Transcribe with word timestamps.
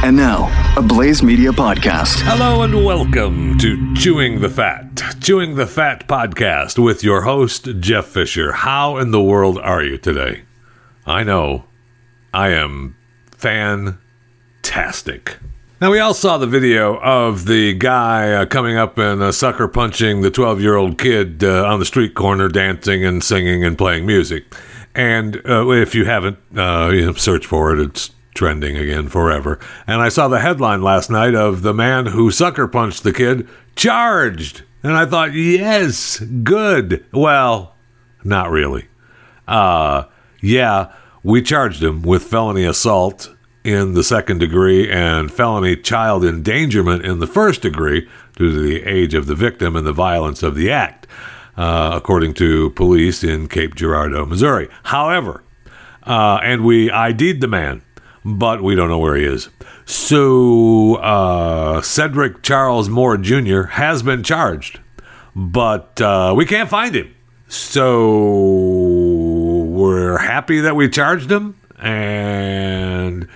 And 0.00 0.16
now, 0.16 0.48
a 0.76 0.82
Blaze 0.82 1.24
Media 1.24 1.50
podcast. 1.50 2.20
Hello 2.22 2.62
and 2.62 2.84
welcome 2.84 3.58
to 3.58 3.94
Chewing 3.96 4.40
the 4.40 4.48
Fat, 4.48 5.02
Chewing 5.20 5.56
the 5.56 5.66
Fat 5.66 6.06
podcast 6.06 6.78
with 6.78 7.02
your 7.02 7.22
host, 7.22 7.68
Jeff 7.80 8.06
Fisher. 8.06 8.52
How 8.52 8.96
in 8.98 9.10
the 9.10 9.20
world 9.20 9.58
are 9.58 9.82
you 9.82 9.98
today? 9.98 10.42
I 11.04 11.24
know 11.24 11.64
I 12.32 12.50
am 12.50 12.94
fantastic. 13.32 13.98
Now, 15.80 15.90
we 15.90 15.98
all 15.98 16.14
saw 16.14 16.38
the 16.38 16.46
video 16.46 17.00
of 17.00 17.46
the 17.46 17.74
guy 17.74 18.32
uh, 18.34 18.46
coming 18.46 18.76
up 18.76 18.98
and 18.98 19.20
uh, 19.20 19.32
sucker 19.32 19.66
punching 19.66 20.20
the 20.20 20.30
12 20.30 20.60
year 20.60 20.76
old 20.76 20.96
kid 20.98 21.42
uh, 21.42 21.66
on 21.66 21.80
the 21.80 21.84
street 21.84 22.14
corner, 22.14 22.48
dancing 22.48 23.04
and 23.04 23.24
singing 23.24 23.64
and 23.64 23.76
playing 23.76 24.06
music. 24.06 24.44
And 24.94 25.42
uh, 25.44 25.68
if 25.70 25.96
you 25.96 26.04
haven't, 26.04 26.38
uh, 26.56 26.90
you 26.92 27.04
know, 27.04 27.14
search 27.14 27.46
for 27.46 27.72
it. 27.72 27.80
It's 27.80 28.10
trending 28.38 28.76
again 28.76 29.08
forever. 29.08 29.58
And 29.84 30.00
I 30.00 30.08
saw 30.10 30.28
the 30.28 30.38
headline 30.38 30.80
last 30.80 31.10
night 31.10 31.34
of 31.34 31.62
the 31.62 31.74
man 31.74 32.06
who 32.06 32.30
sucker 32.30 32.68
punched 32.68 33.02
the 33.02 33.12
kid 33.12 33.48
charged. 33.74 34.62
And 34.84 34.92
I 34.92 35.06
thought, 35.06 35.34
yes, 35.34 36.20
good. 36.20 37.04
Well, 37.12 37.74
not 38.22 38.48
really. 38.48 38.86
Uh, 39.48 40.04
yeah, 40.40 40.94
we 41.24 41.42
charged 41.42 41.82
him 41.82 42.02
with 42.02 42.22
felony 42.22 42.64
assault 42.64 43.34
in 43.64 43.94
the 43.94 44.04
second 44.04 44.38
degree 44.38 44.88
and 44.88 45.32
felony 45.32 45.74
child 45.74 46.24
endangerment 46.24 47.04
in 47.04 47.18
the 47.18 47.26
first 47.26 47.62
degree 47.62 48.08
due 48.36 48.52
to 48.52 48.60
the 48.60 48.84
age 48.84 49.14
of 49.14 49.26
the 49.26 49.34
victim 49.34 49.74
and 49.74 49.84
the 49.84 49.92
violence 49.92 50.44
of 50.44 50.54
the 50.54 50.70
act, 50.70 51.08
uh, 51.56 51.90
according 51.92 52.34
to 52.34 52.70
police 52.70 53.24
in 53.24 53.48
Cape 53.48 53.74
Girardeau, 53.74 54.24
Missouri. 54.26 54.68
However, 54.84 55.42
uh, 56.04 56.38
and 56.42 56.64
we 56.64 56.90
ID'd 56.90 57.40
the 57.40 57.48
man, 57.48 57.82
but 58.24 58.62
we 58.62 58.74
don't 58.74 58.88
know 58.88 58.98
where 58.98 59.16
he 59.16 59.24
is. 59.24 59.48
So, 59.84 60.96
uh, 60.96 61.80
Cedric 61.82 62.42
Charles 62.42 62.88
Moore 62.88 63.16
Jr. 63.16 63.62
has 63.62 64.02
been 64.02 64.22
charged, 64.22 64.80
but 65.34 66.00
uh, 66.00 66.34
we 66.36 66.44
can't 66.44 66.68
find 66.68 66.94
him. 66.94 67.14
So, 67.48 68.08
we're 69.64 70.18
happy 70.18 70.60
that 70.60 70.76
we 70.76 70.88
charged 70.88 71.30
him, 71.30 71.58
and 71.78 73.26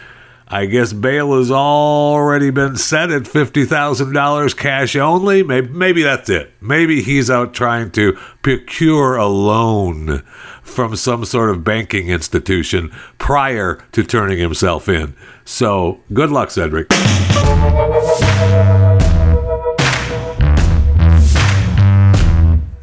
I 0.53 0.67
guess 0.67 0.93
bail 0.93 1.39
has 1.39 1.51
already 1.51 2.51
been 2.51 2.77
set 2.77 3.11
at 3.11 3.23
$50,000 3.23 4.57
cash 4.59 4.95
only. 4.97 5.43
Maybe, 5.43 5.69
maybe 5.69 6.03
that's 6.03 6.29
it. 6.29 6.53
Maybe 6.61 7.01
he's 7.01 7.31
out 7.31 7.55
trying 7.55 7.91
to 7.93 8.19
procure 8.43 9.17
a 9.17 9.27
loan 9.27 10.23
from 10.63 10.97
some 10.97 11.25
sort 11.25 11.51
of 11.51 11.65
banking 11.65 12.09
institution 12.09 12.91
prior 13.19 13.85
to 13.93 14.03
turning 14.03 14.39
himself 14.39 14.89
in. 14.89 15.15
So 15.45 16.01
good 16.13 16.31
luck, 16.31 16.51
Cedric. 16.51 16.87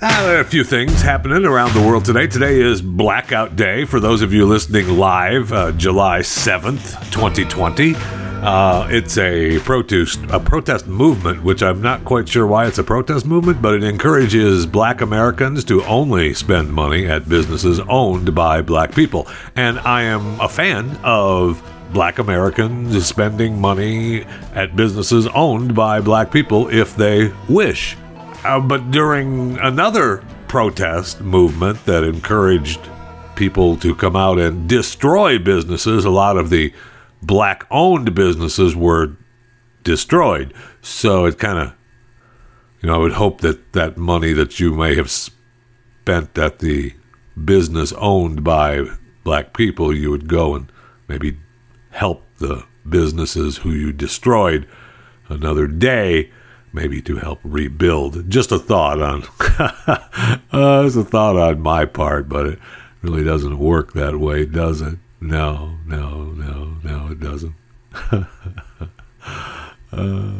Ah, 0.01 0.23
there 0.25 0.37
are 0.37 0.41
a 0.41 0.45
few 0.45 0.63
things 0.63 1.01
happening 1.01 1.43
around 1.43 1.73
the 1.73 1.81
world 1.81 2.05
today. 2.05 2.25
Today 2.25 2.61
is 2.61 2.81
Blackout 2.81 3.57
Day 3.57 3.83
for 3.83 3.99
those 3.99 4.21
of 4.21 4.31
you 4.31 4.45
listening 4.45 4.97
live, 4.97 5.51
uh, 5.51 5.73
July 5.73 6.19
7th, 6.19 7.11
2020. 7.11 7.95
Uh, 8.41 8.87
it's 8.89 9.17
a 9.17 9.59
protest 9.59 10.17
a 10.29 10.39
protest 10.39 10.87
movement, 10.87 11.43
which 11.43 11.61
I'm 11.61 11.81
not 11.81 12.05
quite 12.05 12.29
sure 12.29 12.47
why 12.47 12.67
it's 12.67 12.77
a 12.77 12.83
protest 12.83 13.25
movement, 13.25 13.61
but 13.61 13.73
it 13.73 13.83
encourages 13.83 14.65
black 14.65 15.01
Americans 15.01 15.65
to 15.65 15.83
only 15.83 16.33
spend 16.33 16.71
money 16.71 17.05
at 17.05 17.27
businesses 17.27 17.81
owned 17.89 18.33
by 18.33 18.61
black 18.61 18.95
people. 18.95 19.27
And 19.57 19.77
I 19.79 20.03
am 20.03 20.39
a 20.39 20.47
fan 20.47 20.97
of 21.03 21.61
black 21.91 22.17
Americans 22.17 23.05
spending 23.05 23.59
money 23.59 24.23
at 24.55 24.73
businesses 24.73 25.27
owned 25.27 25.75
by 25.75 25.99
black 25.99 26.31
people 26.31 26.69
if 26.69 26.95
they 26.95 27.33
wish. 27.49 27.97
Uh, 28.45 28.61
but 28.61 28.89
during 28.89 29.57
another 29.59 30.23
protest 30.47 31.19
movement 31.19 31.85
that 31.85 32.05
encouraged 32.05 32.79
people 33.35 33.75
to 33.77 33.93
come 33.93 34.15
out 34.15 34.39
and 34.39 34.69
destroy 34.69 35.37
businesses, 35.37 36.05
a 36.05 36.09
lot 36.09 36.37
of 36.37 36.49
the 36.49 36.73
black 37.21 37.65
owned 37.69 38.13
businesses 38.15 38.75
were 38.75 39.15
destroyed. 39.83 40.53
So 40.81 41.25
it 41.25 41.39
kind 41.39 41.59
of, 41.59 41.75
you 42.81 42.87
know, 42.87 42.95
I 42.95 42.97
would 42.97 43.13
hope 43.13 43.41
that 43.41 43.73
that 43.73 43.97
money 43.97 44.33
that 44.33 44.59
you 44.59 44.73
may 44.73 44.95
have 44.95 45.09
spent 45.09 46.37
at 46.37 46.59
the 46.59 46.93
business 47.43 47.93
owned 47.93 48.43
by 48.43 48.85
black 49.23 49.53
people, 49.53 49.95
you 49.95 50.11
would 50.11 50.27
go 50.27 50.55
and 50.55 50.71
maybe 51.07 51.37
help 51.91 52.23
the 52.37 52.65
businesses 52.87 53.57
who 53.57 53.71
you 53.71 53.91
destroyed 53.91 54.67
another 55.27 55.67
day 55.67 56.31
maybe 56.71 57.01
to 57.01 57.17
help 57.17 57.39
rebuild. 57.43 58.29
Just 58.29 58.51
a 58.51 58.59
thought 58.59 59.01
on, 59.01 59.23
uh, 60.53 60.83
it's 60.85 60.95
a 60.95 61.03
thought 61.03 61.35
on 61.35 61.59
my 61.59 61.85
part, 61.85 62.29
but 62.29 62.45
it 62.45 62.59
really 63.01 63.23
doesn't 63.23 63.59
work 63.59 63.93
that 63.93 64.19
way, 64.19 64.45
does 64.45 64.81
it? 64.81 64.97
No, 65.21 65.77
no, 65.85 66.25
no, 66.31 66.77
no, 66.83 67.11
it 67.11 67.19
doesn't. 67.19 67.53
uh, 69.91 70.33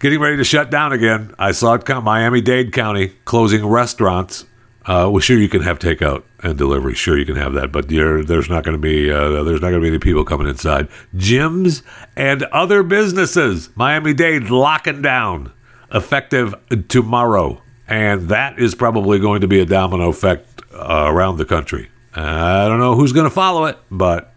getting 0.00 0.20
ready 0.20 0.36
to 0.36 0.44
shut 0.44 0.70
down 0.70 0.92
again. 0.92 1.34
I 1.38 1.52
saw 1.52 1.74
it 1.74 1.84
come. 1.84 2.04
Miami 2.04 2.40
Dade 2.40 2.72
County 2.72 3.08
closing 3.24 3.64
restaurants. 3.66 4.46
Uh, 4.86 5.08
well, 5.10 5.20
sure 5.20 5.38
you 5.38 5.48
can 5.48 5.62
have 5.62 5.78
takeout 5.78 6.24
and 6.42 6.56
delivery. 6.56 6.94
Sure 6.94 7.16
you 7.16 7.26
can 7.26 7.36
have 7.36 7.52
that, 7.52 7.70
but 7.70 7.88
there's 7.88 8.48
not 8.48 8.64
going 8.64 8.76
to 8.76 8.80
be 8.80 9.10
uh, 9.10 9.44
there's 9.44 9.60
not 9.60 9.70
going 9.70 9.74
to 9.74 9.80
be 9.80 9.88
any 9.88 9.98
people 9.98 10.24
coming 10.24 10.48
inside. 10.48 10.88
Gyms 11.14 11.82
and 12.16 12.42
other 12.44 12.82
businesses. 12.82 13.68
Miami 13.76 14.14
Dade 14.14 14.50
locking 14.50 15.02
down 15.02 15.52
effective 15.92 16.54
tomorrow, 16.88 17.62
and 17.86 18.28
that 18.30 18.58
is 18.58 18.74
probably 18.74 19.18
going 19.18 19.42
to 19.42 19.48
be 19.48 19.60
a 19.60 19.66
domino 19.66 20.08
effect 20.08 20.62
uh, 20.72 21.04
around 21.06 21.36
the 21.36 21.44
country. 21.44 21.90
I 22.14 22.66
don't 22.68 22.80
know 22.80 22.94
who's 22.94 23.12
going 23.12 23.28
to 23.28 23.30
follow 23.30 23.66
it, 23.66 23.78
but 23.90 24.32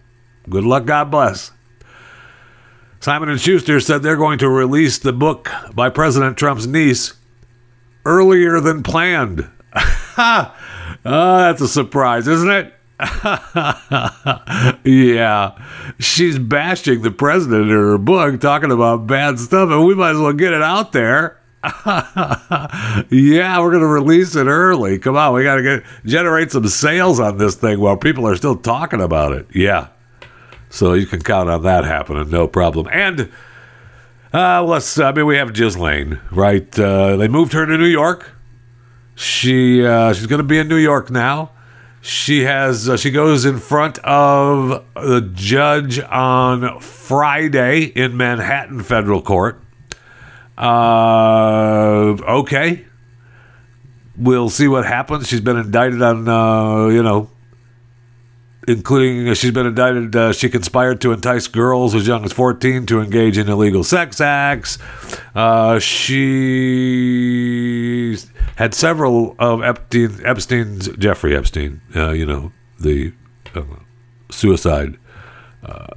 good 0.49 0.63
luck. 0.63 0.85
God 0.85 1.09
bless. 1.11 1.51
Simon 2.99 3.29
and 3.29 3.41
Schuster 3.41 3.79
said 3.79 4.01
they're 4.01 4.15
going 4.15 4.39
to 4.39 4.49
release 4.49 4.97
the 4.97 5.11
book 5.11 5.51
by 5.73 5.89
President 5.89 6.37
Trump's 6.37 6.67
niece 6.67 7.13
earlier 8.05 8.59
than 8.59 8.83
planned. 8.83 9.49
oh, 9.75 10.53
that's 11.03 11.61
a 11.61 11.67
surprise, 11.67 12.27
isn't 12.27 12.49
it? 12.49 12.73
yeah, 14.85 15.61
she's 15.99 16.39
bashing 16.39 17.01
the 17.01 17.11
president 17.11 17.63
in 17.63 17.69
her 17.69 17.97
book, 17.97 18.39
talking 18.39 18.71
about 18.71 19.07
bad 19.07 19.39
stuff, 19.39 19.69
and 19.69 19.85
we 19.85 19.95
might 19.95 20.11
as 20.11 20.19
well 20.19 20.31
get 20.31 20.53
it 20.53 20.61
out 20.61 20.93
there. 20.93 21.37
yeah, 23.09 23.59
we're 23.61 23.71
gonna 23.71 23.87
release 23.87 24.35
it 24.35 24.47
early. 24.47 24.99
Come 24.99 25.15
on, 25.15 25.33
we 25.33 25.43
gotta 25.43 25.63
get 25.63 25.83
generate 26.03 26.51
some 26.51 26.67
sales 26.67 27.21
on 27.21 27.37
this 27.37 27.55
thing 27.55 27.79
while 27.79 27.95
people 27.95 28.27
are 28.27 28.35
still 28.35 28.57
talking 28.57 28.99
about 28.99 29.31
it. 29.31 29.47
Yeah, 29.53 29.87
so 30.69 30.93
you 30.93 31.05
can 31.05 31.21
count 31.21 31.49
on 31.49 31.63
that 31.63 31.85
happening, 31.85 32.29
no 32.29 32.49
problem. 32.49 32.89
And 32.91 33.31
uh, 34.33 34.61
let's. 34.61 34.99
I 34.99 35.13
mean, 35.13 35.25
we 35.25 35.37
have 35.37 35.53
Ghislaine, 35.53 36.19
right? 36.31 36.77
Uh, 36.77 37.15
they 37.15 37.29
moved 37.29 37.53
her 37.53 37.65
to 37.65 37.77
New 37.77 37.85
York. 37.85 38.31
She 39.15 39.85
uh, 39.85 40.11
she's 40.11 40.27
gonna 40.27 40.43
be 40.43 40.57
in 40.57 40.67
New 40.67 40.75
York 40.75 41.09
now. 41.09 41.51
She 42.01 42.41
has 42.41 42.89
uh, 42.89 42.97
she 42.97 43.09
goes 43.09 43.45
in 43.45 43.57
front 43.57 43.99
of 43.99 44.83
the 44.95 45.21
judge 45.33 45.97
on 46.01 46.81
Friday 46.81 47.83
in 47.83 48.17
Manhattan 48.17 48.83
Federal 48.83 49.21
Court 49.21 49.62
uh, 50.57 52.15
okay. 52.27 52.85
We'll 54.15 54.49
see 54.49 54.67
what 54.67 54.85
happens. 54.85 55.27
She's 55.27 55.41
been 55.41 55.57
indicted 55.57 56.01
on, 56.01 56.27
uh, 56.27 56.87
you 56.87 57.01
know, 57.01 57.29
including 58.67 59.27
uh, 59.29 59.33
she's 59.33 59.51
been 59.51 59.65
indicted. 59.65 60.15
Uh, 60.15 60.31
she 60.33 60.49
conspired 60.49 61.01
to 61.01 61.11
entice 61.11 61.47
girls 61.47 61.95
as 61.95 62.07
young 62.07 62.23
as 62.23 62.31
14 62.31 62.85
to 62.87 63.01
engage 63.01 63.37
in 63.37 63.49
illegal 63.49 63.83
sex 63.83 64.21
acts. 64.21 64.77
Uh, 65.33 65.79
she 65.79 66.93
had 68.55 68.73
several 68.75 69.35
of 69.39 69.63
Epstein, 69.63 70.19
Epstein's, 70.23 70.87
Jeffrey 70.97 71.35
Epstein, 71.35 71.81
uh, 71.95 72.11
you 72.11 72.25
know, 72.25 72.51
the 72.79 73.13
uh, 73.55 73.63
suicide 74.29 74.97
uh, 75.63 75.87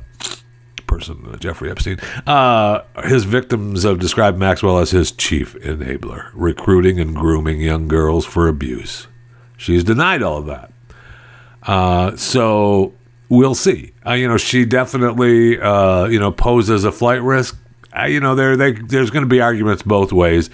person, 0.96 1.28
uh, 1.30 1.36
Jeffrey 1.36 1.70
Epstein. 1.70 1.98
Uh, 2.26 2.80
his 3.04 3.24
victims 3.24 3.82
have 3.82 3.98
described 3.98 4.38
Maxwell 4.38 4.78
as 4.78 4.92
his 4.92 5.12
chief 5.12 5.54
enabler, 5.60 6.30
recruiting 6.32 6.98
and 6.98 7.14
grooming 7.14 7.60
young 7.60 7.86
girls 7.86 8.24
for 8.24 8.48
abuse. 8.48 9.06
She's 9.58 9.84
denied 9.84 10.22
all 10.22 10.38
of 10.38 10.46
that. 10.46 10.72
Uh, 11.62 12.16
so 12.16 12.94
we'll 13.28 13.54
see. 13.54 13.92
Uh, 14.06 14.12
you 14.12 14.26
know, 14.26 14.38
she 14.38 14.64
definitely, 14.64 15.60
uh, 15.60 16.06
you 16.06 16.18
know, 16.18 16.32
poses 16.32 16.84
a 16.84 16.92
flight 16.92 17.22
risk. 17.22 17.58
Uh, 17.94 18.04
you 18.04 18.20
know, 18.20 18.34
there 18.34 18.56
there's 18.56 19.10
going 19.10 19.24
to 19.24 19.28
be 19.28 19.40
arguments 19.40 19.82
both 19.82 20.12
ways. 20.12 20.48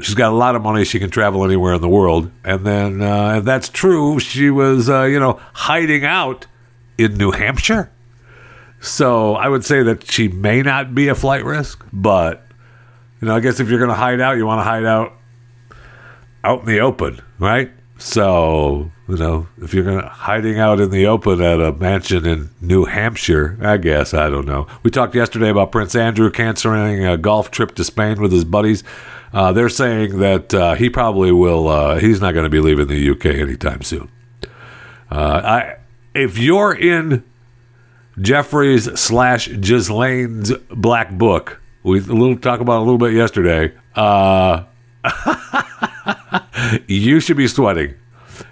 she's 0.00 0.14
got 0.14 0.32
a 0.32 0.36
lot 0.36 0.56
of 0.56 0.62
money; 0.62 0.84
she 0.84 0.98
can 0.98 1.10
travel 1.10 1.44
anywhere 1.44 1.74
in 1.74 1.80
the 1.80 1.88
world. 1.88 2.30
And 2.44 2.64
then, 2.64 3.00
if 3.00 3.44
that's 3.44 3.68
true, 3.68 4.18
she 4.18 4.50
was, 4.50 4.88
you 4.88 5.20
know, 5.20 5.40
hiding 5.52 6.04
out 6.04 6.46
in 6.98 7.16
New 7.16 7.30
Hampshire 7.30 7.90
So 8.84 9.34
I 9.34 9.48
would 9.48 9.64
say 9.64 9.82
that 9.82 10.10
she 10.10 10.28
may 10.28 10.60
not 10.60 10.94
be 10.94 11.08
a 11.08 11.14
flight 11.14 11.42
risk, 11.42 11.82
but 11.90 12.46
you 13.20 13.28
know, 13.28 13.34
I 13.34 13.40
guess 13.40 13.58
if 13.58 13.70
you're 13.70 13.78
going 13.78 13.88
to 13.88 13.96
hide 13.96 14.20
out, 14.20 14.36
you 14.36 14.44
want 14.44 14.58
to 14.58 14.64
hide 14.64 14.84
out 14.84 15.14
out 16.44 16.60
in 16.60 16.66
the 16.66 16.80
open, 16.80 17.22
right? 17.38 17.70
So, 17.96 18.90
you 19.08 19.16
know, 19.16 19.46
if 19.62 19.72
you're 19.72 19.84
going 19.84 20.02
to 20.02 20.08
hiding 20.08 20.58
out 20.58 20.80
in 20.80 20.90
the 20.90 21.06
open 21.06 21.40
at 21.40 21.60
a 21.60 21.72
mansion 21.72 22.26
in 22.26 22.50
New 22.60 22.84
Hampshire, 22.84 23.56
I 23.62 23.78
guess, 23.78 24.12
I 24.12 24.28
don't 24.28 24.46
know. 24.46 24.66
We 24.82 24.90
talked 24.90 25.14
yesterday 25.14 25.48
about 25.48 25.72
Prince 25.72 25.94
Andrew 25.94 26.30
canceling 26.30 27.06
a 27.06 27.16
golf 27.16 27.50
trip 27.50 27.74
to 27.76 27.84
Spain 27.84 28.20
with 28.20 28.32
his 28.32 28.44
buddies. 28.44 28.84
Uh, 29.32 29.52
they're 29.52 29.70
saying 29.70 30.18
that 30.18 30.52
uh, 30.52 30.74
he 30.74 30.90
probably 30.90 31.32
will, 31.32 31.68
uh, 31.68 31.98
he's 31.98 32.20
not 32.20 32.32
going 32.32 32.44
to 32.44 32.50
be 32.50 32.60
leaving 32.60 32.88
the 32.88 33.10
UK 33.10 33.26
anytime 33.26 33.80
soon. 33.80 34.10
Uh, 35.10 35.40
I, 35.42 35.76
if 36.14 36.36
you're 36.36 36.74
in 36.74 37.24
Jeffrey's 38.20 38.98
slash 38.98 39.48
Ghislaine's 39.48 40.52
black 40.70 41.10
book, 41.12 41.60
we 41.82 42.00
little 42.00 42.36
talk 42.36 42.60
about 42.60 42.78
a 42.78 42.84
little 42.84 42.98
bit 42.98 43.12
yesterday. 43.12 43.74
Uh, 43.94 44.64
you 46.86 47.20
should 47.20 47.36
be 47.36 47.48
sweating 47.48 47.94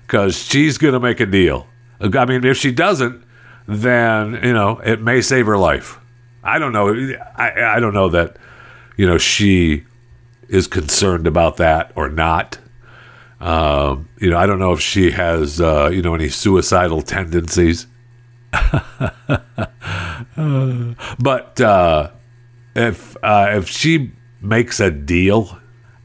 because 0.03 0.37
she's 0.37 0.79
going 0.79 0.94
to 0.94 1.00
make 1.00 1.20
a 1.20 1.26
deal. 1.26 1.67
I 2.00 2.25
mean, 2.25 2.44
if 2.44 2.56
she 2.56 2.73
doesn't, 2.73 3.25
then 3.67 4.41
you 4.43 4.53
know 4.53 4.79
it 4.79 5.00
may 5.00 5.20
save 5.20 5.47
her 5.47 5.59
life. 5.59 5.99
I 6.43 6.59
don't 6.59 6.73
know. 6.73 7.14
I, 7.37 7.76
I 7.76 7.81
don't 7.81 7.94
know 7.94 8.09
that 8.09 8.37
you 8.97 9.06
know 9.06 9.19
she 9.19 9.85
is 10.49 10.67
concerned 10.67 11.26
about 11.26 11.56
that 11.56 11.93
or 11.94 12.09
not. 12.09 12.59
Um, 13.41 14.09
you 14.19 14.31
know, 14.31 14.38
I 14.38 14.47
don't 14.47 14.59
know 14.59 14.73
if 14.73 14.81
she 14.81 15.11
has 15.12 15.61
uh, 15.61 15.91
you 15.93 16.03
know 16.03 16.14
any 16.14 16.29
suicidal 16.29 17.03
tendencies. 17.03 17.87
but 21.19 21.60
uh, 21.60 22.10
if 22.75 23.16
uh, 23.22 23.49
if 23.52 23.69
she 23.69 24.12
makes 24.40 24.81
a 24.81 24.90
deal 24.90 25.58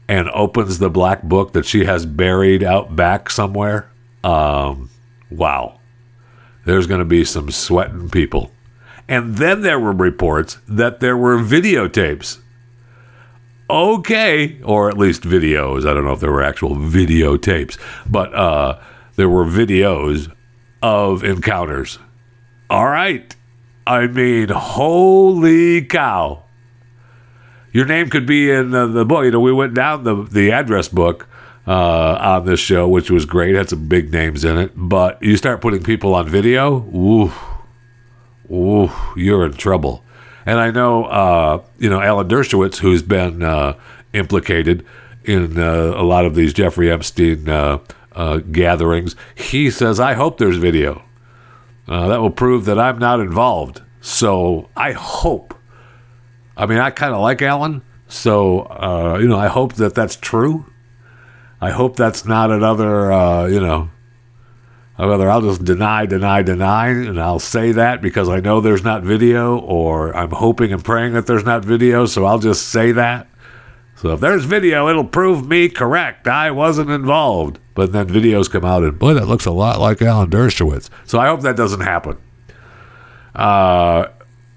and 0.08 0.28
opens 0.30 0.78
the 0.78 0.90
black 0.90 1.22
book 1.22 1.52
that 1.52 1.66
she 1.66 1.84
has 1.84 2.06
buried 2.06 2.62
out 2.62 2.96
back 2.96 3.30
somewhere, 3.30 3.90
um, 4.24 4.90
wow, 5.30 5.78
there's 6.64 6.86
going 6.86 7.00
to 7.00 7.04
be 7.04 7.24
some 7.24 7.50
sweating 7.50 8.08
people. 8.08 8.50
And 9.08 9.36
then 9.36 9.62
there 9.62 9.78
were 9.78 9.92
reports 9.92 10.58
that 10.68 11.00
there 11.00 11.16
were 11.16 11.38
videotapes. 11.38 12.38
Okay, 13.70 14.60
or 14.62 14.88
at 14.88 14.96
least 14.96 15.22
videos. 15.22 15.88
I 15.88 15.92
don't 15.92 16.04
know 16.04 16.12
if 16.12 16.20
there 16.20 16.32
were 16.32 16.42
actual 16.42 16.74
videotapes, 16.74 17.78
but 18.08 18.34
uh, 18.34 18.80
there 19.16 19.28
were 19.28 19.44
videos 19.44 20.32
of 20.82 21.22
encounters. 21.22 21.98
All 22.70 22.86
right. 22.86 23.34
I 23.86 24.06
mean, 24.06 24.50
holy 24.50 25.82
cow 25.82 26.44
your 27.72 27.86
name 27.86 28.10
could 28.10 28.26
be 28.26 28.50
in 28.50 28.70
the, 28.70 28.86
the 28.86 29.04
book. 29.04 29.24
You 29.24 29.30
know, 29.30 29.40
we 29.40 29.52
went 29.52 29.74
down 29.74 30.04
the 30.04 30.24
the 30.24 30.52
address 30.52 30.88
book 30.88 31.28
uh, 31.66 32.18
on 32.20 32.46
this 32.46 32.60
show, 32.60 32.88
which 32.88 33.10
was 33.10 33.24
great. 33.24 33.54
Had 33.54 33.68
some 33.68 33.88
big 33.88 34.12
names 34.12 34.44
in 34.44 34.58
it, 34.58 34.72
but 34.74 35.22
you 35.22 35.36
start 35.36 35.60
putting 35.60 35.82
people 35.82 36.14
on 36.14 36.28
video, 36.28 36.78
ooh, 36.94 37.32
ooh, 38.50 38.90
you're 39.16 39.46
in 39.46 39.52
trouble. 39.52 40.02
And 40.46 40.58
I 40.58 40.70
know, 40.70 41.04
uh, 41.04 41.62
you 41.78 41.90
know, 41.90 42.00
Alan 42.00 42.26
Dershowitz, 42.26 42.78
who's 42.78 43.02
been 43.02 43.42
uh, 43.42 43.74
implicated 44.14 44.84
in 45.24 45.58
uh, 45.58 45.92
a 45.94 46.02
lot 46.02 46.24
of 46.24 46.34
these 46.34 46.54
Jeffrey 46.54 46.90
Epstein 46.90 47.48
uh, 47.48 47.78
uh, 48.12 48.38
gatherings. 48.38 49.14
He 49.34 49.70
says, 49.70 50.00
"I 50.00 50.14
hope 50.14 50.38
there's 50.38 50.56
video. 50.56 51.04
That 51.88 52.20
will 52.20 52.30
prove 52.30 52.66
that 52.66 52.78
I'm 52.78 52.98
not 52.98 53.20
involved." 53.20 53.82
So 54.00 54.68
I 54.76 54.92
hope 54.92 55.54
I 56.58 56.66
mean, 56.66 56.78
I 56.78 56.90
kind 56.90 57.14
of 57.14 57.20
like 57.20 57.40
Alan, 57.40 57.82
so 58.08 58.62
uh, 58.62 59.18
you 59.20 59.28
know, 59.28 59.38
I 59.38 59.46
hope 59.46 59.74
that 59.74 59.94
that's 59.94 60.16
true. 60.16 60.66
I 61.60 61.70
hope 61.70 61.94
that's 61.94 62.24
not 62.24 62.50
another, 62.50 63.12
uh, 63.12 63.46
you 63.46 63.60
know, 63.60 63.90
whether 64.96 65.30
I'll 65.30 65.42
just 65.42 65.64
deny, 65.64 66.04
deny, 66.06 66.42
deny, 66.42 66.88
and 66.88 67.20
I'll 67.20 67.38
say 67.38 67.72
that 67.72 68.02
because 68.02 68.28
I 68.28 68.40
know 68.40 68.60
there's 68.60 68.82
not 68.82 69.04
video, 69.04 69.58
or 69.58 70.16
I'm 70.16 70.30
hoping 70.32 70.72
and 70.72 70.84
praying 70.84 71.12
that 71.12 71.28
there's 71.28 71.44
not 71.44 71.64
video, 71.64 72.06
so 72.06 72.24
I'll 72.24 72.40
just 72.40 72.68
say 72.68 72.90
that. 72.92 73.28
So 74.00 74.12
if 74.12 74.20
there's 74.20 74.44
video, 74.44 74.88
it'll 74.88 75.02
prove 75.04 75.48
me 75.48 75.68
correct. 75.68 76.28
I 76.28 76.52
wasn't 76.52 76.90
involved. 76.90 77.58
But 77.74 77.92
then 77.92 78.08
videos 78.08 78.48
come 78.48 78.64
out, 78.64 78.84
and 78.84 78.96
boy, 78.96 79.14
that 79.14 79.26
looks 79.26 79.44
a 79.44 79.50
lot 79.50 79.80
like 79.80 80.00
Alan 80.00 80.30
Dershowitz. 80.30 80.88
So 81.04 81.18
I 81.18 81.26
hope 81.26 81.40
that 81.42 81.56
doesn't 81.56 81.80
happen. 81.80 82.16
Uh, 83.34 84.06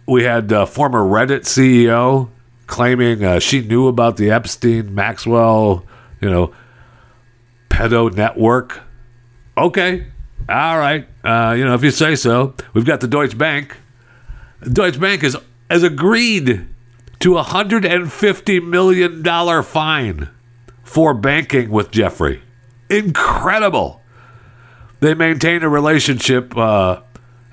we 0.08 0.24
had 0.24 0.54
uh, 0.54 0.66
former 0.66 1.02
Reddit 1.02 1.42
CEO 1.42 2.30
claiming 2.68 3.24
uh, 3.24 3.40
she 3.40 3.62
knew 3.62 3.88
about 3.88 4.18
the 4.18 4.30
Epstein 4.32 4.94
Maxwell, 4.94 5.86
you 6.20 6.30
know, 6.30 6.54
pedo 7.70 8.14
network. 8.14 8.82
Okay, 9.58 10.08
all 10.50 10.78
right, 10.78 11.08
uh, 11.24 11.54
you 11.58 11.66
know, 11.66 11.74
if 11.74 11.84
you 11.84 11.92
say 11.92 12.16
so. 12.16 12.56
We've 12.74 12.86
got 12.86 13.02
the 13.02 13.08
Deutsche 13.08 13.38
Bank. 13.38 13.76
Deutsche 14.62 15.00
Bank 15.00 15.22
has 15.22 15.36
has 15.70 15.84
agreed 15.84 16.68
to 17.22 17.38
a 17.38 17.44
hundred 17.44 17.86
and 17.86 18.12
fifty 18.12 18.60
million 18.60 19.22
dollar 19.22 19.64
fine 19.64 20.30
for 20.84 21.14
banking 21.14 21.70
with 21.70 21.92
Jeffrey. 21.92 22.42
Incredible. 22.90 24.02
They 25.00 25.14
maintain 25.14 25.64
a 25.64 25.70
relationship 25.70 26.56
uh, 26.58 27.02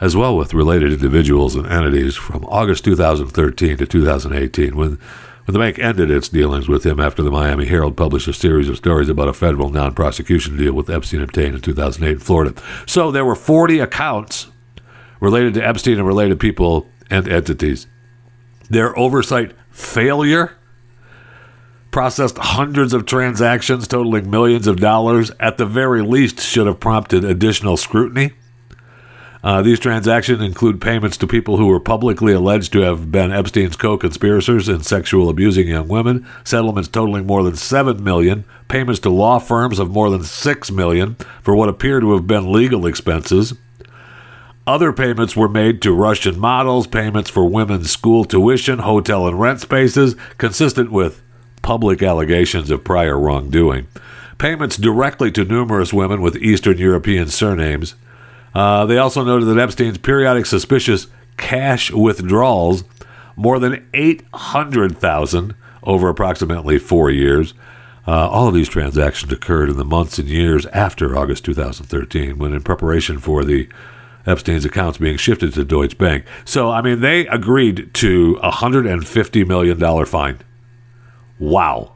as 0.01 0.17
well 0.17 0.37
with 0.37 0.55
related 0.55 0.93
individuals 0.93 1.55
and 1.55 1.67
entities 1.67 2.17
from 2.17 2.45
August 2.45 2.85
2013 2.85 3.77
to 3.79 3.87
2018 3.87 4.77
when 4.77 4.99
when 5.45 5.55
the 5.55 5.59
bank 5.59 5.79
ended 5.79 6.11
its 6.11 6.29
dealings 6.29 6.69
with 6.69 6.85
him 6.85 7.01
after 7.01 7.23
the 7.23 7.31
Miami 7.31 7.65
Herald 7.65 7.97
published 7.97 8.29
a 8.29 8.35
series 8.35 8.69
of 8.69 8.77
stories 8.77 9.09
about 9.09 9.29
a 9.29 9.33
federal 9.33 9.71
non 9.71 9.95
prosecution 9.95 10.59
deal 10.59 10.75
with 10.75 10.91
Epstein 10.91 11.23
obtained 11.23 11.55
in 11.55 11.63
2008 11.63 12.13
in 12.13 12.19
Florida. 12.19 12.63
So 12.87 13.11
there 13.11 13.25
were 13.25 13.35
40 13.35 13.81
accounts 13.81 14.49
related 15.21 15.55
to 15.55 15.67
Epstein 15.67 15.97
and 15.99 16.07
related 16.07 16.39
people 16.39 16.87
and 17.09 17.27
entities. 17.27 17.87
Their 18.71 18.99
oversight 18.99 19.53
failure 19.71 20.57
processed 21.91 22.37
hundreds 22.39 22.93
of 22.93 23.07
transactions 23.07 23.89
totaling 23.89 24.31
millions 24.31 24.67
of 24.67 24.77
dollars, 24.79 25.31
at 25.41 25.57
the 25.57 25.67
very 25.67 26.03
least, 26.03 26.41
should 26.41 26.67
have 26.67 26.81
prompted 26.81 27.25
additional 27.25 27.77
scrutiny. 27.77 28.33
Uh, 29.43 29.63
these 29.63 29.79
transactions 29.79 30.43
include 30.43 30.81
payments 30.81 31.17
to 31.17 31.27
people 31.27 31.57
who 31.57 31.67
were 31.67 31.81
publicly 31.81 32.33
alleged 32.33 32.73
to 32.73 32.81
have 32.81 33.11
been 33.13 33.33
Epstein's 33.33 33.77
co-conspirators 33.77 34.69
in 34.69 34.83
sexual 34.83 35.29
abusing 35.29 35.69
young 35.69 35.87
women, 35.87 36.27
settlements 36.45 36.89
totaling 36.89 37.25
more 37.25 37.45
than 37.45 37.55
7 37.55 38.03
million, 38.03 38.45
payments 38.67 39.01
to 39.01 39.11
law 39.11 39.39
firms 39.39 39.79
of 39.79 39.91
more 39.91 40.11
than 40.11 40.25
6 40.25 40.71
million 40.73 41.15
for 41.41 41.55
what 41.55 41.69
appear 41.69 42.01
to 42.01 42.13
have 42.15 42.27
been 42.27 42.53
legal 42.53 42.85
expenses. 42.85 43.55
Other 44.69 44.93
payments 44.93 45.35
were 45.35 45.49
made 45.49 45.81
to 45.81 45.95
Russian 45.95 46.39
models, 46.39 46.87
payments 46.87 47.31
for 47.31 47.47
women's 47.47 47.91
school 47.91 48.27
tuition, 48.27 48.81
hotel 48.81 49.27
and 49.27 49.41
rent 49.41 49.63
spaces, 49.63 50.15
consistent 50.37 50.93
with 50.93 51.23
public 51.63 52.03
allegations 52.03 52.71
of 52.71 52.85
prior 52.85 53.19
wrongdoing. 53.19 53.87
Payments 54.37 54.77
directly 54.77 55.33
to 55.33 55.47
numerous 55.47 55.95
women 55.95 56.21
with 56.21 56.37
Eastern 56.37 56.77
European 56.77 57.29
surnames 57.29 57.95
uh, 58.55 58.85
they 58.85 58.99
also 58.99 59.25
noted 59.25 59.47
that 59.47 59.59
Epstein's 59.59 59.97
periodic 59.97 60.45
suspicious 60.45 61.07
cash 61.39 61.91
withdrawals, 61.91 62.85
more 63.37 63.59
than 63.59 63.89
800,000 63.95 65.55
over 65.83 66.09
approximately 66.11 66.79
four 66.79 67.11
years. 67.11 67.55
Uh, 68.07 68.29
all 68.29 68.49
of 68.49 68.55
these 68.55 68.69
transactions 68.69 69.33
occurred 69.33 69.71
in 69.71 69.79
the 69.79 69.85
months 69.85 70.19
and 70.19 70.29
years 70.29 70.67
after 70.67 71.17
August 71.17 71.45
2013, 71.47 72.37
when 72.37 72.53
in 72.53 72.63
preparation 72.63 73.19
for 73.19 73.45
the 73.45 73.69
Epstein's 74.29 74.65
accounts 74.65 74.99
being 74.99 75.17
shifted 75.17 75.55
to 75.55 75.65
Deutsche 75.65 75.99
Bank. 75.99 76.25
So, 76.45 76.71
I 76.71 76.83
mean, 76.83 77.01
they 77.01 77.27
agreed 77.27 77.93
to 77.95 78.39
a 78.43 78.51
$150 78.51 79.47
million 79.47 80.07
fine. 80.07 80.39
Wow 81.39 81.93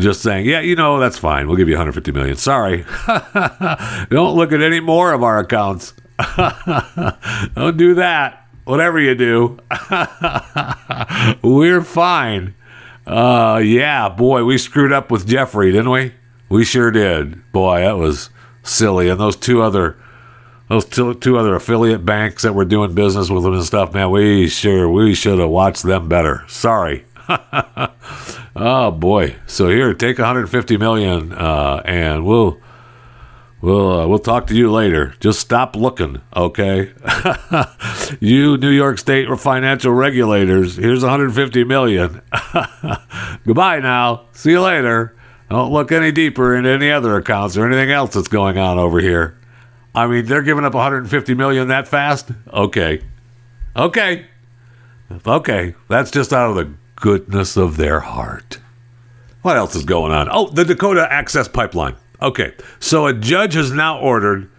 just 0.00 0.22
saying, 0.22 0.46
yeah, 0.46 0.60
you 0.60 0.76
know, 0.76 0.98
that's 0.98 1.18
fine. 1.18 1.46
We'll 1.46 1.56
give 1.56 1.68
you 1.68 1.74
150 1.74 2.12
million. 2.12 2.36
Sorry. 2.36 2.84
Don't 4.10 4.36
look 4.36 4.52
at 4.52 4.62
any 4.62 4.80
more 4.80 5.12
of 5.12 5.22
our 5.22 5.38
accounts. 5.38 5.94
Don't 7.54 7.76
do 7.76 7.94
that. 7.94 8.44
Whatever 8.64 9.00
you 9.00 9.14
do, 9.14 9.58
we're 11.42 11.80
fine. 11.80 12.54
Uh, 13.06 13.62
yeah, 13.64 14.10
boy, 14.10 14.44
we 14.44 14.58
screwed 14.58 14.92
up 14.92 15.10
with 15.10 15.26
Jeffrey, 15.26 15.72
didn't 15.72 15.90
we? 15.90 16.12
We 16.50 16.66
sure 16.66 16.90
did. 16.90 17.50
Boy, 17.50 17.80
that 17.80 17.96
was 17.96 18.28
silly. 18.62 19.08
And 19.08 19.18
those 19.18 19.36
two 19.36 19.62
other 19.62 19.96
those 20.68 20.84
two, 20.84 21.14
two 21.14 21.38
other 21.38 21.54
affiliate 21.54 22.04
banks 22.04 22.42
that 22.42 22.54
were 22.54 22.64
doing 22.64 22.94
business 22.94 23.30
with 23.30 23.42
them 23.42 23.54
and 23.54 23.64
stuff, 23.64 23.94
man, 23.94 24.10
we 24.10 24.48
sure 24.48 24.88
we 24.88 25.14
should 25.14 25.38
have 25.38 25.50
watched 25.50 25.82
them 25.82 26.08
better. 26.08 26.44
Sorry. 26.48 27.04
oh 28.56 28.90
boy! 28.90 29.36
So 29.46 29.68
here, 29.68 29.92
take 29.94 30.18
150 30.18 30.76
million, 30.78 31.32
uh, 31.32 31.82
and 31.84 32.24
we'll 32.24 32.58
We'll 33.60 34.00
uh, 34.00 34.06
we'll 34.06 34.20
talk 34.20 34.46
to 34.48 34.54
you 34.54 34.70
later. 34.70 35.14
Just 35.18 35.40
stop 35.40 35.74
looking, 35.74 36.20
okay? 36.34 36.92
you 38.20 38.56
New 38.56 38.70
York 38.70 38.98
State 38.98 39.28
financial 39.40 39.92
regulators. 39.92 40.76
Here's 40.76 41.02
150 41.02 41.64
million. 41.64 42.22
Goodbye 43.44 43.80
now. 43.80 44.26
See 44.32 44.52
you 44.52 44.60
later. 44.60 45.16
Don't 45.50 45.72
look 45.72 45.90
any 45.90 46.12
deeper 46.12 46.54
into 46.54 46.70
any 46.70 46.90
other 46.90 47.16
accounts 47.16 47.56
or 47.56 47.66
anything 47.66 47.90
else 47.90 48.14
that's 48.14 48.28
going 48.28 48.58
on 48.58 48.78
over 48.78 49.00
here. 49.00 49.37
I 49.98 50.06
mean, 50.06 50.26
they're 50.26 50.42
giving 50.42 50.64
up 50.64 50.74
150 50.74 51.34
million 51.34 51.68
that 51.68 51.88
fast? 51.88 52.30
Okay. 52.52 53.02
Okay. 53.74 54.26
Okay. 55.26 55.74
That's 55.88 56.12
just 56.12 56.32
out 56.32 56.50
of 56.50 56.56
the 56.56 56.72
goodness 56.94 57.56
of 57.56 57.76
their 57.76 57.98
heart. 57.98 58.60
What 59.42 59.56
else 59.56 59.74
is 59.74 59.84
going 59.84 60.12
on? 60.12 60.28
Oh, 60.30 60.50
the 60.50 60.64
Dakota 60.64 61.12
Access 61.12 61.48
Pipeline. 61.48 61.96
Okay, 62.20 62.52
so 62.78 63.06
a 63.06 63.14
judge 63.14 63.54
has 63.54 63.72
now 63.72 63.98
ordered 64.00 64.50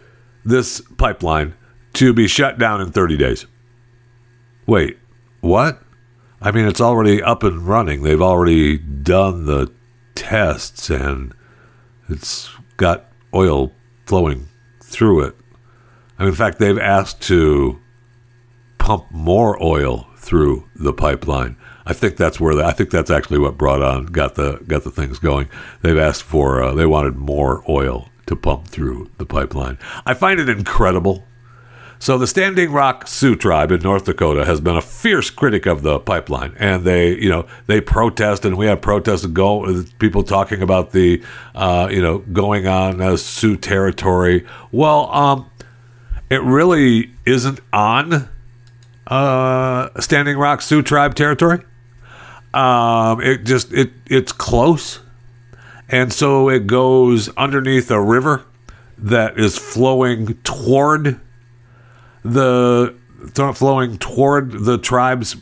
this 0.44 0.82
pipeline 0.98 1.54
to 1.94 2.14
be 2.14 2.28
shut 2.28 2.60
down 2.60 2.82
in 2.82 2.92
30 2.92 3.16
days. 3.16 3.46
Wait, 4.66 4.98
what? 5.40 5.82
I 6.42 6.52
mean, 6.52 6.66
it's 6.66 6.82
already 6.82 7.24
up 7.24 7.44
and 7.44 7.66
running. 7.66 8.04
They've 8.04 8.22
already 8.22 8.78
done 8.78 9.46
the 9.46 9.72
tests 10.16 10.90
and 10.90 11.34
it's 12.10 12.50
got 12.76 13.06
oil 13.34 13.72
flowing 14.06 14.49
through 14.90 15.22
it. 15.22 15.36
Mean, 16.20 16.30
in 16.30 16.36
fact, 16.36 16.60
they've 16.60 16.78
asked 16.78 17.22
to 17.24 17.80
pump 18.78 19.06
more 19.12 19.62
oil 19.64 20.08
through 20.18 20.68
the 20.76 20.94
pipeline. 20.94 21.56
I 21.86 21.94
think 21.94 22.18
that's 22.18 22.40
where 22.40 22.56
the, 22.56 22.64
I 22.64 22.72
think 22.72 22.92
that's 22.92 23.10
actually 23.10 23.40
what 23.40 23.58
brought 23.58 23.82
on 23.82 24.08
got 24.08 24.36
the 24.36 24.64
got 24.68 24.84
the 24.84 24.92
things 24.92 25.18
going. 25.18 25.50
They've 25.82 25.98
asked 25.98 26.24
for 26.24 26.62
uh, 26.62 26.74
they 26.74 26.86
wanted 26.86 27.16
more 27.16 27.64
oil 27.70 28.10
to 28.28 28.36
pump 28.36 28.68
through 28.68 29.10
the 29.18 29.26
pipeline. 29.26 29.80
I 30.06 30.14
find 30.14 30.40
it 30.40 30.50
incredible. 30.50 31.24
So 32.02 32.18
the 32.18 32.28
Standing 32.28 32.72
Rock 32.72 33.08
Sioux 33.08 33.36
tribe 33.36 33.74
in 33.74 33.82
North 33.82 34.06
Dakota 34.06 34.46
has 34.46 34.62
been 34.62 34.78
a 34.78 34.82
fierce 34.82 35.30
critic 35.30 35.66
of 35.66 35.82
the 35.82 36.00
pipeline, 36.00 36.56
and 36.58 36.86
they, 36.86 37.18
you 37.20 37.28
know, 37.28 37.46
they 37.68 37.82
protest, 37.82 38.46
and 38.46 38.58
we 38.58 38.68
have 38.68 38.80
protests 38.80 39.26
go 39.26 39.84
people 40.00 40.24
talking 40.24 40.62
about 40.62 40.92
the, 40.92 41.22
uh, 41.56 41.90
you 41.92 42.02
know, 42.02 42.20
going 42.20 42.68
on 42.68 43.02
uh, 43.02 43.18
Sioux 43.18 43.58
territory. 43.58 44.48
Well, 44.72 45.14
um, 45.14 45.50
it 46.30 46.42
really 46.42 47.12
isn't 47.26 47.60
on 47.74 48.30
uh, 49.08 49.90
Standing 50.00 50.38
Rock 50.38 50.62
Sioux 50.62 50.82
tribe 50.82 51.16
territory. 51.16 51.66
Um, 52.54 53.20
it 53.22 53.44
just 53.44 53.74
it 53.74 53.92
it's 54.06 54.32
close, 54.32 55.02
and 55.90 56.14
so 56.14 56.48
it 56.48 56.66
goes 56.66 57.28
underneath 57.36 57.92
a 57.92 58.02
river 58.02 58.46
that 58.98 59.38
is 59.38 59.58
flowing 59.58 60.36
toward 60.44 61.20
the 62.34 62.96
flowing 63.54 63.98
toward 63.98 64.52
the 64.52 64.78
tribe's 64.78 65.36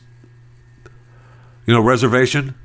you 1.65 1.73
know 1.73 1.81
reservation. 1.81 2.55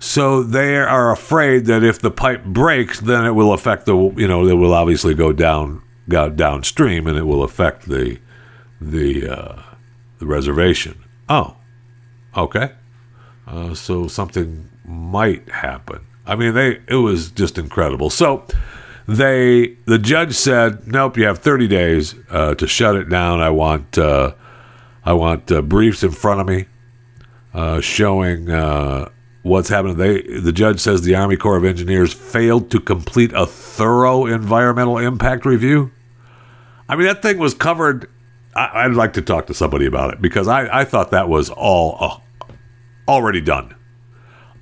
So 0.00 0.44
they 0.44 0.76
are 0.76 1.10
afraid 1.10 1.66
that 1.66 1.82
if 1.82 1.98
the 1.98 2.10
pipe 2.10 2.44
breaks, 2.44 3.00
then 3.00 3.24
it 3.26 3.32
will 3.32 3.52
affect 3.52 3.86
the 3.86 3.96
you 4.16 4.28
know 4.28 4.46
it 4.46 4.54
will 4.54 4.74
obviously 4.74 5.14
go 5.14 5.32
down 5.32 5.82
go 6.08 6.30
downstream 6.30 7.06
and 7.06 7.18
it 7.18 7.24
will 7.24 7.42
affect 7.42 7.88
the 7.88 8.18
the 8.80 9.28
uh, 9.28 9.62
the 10.18 10.26
reservation. 10.26 11.02
Oh, 11.28 11.56
okay. 12.36 12.72
Uh, 13.46 13.74
so 13.74 14.08
something 14.08 14.68
might 14.84 15.48
happen. 15.50 16.06
I 16.26 16.36
mean, 16.36 16.54
they 16.54 16.80
it 16.86 16.96
was 16.96 17.30
just 17.30 17.58
incredible. 17.58 18.10
So 18.10 18.46
they 19.08 19.78
the 19.86 19.98
judge 19.98 20.34
said, 20.34 20.86
"Nope, 20.86 21.16
you 21.16 21.24
have 21.24 21.38
30 21.38 21.66
days 21.66 22.14
uh, 22.30 22.54
to 22.54 22.66
shut 22.66 22.94
it 22.94 23.08
down. 23.08 23.40
I 23.40 23.48
want 23.48 23.96
uh, 23.96 24.34
I 25.02 25.14
want 25.14 25.50
uh, 25.50 25.62
briefs 25.62 26.02
in 26.02 26.10
front 26.10 26.42
of 26.42 26.46
me 26.46 26.66
uh, 27.54 27.80
showing 27.80 28.50
uh, 28.50 29.08
what's 29.42 29.70
happening." 29.70 29.96
They 29.96 30.20
the 30.20 30.52
judge 30.52 30.78
says 30.78 31.00
the 31.00 31.14
Army 31.14 31.38
Corps 31.38 31.56
of 31.56 31.64
Engineers 31.64 32.12
failed 32.12 32.70
to 32.70 32.80
complete 32.80 33.32
a 33.32 33.46
thorough 33.46 34.26
environmental 34.26 34.98
impact 34.98 35.46
review. 35.46 35.90
I 36.86 36.94
mean, 36.94 37.06
that 37.06 37.22
thing 37.22 37.38
was 37.38 37.54
covered. 37.54 38.10
I, 38.54 38.88
would 38.88 38.96
like 38.96 39.12
to 39.14 39.22
talk 39.22 39.46
to 39.46 39.54
somebody 39.54 39.86
about 39.86 40.12
it 40.12 40.20
because 40.20 40.48
I, 40.48 40.80
I 40.80 40.84
thought 40.84 41.12
that 41.12 41.28
was 41.28 41.48
all 41.48 42.22
already 43.06 43.40
done. 43.40 43.74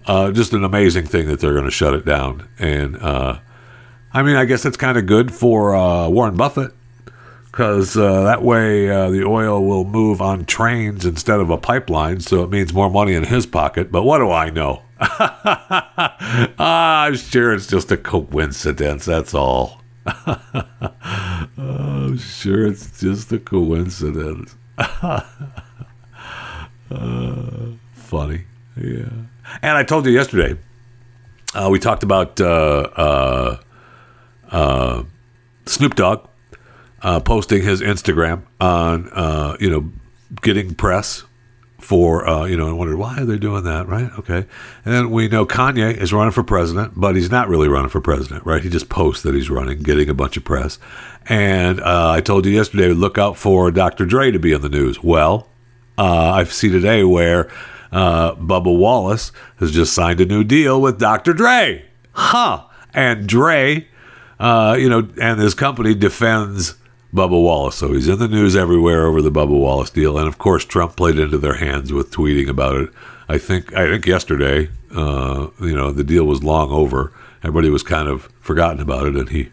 Uh, 0.07 0.31
just 0.31 0.53
an 0.53 0.63
amazing 0.63 1.07
thing 1.07 1.27
that 1.27 1.41
they're 1.41 1.55
going 1.55 1.65
to 1.65 1.71
shut 1.71 1.95
it 1.95 2.05
down. 2.05 2.49
And 2.59 2.97
uh, 2.97 3.39
I 4.13 4.23
mean, 4.23 4.37
I 4.37 4.45
guess 4.45 4.65
it's 4.65 4.77
kind 4.77 4.97
of 4.97 5.07
good 5.07 5.33
for 5.35 5.75
uh, 5.75 6.09
Warren 6.09 6.37
Buffett 6.37 6.73
because 7.45 7.97
uh, 7.97 8.23
that 8.25 8.43
way 8.43 8.91
uh, 8.91 9.09
the 9.09 9.25
oil 9.25 9.65
will 9.65 9.85
move 9.85 10.21
on 10.21 10.45
trains 10.45 11.07
instead 11.07 11.41
of 11.41 11.49
a 11.49 11.57
pipeline. 11.57 12.21
So 12.21 12.43
it 12.43 12.51
means 12.51 12.75
more 12.75 12.91
money 12.91 13.15
in 13.15 13.25
his 13.25 13.47
pocket. 13.47 13.91
But 13.91 14.03
what 14.03 14.19
do 14.19 14.31
I 14.31 14.51
know? 14.51 14.83
I'm 16.59 17.17
sure 17.17 17.55
it's 17.55 17.67
just 17.67 17.91
a 17.91 17.97
coincidence. 17.97 19.07
That's 19.07 19.33
all. 19.35 19.83
I'm 21.57 22.19
sure 22.19 22.67
it's 22.67 23.01
just 23.01 23.33
a 23.33 23.39
coincidence. 23.39 24.55
Uh, 26.89 27.73
funny. 27.95 28.45
Yeah. 28.81 29.09
And 29.61 29.77
I 29.77 29.83
told 29.83 30.07
you 30.07 30.13
yesterday, 30.13 30.57
uh, 31.53 31.69
we 31.69 31.81
talked 31.81 32.05
about 32.05 32.41
uh, 34.51 34.57
uh, 34.57 34.59
uh 34.59 35.05
Snoop 35.67 35.97
Dogg 35.97 36.29
uh, 37.03 37.21
posting 37.21 37.63
his 37.63 37.81
Instagram 37.81 38.43
on, 38.61 39.09
uh, 39.13 39.57
you 39.59 39.69
know, 39.69 39.91
getting 40.43 40.75
press 40.75 41.25
for, 41.81 42.23
you 42.49 42.57
know, 42.57 42.69
and 42.69 42.79
wondered 42.79 42.97
why 42.97 43.19
are 43.19 43.25
they 43.25 43.37
doing 43.37 43.65
that, 43.65 43.89
right? 43.89 44.11
Okay. 44.19 44.47
And 44.85 44.95
then 44.95 45.11
we 45.11 45.29
know 45.29 45.45
Kanye 45.45 45.97
is 45.97 46.13
running 46.13 46.31
for 46.31 46.45
president, 46.45 46.93
but 46.97 47.17
he's 47.17 47.31
not 47.31 47.49
really 47.49 47.69
running 47.69 47.91
for 47.91 48.01
president, 48.01 48.47
right? 48.47 48.63
He 48.63 48.69
just 48.69 48.89
posts 48.89 49.25
that 49.25 49.35
he's 49.35 49.51
running, 49.51 49.83
getting 49.83 50.09
a 50.09 50.15
bunch 50.15 50.37
of 50.37 50.45
press. 50.45 50.79
And 51.29 51.81
I 51.81 52.21
told 52.21 52.47
you 52.47 52.53
yesterday, 52.53 52.89
look 52.89 53.19
out 53.19 53.37
for 53.37 53.73
Dr. 53.73 54.07
Dre 54.07 54.31
to 54.31 54.39
be 54.39 54.53
in 54.53 54.63
the 54.63 54.69
news. 54.69 55.03
Well, 55.03 55.49
I 55.99 56.45
see 56.45 56.69
today 56.69 57.03
where 57.03 57.51
uh, 57.93 58.35
Bubba 58.35 58.77
Wallace 58.77 59.33
has 59.59 59.73
just 59.73 59.93
signed 59.93 60.21
a 60.21 60.27
new 60.27 60.45
deal 60.45 60.81
with 60.81 60.99
Dr. 60.99 61.33
Dre. 61.33 61.85
Huh. 62.13 62.65
And 62.93 63.27
Dre, 63.27 63.89
uh, 64.39 64.77
you 64.79 64.89
know, 64.89 65.09
and 65.21 65.41
his 65.41 65.55
company 65.55 65.95
defends 65.95 66.75
Bubba 67.15 67.31
Wallace. 67.31 67.77
So 67.77 67.93
he's 67.93 68.09
in 68.09 68.19
the 68.19 68.29
news 68.29 68.57
everywhere 68.57 69.07
over 69.07 69.23
the 69.23 69.31
Bubba 69.31 69.59
Wallace 69.59 69.91
deal. 69.91 70.19
And 70.19 70.29
of 70.29 70.39
course, 70.39 70.65
Trump 70.65 70.97
played 70.97 71.19
into 71.19 71.39
their 71.39 71.57
hands 71.57 71.93
with 71.93 72.11
tweeting 72.11 72.49
about 72.49 72.77
it. 72.77 72.91
I 73.29 73.39
think 73.39 73.75
I 73.75 73.89
think 73.89 74.07
yesterday, 74.07 74.69
uh, 74.95 75.49
you 75.61 75.75
know, 75.75 75.91
the 75.91 76.05
deal 76.05 76.25
was 76.25 76.45
long 76.45 76.71
over. 76.71 77.13
Everybody 77.43 77.71
was 77.71 77.83
kind 77.83 78.09
of 78.09 78.25
forgotten 78.41 78.81
about 78.81 79.07
it, 79.07 79.17
and 79.17 79.29
he 79.29 79.51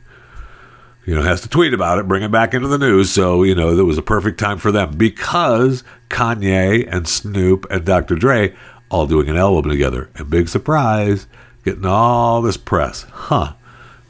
you 1.05 1.15
know, 1.15 1.21
has 1.21 1.41
to 1.41 1.49
tweet 1.49 1.73
about 1.73 1.99
it, 1.99 2.07
bring 2.07 2.23
it 2.23 2.31
back 2.31 2.53
into 2.53 2.67
the 2.67 2.77
news. 2.77 3.11
So, 3.11 3.43
you 3.43 3.55
know, 3.55 3.77
it 3.77 3.83
was 3.83 3.97
a 3.97 4.03
perfect 4.03 4.39
time 4.39 4.57
for 4.57 4.71
them 4.71 4.95
because 4.95 5.83
Kanye 6.09 6.87
and 6.89 7.07
Snoop 7.07 7.65
and 7.69 7.85
Dr. 7.85 8.15
Dre 8.15 8.55
all 8.89 9.05
doing 9.05 9.27
an 9.27 9.35
album 9.35 9.69
together. 9.69 10.09
And 10.15 10.29
big 10.29 10.47
surprise, 10.47 11.27
getting 11.65 11.85
all 11.85 12.41
this 12.41 12.57
press. 12.57 13.03
Huh. 13.03 13.53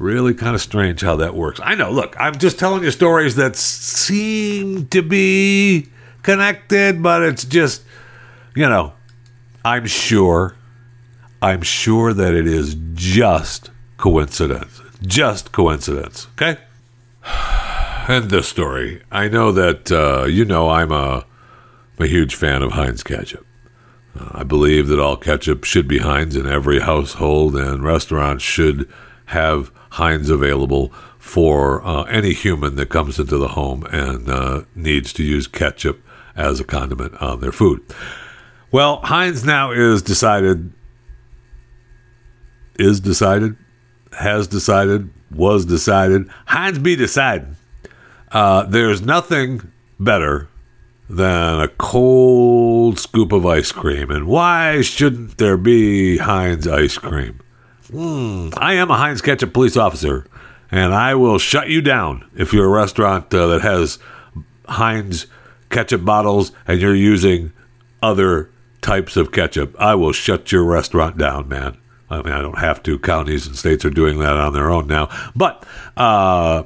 Really 0.03 0.33
kind 0.33 0.53
of 0.53 0.61
strange 0.61 0.99
how 0.99 1.15
that 1.15 1.33
works. 1.33 1.61
I 1.63 1.75
know, 1.75 1.89
look, 1.89 2.13
I'm 2.19 2.37
just 2.37 2.59
telling 2.59 2.83
you 2.83 2.91
stories 2.91 3.35
that 3.35 3.55
seem 3.55 4.85
to 4.87 5.01
be 5.01 5.87
connected, 6.23 7.01
but 7.01 7.21
it's 7.23 7.45
just, 7.45 7.83
you 8.53 8.67
know, 8.67 8.91
I'm 9.63 9.85
sure, 9.85 10.57
I'm 11.41 11.61
sure 11.61 12.11
that 12.11 12.33
it 12.33 12.45
is 12.45 12.75
just 12.93 13.69
coincidence. 13.95 14.81
Just 15.01 15.53
coincidence. 15.53 16.27
Okay? 16.33 16.57
and 18.09 18.29
this 18.29 18.49
story. 18.49 19.01
I 19.09 19.29
know 19.29 19.53
that 19.53 19.89
uh, 19.89 20.25
you 20.25 20.43
know 20.43 20.69
I'm 20.69 20.91
a, 20.91 21.25
a 21.97 22.07
huge 22.07 22.35
fan 22.35 22.61
of 22.61 22.73
Heinz 22.73 23.03
ketchup. 23.03 23.45
Uh, 24.19 24.31
I 24.33 24.43
believe 24.43 24.89
that 24.89 24.99
all 24.99 25.15
ketchup 25.15 25.63
should 25.63 25.87
be 25.87 25.99
Heinz 25.99 26.35
in 26.35 26.45
every 26.45 26.81
household, 26.81 27.55
and 27.55 27.85
restaurants 27.85 28.43
should 28.43 28.89
have 29.27 29.71
Heinz 29.93 30.29
available 30.29 30.91
for 31.19 31.85
uh, 31.85 32.03
any 32.03 32.33
human 32.33 32.75
that 32.77 32.89
comes 32.89 33.19
into 33.19 33.37
the 33.37 33.49
home 33.49 33.85
and 33.91 34.27
uh, 34.27 34.63
needs 34.75 35.13
to 35.13 35.23
use 35.23 35.45
ketchup 35.47 36.03
as 36.35 36.59
a 36.59 36.63
condiment 36.63 37.21
on 37.21 37.41
their 37.41 37.51
food. 37.51 37.81
Well, 38.71 39.01
Heinz 39.03 39.45
now 39.45 39.71
is 39.71 40.01
decided, 40.01 40.73
is 42.79 42.99
decided, 42.99 43.55
has 44.17 44.47
decided 44.47 45.11
was 45.29 45.65
decided. 45.65 46.27
Heinz 46.47 46.79
be 46.79 46.95
decided. 46.95 47.55
Uh, 48.31 48.63
there's 48.63 49.01
nothing 49.01 49.71
better 49.99 50.49
than 51.09 51.59
a 51.59 51.67
cold 51.67 52.97
scoop 52.97 53.31
of 53.31 53.45
ice 53.45 53.71
cream. 53.71 54.09
And 54.09 54.27
why 54.27 54.81
shouldn't 54.81 55.37
there 55.37 55.57
be 55.57 56.17
Heinz 56.17 56.67
ice 56.67 56.97
cream? 56.97 57.39
Mm, 57.93 58.57
I 58.57 58.73
am 58.73 58.89
a 58.89 58.97
Heinz 58.97 59.21
ketchup 59.21 59.53
police 59.53 59.77
officer, 59.77 60.25
and 60.71 60.95
I 60.95 61.13
will 61.13 61.37
shut 61.37 61.69
you 61.69 61.79
down 61.79 62.27
if 62.35 62.51
you're 62.51 62.65
a 62.65 62.69
restaurant 62.69 63.31
uh, 63.33 63.45
that 63.47 63.61
has 63.61 63.99
Heinz 64.67 65.27
ketchup 65.69 66.03
bottles 66.03 66.51
and 66.67 66.81
you're 66.81 66.95
using 66.95 67.53
other 68.01 68.49
types 68.81 69.15
of 69.15 69.31
ketchup. 69.31 69.75
I 69.79 69.93
will 69.93 70.11
shut 70.11 70.51
your 70.51 70.63
restaurant 70.63 71.19
down, 71.19 71.47
man. 71.47 71.77
I 72.09 72.23
mean, 72.23 72.33
I 72.33 72.41
don't 72.41 72.57
have 72.57 72.81
to. 72.83 72.97
Counties 72.97 73.45
and 73.45 73.55
states 73.55 73.85
are 73.85 73.91
doing 73.91 74.17
that 74.19 74.37
on 74.37 74.53
their 74.53 74.71
own 74.71 74.87
now. 74.87 75.09
But 75.35 75.63
uh, 75.95 76.63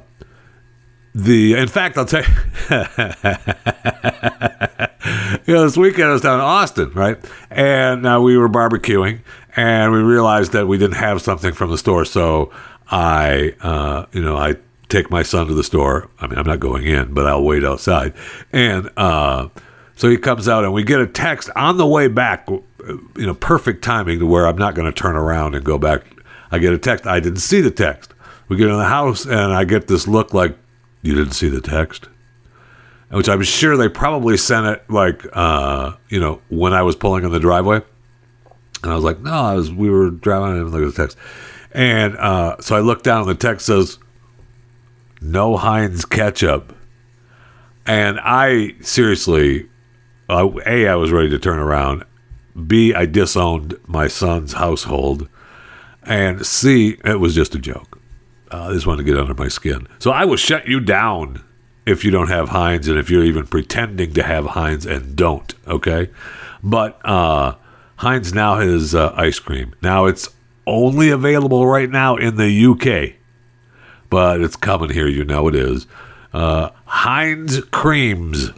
the, 1.14 1.54
in 1.54 1.68
fact, 1.68 1.98
I'll 1.98 2.06
tell 2.06 2.22
you, 2.22 2.28
you 5.46 5.54
know, 5.54 5.64
this 5.64 5.76
weekend 5.76 6.08
I 6.08 6.12
was 6.12 6.22
down 6.22 6.38
in 6.38 6.44
Austin, 6.44 6.90
right? 6.92 7.18
And 7.50 8.06
uh, 8.06 8.20
we 8.22 8.36
were 8.36 8.48
barbecuing, 8.48 9.20
and 9.58 9.90
we 9.90 9.98
realized 9.98 10.52
that 10.52 10.68
we 10.68 10.78
didn't 10.78 10.98
have 10.98 11.20
something 11.20 11.52
from 11.52 11.72
the 11.72 11.78
store. 11.78 12.04
So 12.04 12.52
I, 12.92 13.56
uh, 13.60 14.06
you 14.12 14.22
know, 14.22 14.36
I 14.36 14.54
take 14.88 15.10
my 15.10 15.24
son 15.24 15.48
to 15.48 15.54
the 15.54 15.64
store. 15.64 16.08
I 16.20 16.28
mean, 16.28 16.38
I'm 16.38 16.46
not 16.46 16.60
going 16.60 16.86
in, 16.86 17.12
but 17.12 17.26
I'll 17.26 17.42
wait 17.42 17.64
outside. 17.64 18.14
And 18.52 18.88
uh, 18.96 19.48
so 19.96 20.08
he 20.08 20.16
comes 20.16 20.48
out, 20.48 20.62
and 20.62 20.72
we 20.72 20.84
get 20.84 21.00
a 21.00 21.08
text 21.08 21.50
on 21.56 21.76
the 21.76 21.86
way 21.86 22.06
back. 22.06 22.48
You 22.48 23.02
know, 23.16 23.34
perfect 23.34 23.82
timing 23.82 24.20
to 24.20 24.26
where 24.26 24.46
I'm 24.46 24.56
not 24.56 24.76
going 24.76 24.86
to 24.86 24.96
turn 24.96 25.16
around 25.16 25.56
and 25.56 25.64
go 25.64 25.76
back. 25.76 26.02
I 26.52 26.60
get 26.60 26.72
a 26.72 26.78
text. 26.78 27.04
I 27.08 27.18
didn't 27.18 27.40
see 27.40 27.60
the 27.60 27.72
text. 27.72 28.14
We 28.46 28.56
get 28.56 28.68
in 28.68 28.78
the 28.78 28.84
house, 28.84 29.24
and 29.24 29.52
I 29.52 29.64
get 29.64 29.88
this 29.88 30.06
look 30.06 30.32
like 30.32 30.56
you 31.02 31.16
didn't 31.16 31.32
see 31.32 31.48
the 31.48 31.60
text, 31.60 32.08
which 33.10 33.28
I'm 33.28 33.42
sure 33.42 33.76
they 33.76 33.88
probably 33.88 34.36
sent 34.36 34.66
it 34.66 34.88
like 34.88 35.26
uh, 35.32 35.96
you 36.10 36.20
know 36.20 36.40
when 36.48 36.72
I 36.74 36.82
was 36.82 36.94
pulling 36.94 37.24
in 37.24 37.32
the 37.32 37.40
driveway. 37.40 37.82
And 38.82 38.92
I 38.92 38.94
was 38.94 39.04
like, 39.04 39.20
no, 39.20 39.32
I 39.32 39.54
was. 39.54 39.72
We 39.72 39.90
were 39.90 40.10
driving. 40.10 40.56
Didn't 40.56 40.72
look 40.72 40.88
at 40.88 40.94
the 40.94 41.02
text. 41.02 41.18
And 41.72 42.16
uh, 42.16 42.56
so 42.60 42.76
I 42.76 42.80
looked 42.80 43.04
down, 43.04 43.22
and 43.22 43.30
the 43.30 43.34
text 43.34 43.66
says, 43.66 43.98
"No 45.20 45.56
Heinz 45.56 46.04
ketchup." 46.04 46.74
And 47.86 48.18
I 48.22 48.74
seriously, 48.80 49.68
a, 50.28 50.86
I 50.86 50.94
was 50.94 51.12
ready 51.12 51.30
to 51.30 51.38
turn 51.38 51.58
around. 51.58 52.04
B, 52.66 52.92
I 52.94 53.06
disowned 53.06 53.78
my 53.86 54.08
son's 54.08 54.54
household, 54.54 55.28
and 56.02 56.44
C, 56.44 56.96
it 57.04 57.20
was 57.20 57.34
just 57.34 57.54
a 57.54 57.58
joke. 57.58 58.00
Uh, 58.50 58.68
I 58.68 58.72
just 58.72 58.86
wanted 58.86 59.04
to 59.04 59.10
get 59.10 59.20
under 59.20 59.34
my 59.34 59.48
skin. 59.48 59.86
So 59.98 60.10
I 60.10 60.24
will 60.24 60.36
shut 60.36 60.66
you 60.66 60.80
down 60.80 61.44
if 61.86 62.04
you 62.04 62.10
don't 62.10 62.28
have 62.28 62.48
Heinz, 62.48 62.88
and 62.88 62.98
if 62.98 63.10
you're 63.10 63.24
even 63.24 63.46
pretending 63.46 64.14
to 64.14 64.22
have 64.22 64.46
Heinz 64.46 64.86
and 64.86 65.14
don't. 65.14 65.54
Okay, 65.66 66.10
but 66.62 66.98
uh, 67.04 67.54
Heinz 67.98 68.32
now 68.32 68.56
has 68.56 68.94
uh, 68.94 69.12
ice 69.16 69.38
cream. 69.40 69.74
Now 69.82 70.06
it's 70.06 70.28
only 70.66 71.10
available 71.10 71.66
right 71.66 71.90
now 71.90 72.16
in 72.16 72.36
the 72.36 72.66
UK, 72.66 73.16
but 74.08 74.40
it's 74.40 74.54
coming 74.54 74.90
here. 74.90 75.08
You 75.08 75.24
know 75.24 75.48
it 75.48 75.56
is. 75.56 75.86
Uh, 76.32 76.70
Heinz 76.84 77.60
Creamz, 77.60 78.56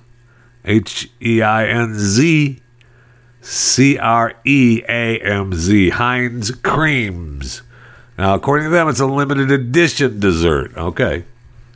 H 0.64 1.10
E 1.22 1.40
I 1.40 1.66
N 1.66 1.94
Z 1.94 2.60
C 3.40 3.98
R 3.98 4.34
E 4.44 4.82
A 4.86 5.18
M 5.20 5.54
Z, 5.54 5.90
Heinz 5.90 6.50
Creamz. 6.50 7.62
Now, 8.18 8.34
according 8.34 8.66
to 8.66 8.70
them, 8.70 8.88
it's 8.88 9.00
a 9.00 9.06
limited 9.06 9.50
edition 9.50 10.20
dessert. 10.20 10.76
Okay. 10.76 11.24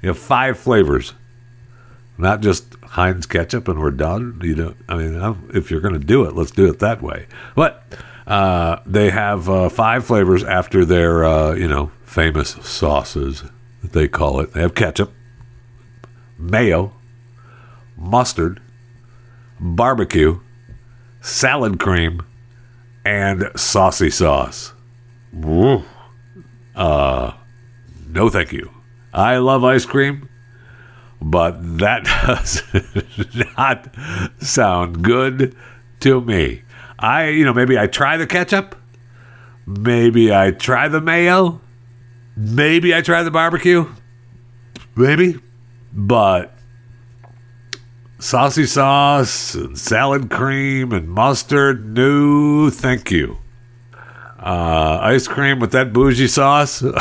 You 0.02 0.08
have 0.08 0.18
five 0.18 0.58
flavors, 0.58 1.14
not 2.18 2.42
just 2.42 2.73
Heinz 2.94 3.26
ketchup 3.26 3.66
and 3.66 3.80
we're 3.80 3.90
done. 3.90 4.38
You 4.40 4.54
know, 4.54 4.74
I 4.88 4.94
mean, 4.94 5.36
if 5.52 5.68
you're 5.68 5.80
going 5.80 5.98
to 5.98 6.06
do 6.06 6.24
it, 6.26 6.36
let's 6.36 6.52
do 6.52 6.68
it 6.68 6.78
that 6.78 7.02
way. 7.02 7.26
But 7.56 7.82
uh, 8.24 8.78
they 8.86 9.10
have 9.10 9.48
uh, 9.48 9.68
five 9.68 10.06
flavors 10.06 10.44
after 10.44 10.84
their, 10.84 11.24
uh, 11.24 11.54
you 11.54 11.66
know, 11.66 11.90
famous 12.04 12.50
sauces 12.62 13.42
that 13.82 13.92
they 13.92 14.06
call 14.06 14.38
it. 14.38 14.52
They 14.52 14.60
have 14.60 14.76
ketchup, 14.76 15.12
mayo, 16.38 16.92
mustard, 17.96 18.62
barbecue, 19.58 20.38
salad 21.20 21.80
cream, 21.80 22.22
and 23.04 23.50
saucy 23.56 24.10
sauce. 24.10 24.72
Uh, 26.76 27.32
no, 28.08 28.28
thank 28.28 28.52
you. 28.52 28.70
I 29.12 29.38
love 29.38 29.64
ice 29.64 29.84
cream, 29.84 30.28
but 31.24 31.78
that 31.78 32.04
does 32.26 32.62
not 33.56 33.94
sound 34.40 35.02
good 35.02 35.56
to 36.00 36.20
me. 36.20 36.62
I, 36.98 37.28
you 37.28 37.44
know, 37.44 37.54
maybe 37.54 37.78
I 37.78 37.86
try 37.86 38.18
the 38.18 38.26
ketchup, 38.26 38.76
maybe 39.66 40.34
I 40.34 40.50
try 40.50 40.88
the 40.88 41.00
mayo, 41.00 41.60
maybe 42.36 42.94
I 42.94 43.00
try 43.00 43.22
the 43.22 43.30
barbecue, 43.30 43.86
maybe, 44.94 45.40
but 45.92 46.54
saucy 48.18 48.66
sauce 48.66 49.54
and 49.54 49.78
salad 49.78 50.30
cream 50.30 50.92
and 50.92 51.08
mustard, 51.08 51.96
no, 51.96 52.68
thank 52.68 53.10
you. 53.10 53.38
Uh, 54.38 54.98
ice 55.00 55.26
cream 55.26 55.58
with 55.58 55.72
that 55.72 55.94
bougie 55.94 56.28
sauce? 56.28 56.82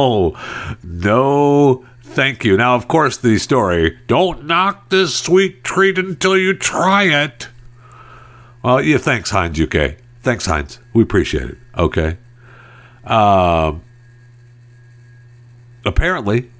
Oh, 0.00 0.36
no, 0.84 1.84
thank 2.18 2.44
you. 2.44 2.56
Now, 2.56 2.74
of 2.74 2.88
course, 2.88 3.16
the 3.16 3.38
story 3.38 3.96
don't 4.08 4.44
knock 4.44 4.88
this 4.88 5.16
sweet 5.16 5.62
treat 5.62 5.98
until 5.98 6.36
you 6.36 6.52
try 6.52 7.04
it. 7.04 7.46
Well, 8.60 8.82
yeah, 8.82 8.98
thanks, 8.98 9.30
Heinz 9.30 9.60
UK. 9.60 9.94
Thanks, 10.22 10.44
Heinz. 10.44 10.80
We 10.92 11.04
appreciate 11.04 11.50
it. 11.50 11.58
Okay. 11.76 12.18
Um, 13.04 13.82
apparently, 15.84 16.50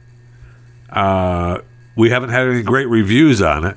uh, 0.90 1.58
we 1.96 2.10
haven't 2.10 2.30
had 2.30 2.46
any 2.46 2.62
great 2.62 2.86
reviews 2.86 3.42
on 3.42 3.64
it. 3.64 3.76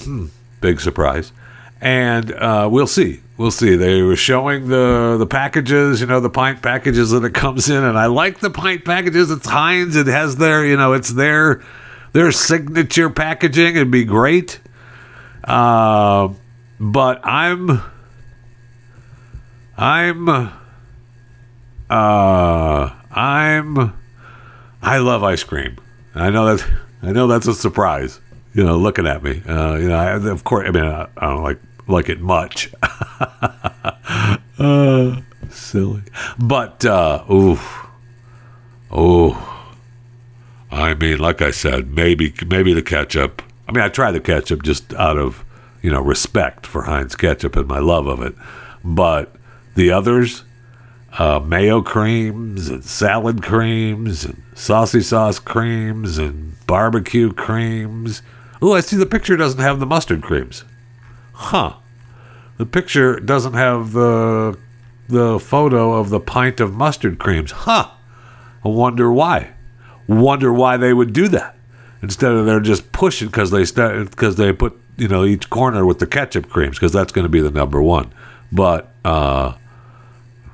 Hmm, 0.00 0.26
big 0.60 0.78
surprise. 0.78 1.32
And 1.80 2.32
uh, 2.32 2.68
we'll 2.70 2.86
see. 2.86 3.22
We'll 3.36 3.50
see. 3.50 3.74
They 3.74 4.02
were 4.02 4.14
showing 4.14 4.68
the 4.68 5.16
the 5.18 5.26
packages, 5.26 6.00
you 6.00 6.06
know, 6.06 6.20
the 6.20 6.30
pint 6.30 6.62
packages 6.62 7.10
that 7.10 7.24
it 7.24 7.34
comes 7.34 7.68
in, 7.68 7.82
and 7.82 7.98
I 7.98 8.06
like 8.06 8.38
the 8.38 8.50
pint 8.50 8.84
packages. 8.84 9.30
It's 9.30 9.48
Heinz. 9.48 9.96
It 9.96 10.06
has 10.06 10.36
their, 10.36 10.64
you 10.64 10.76
know, 10.76 10.92
it's 10.92 11.10
their 11.10 11.60
their 12.12 12.30
signature 12.30 13.10
packaging. 13.10 13.74
It'd 13.74 13.90
be 13.90 14.04
great. 14.04 14.60
Uh, 15.42 16.28
but 16.78 17.20
I'm 17.26 17.82
I'm 19.76 20.28
uh 21.90 22.90
I'm 23.10 23.92
I 24.80 24.98
love 24.98 25.24
ice 25.24 25.42
cream. 25.42 25.76
I 26.14 26.30
know 26.30 26.54
that 26.54 26.70
I 27.02 27.10
know 27.10 27.26
that's 27.26 27.48
a 27.48 27.54
surprise. 27.54 28.20
You 28.54 28.62
know, 28.62 28.78
looking 28.78 29.08
at 29.08 29.24
me. 29.24 29.42
Uh, 29.44 29.74
you 29.74 29.88
know, 29.88 29.96
I, 29.96 30.12
of 30.30 30.44
course. 30.44 30.68
I 30.68 30.70
mean, 30.70 30.84
I, 30.84 31.08
I 31.16 31.30
don't 31.30 31.42
like 31.42 31.58
like 31.86 32.08
it 32.08 32.20
much. 32.20 32.72
uh, 34.58 35.20
silly, 35.50 36.02
but 36.38 36.84
uh, 36.84 37.24
ooh, 37.30 37.58
oh. 38.90 39.50
I 40.70 40.94
mean, 40.94 41.18
like 41.18 41.40
I 41.40 41.52
said, 41.52 41.94
maybe 41.94 42.34
maybe 42.46 42.74
the 42.74 42.82
ketchup. 42.82 43.42
I 43.68 43.72
mean, 43.72 43.84
I 43.84 43.88
try 43.88 44.10
the 44.10 44.20
ketchup 44.20 44.64
just 44.64 44.92
out 44.94 45.16
of 45.16 45.44
you 45.82 45.90
know 45.90 46.00
respect 46.00 46.66
for 46.66 46.82
Heinz 46.82 47.14
ketchup 47.14 47.54
and 47.54 47.68
my 47.68 47.78
love 47.78 48.08
of 48.08 48.20
it, 48.22 48.34
but 48.82 49.36
the 49.76 49.92
others, 49.92 50.42
uh, 51.18 51.38
mayo 51.38 51.80
creams 51.80 52.68
and 52.68 52.84
salad 52.84 53.42
creams 53.42 54.24
and 54.24 54.42
saucy 54.54 55.00
sauce 55.00 55.38
creams 55.38 56.18
and 56.18 56.54
barbecue 56.66 57.32
creams. 57.32 58.22
Oh, 58.60 58.72
I 58.72 58.80
see 58.80 58.96
the 58.96 59.06
picture 59.06 59.36
doesn't 59.36 59.60
have 59.60 59.78
the 59.78 59.86
mustard 59.86 60.22
creams. 60.22 60.64
Huh. 61.34 61.74
The 62.56 62.66
picture 62.66 63.18
doesn't 63.20 63.54
have 63.54 63.92
the 63.92 64.58
the 65.08 65.38
photo 65.38 65.92
of 65.92 66.08
the 66.08 66.20
pint 66.20 66.60
of 66.60 66.74
mustard 66.74 67.18
creams. 67.18 67.50
Huh. 67.50 67.90
I 68.64 68.68
wonder 68.68 69.12
why. 69.12 69.52
Wonder 70.08 70.52
why 70.52 70.76
they 70.76 70.94
would 70.94 71.12
do 71.12 71.28
that 71.28 71.56
instead 72.02 72.32
of 72.32 72.46
they're 72.46 72.60
just 72.60 72.92
pushing 72.92 73.28
because 73.28 73.50
they 73.50 73.64
because 74.04 74.36
they 74.36 74.52
put 74.52 74.78
you 74.96 75.08
know 75.08 75.24
each 75.24 75.50
corner 75.50 75.84
with 75.84 75.98
the 75.98 76.06
ketchup 76.06 76.48
creams 76.48 76.78
because 76.78 76.92
that's 76.92 77.12
going 77.12 77.24
to 77.24 77.30
be 77.30 77.40
the 77.40 77.50
number 77.50 77.82
one. 77.82 78.12
But 78.52 78.92
uh, 79.04 79.54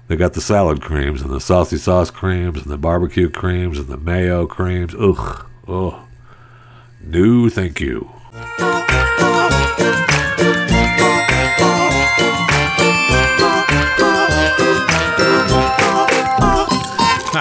they 0.09 0.17
got 0.17 0.33
the 0.33 0.41
salad 0.41 0.81
creams 0.81 1.23
and 1.23 1.31
the 1.31 1.41
saucy 1.41 1.77
sauce 1.77 2.11
creams 2.11 2.63
and 2.63 2.71
the 2.71 2.79
barbecue 2.79 3.29
creams 3.29 3.79
and 3.79 3.89
the 3.89 3.99
mayo 3.99 4.47
creams. 4.47 4.95
Ugh. 4.99 5.47
Oh. 5.69 6.07
No, 7.03 7.49
thank 7.49 7.81
you. 7.81 8.11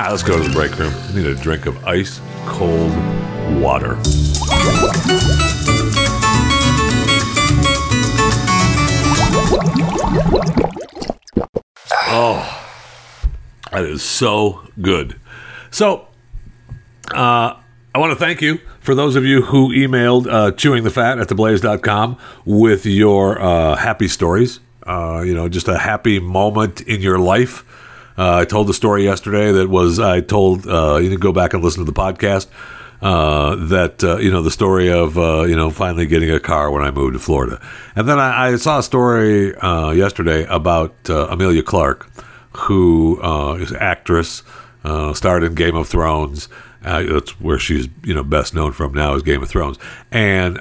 Let's 0.07 0.23
go 0.23 0.37
to 0.41 0.47
the 0.47 0.53
break 0.53 0.77
room. 0.79 0.93
I 0.93 1.15
need 1.15 1.25
a 1.25 1.35
drink 1.35 1.65
of 1.65 1.83
ice 1.85 2.19
cold 2.45 2.91
water. 3.61 3.97
Oh, 12.11 12.71
that 13.71 13.83
is 13.83 14.03
so 14.03 14.61
good. 14.81 15.15
So, 15.71 16.05
Uh, 17.11 17.55
I 17.95 17.97
want 17.97 18.11
to 18.11 18.15
thank 18.23 18.39
you 18.39 18.59
for 18.81 18.93
those 18.93 19.15
of 19.15 19.25
you 19.25 19.41
who 19.41 19.69
emailed 19.69 20.31
uh, 20.31 20.51
chewing 20.51 20.83
the 20.83 20.91
fat 20.91 21.17
at 21.17 21.27
theblaze.com 21.27 22.17
with 22.45 22.85
your 22.85 23.41
uh, 23.41 23.75
happy 23.75 24.07
stories. 24.07 24.59
Uh, 24.85 25.23
you 25.25 25.33
know, 25.33 25.49
just 25.49 25.67
a 25.67 25.75
happy 25.79 26.19
moment 26.19 26.81
in 26.81 27.01
your 27.01 27.17
life. 27.17 27.65
Uh, 28.19 28.39
I 28.39 28.43
told 28.45 28.67
the 28.67 28.73
story 28.73 29.05
yesterday 29.05 29.53
that 29.53 29.69
was, 29.69 29.97
I 29.97 30.19
told, 30.19 30.67
uh, 30.67 30.97
you 30.97 31.09
can 31.09 31.21
go 31.21 31.31
back 31.31 31.53
and 31.53 31.63
listen 31.63 31.85
to 31.85 31.89
the 31.89 31.97
podcast. 31.97 32.47
Uh, 33.01 33.55
that 33.55 34.03
uh, 34.03 34.17
you 34.17 34.29
know 34.29 34.41
the 34.41 34.51
story 34.51 34.91
of 34.91 35.17
uh, 35.17 35.43
you 35.43 35.55
know 35.55 35.69
finally 35.69 36.05
getting 36.05 36.29
a 36.29 36.39
car 36.39 36.69
when 36.69 36.83
I 36.83 36.91
moved 36.91 37.13
to 37.13 37.19
Florida, 37.19 37.65
and 37.95 38.09
then 38.09 38.19
I, 38.19 38.47
I 38.47 38.55
saw 38.57 38.79
a 38.79 38.83
story 38.83 39.55
uh, 39.55 39.91
yesterday 39.91 40.45
about 40.49 40.93
Emilia 41.07 41.63
Clarke, 41.63 42.09
who 42.57 43.17
is 43.55 43.71
actress, 43.71 44.43
starred 45.13 45.43
in 45.43 45.55
Game 45.55 45.77
of 45.77 45.87
Thrones. 45.87 46.49
That's 46.81 47.39
where 47.39 47.57
she's 47.57 47.87
you 48.03 48.13
know 48.13 48.21
best 48.21 48.53
known 48.53 48.73
from 48.73 48.93
now 48.93 49.13
is 49.13 49.23
Game 49.23 49.41
of 49.41 49.47
Thrones, 49.47 49.77
and 50.11 50.57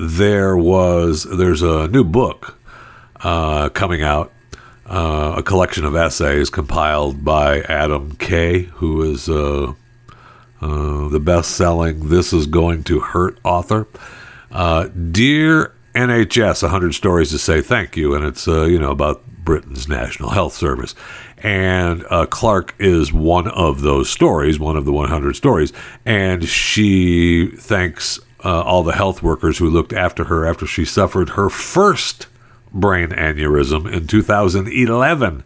there 0.00 0.56
was 0.56 1.24
there's 1.24 1.60
a 1.60 1.88
new 1.88 2.04
book 2.04 2.56
coming 3.20 4.00
out, 4.00 4.32
uh, 4.88 5.34
a 5.38 5.42
collection 5.42 5.84
of 5.84 5.96
essays 5.96 6.50
compiled 6.50 7.24
by 7.24 7.60
Adam 7.62 8.16
Kay, 8.16 8.62
who 8.62 9.02
is 9.02 9.28
uh, 9.28 9.72
uh, 10.60 11.08
the 11.08 11.20
best-selling 11.20 12.08
"This 12.08 12.32
Is 12.32 12.46
Going 12.46 12.84
to 12.84 13.00
Hurt" 13.00 13.38
author. 13.44 13.86
Uh, 14.50 14.88
Dear 14.88 15.74
NHS, 15.94 16.62
100 16.62 16.94
stories 16.94 17.30
to 17.30 17.38
say 17.38 17.60
thank 17.60 17.96
you, 17.96 18.14
and 18.14 18.24
it's 18.24 18.46
uh, 18.46 18.64
you 18.64 18.78
know 18.78 18.90
about 18.90 19.26
Britain's 19.44 19.88
National 19.88 20.30
Health 20.30 20.52
Service. 20.52 20.94
And 21.38 22.04
uh, 22.10 22.26
Clarke 22.26 22.74
is 22.78 23.12
one 23.12 23.48
of 23.48 23.82
those 23.82 24.08
stories, 24.08 24.58
one 24.58 24.76
of 24.76 24.84
the 24.84 24.92
100 24.92 25.36
stories, 25.36 25.72
and 26.04 26.46
she 26.48 27.48
thanks 27.56 28.18
uh, 28.44 28.62
all 28.62 28.82
the 28.82 28.92
health 28.92 29.22
workers 29.22 29.58
who 29.58 29.68
looked 29.68 29.92
after 29.92 30.24
her 30.24 30.46
after 30.46 30.66
she 30.66 30.84
suffered 30.84 31.30
her 31.30 31.48
first 31.48 32.26
brain 32.72 33.08
aneurysm 33.08 33.92
in 33.92 34.06
2011. 34.06 35.44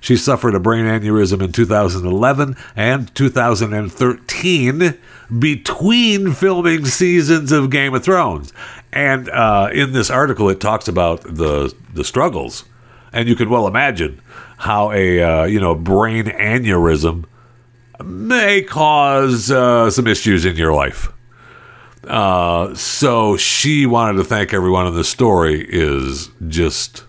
She 0.00 0.16
suffered 0.16 0.54
a 0.54 0.60
brain 0.60 0.84
aneurysm 0.84 1.42
in 1.42 1.52
2011 1.52 2.56
and 2.76 3.14
2013 3.14 4.98
between 5.38 6.32
filming 6.32 6.84
seasons 6.84 7.50
of 7.50 7.70
Game 7.70 7.94
of 7.94 8.04
Thrones. 8.04 8.52
And 8.92 9.28
uh, 9.30 9.70
in 9.72 9.92
this 9.92 10.10
article, 10.10 10.48
it 10.48 10.60
talks 10.60 10.88
about 10.88 11.22
the 11.22 11.74
the 11.92 12.04
struggles, 12.04 12.64
and 13.12 13.28
you 13.28 13.36
can 13.36 13.50
well 13.50 13.66
imagine 13.66 14.20
how 14.58 14.92
a 14.92 15.20
uh, 15.20 15.44
you 15.44 15.60
know 15.60 15.74
brain 15.74 16.24
aneurysm 16.26 17.24
may 18.02 18.62
cause 18.62 19.50
uh, 19.50 19.90
some 19.90 20.06
issues 20.06 20.44
in 20.44 20.56
your 20.56 20.72
life. 20.72 21.12
Uh, 22.08 22.74
so 22.74 23.36
she 23.36 23.84
wanted 23.84 24.16
to 24.16 24.24
thank 24.24 24.54
everyone, 24.54 24.86
and 24.86 24.96
the 24.96 25.04
story 25.04 25.66
is 25.68 26.30
just 26.48 27.04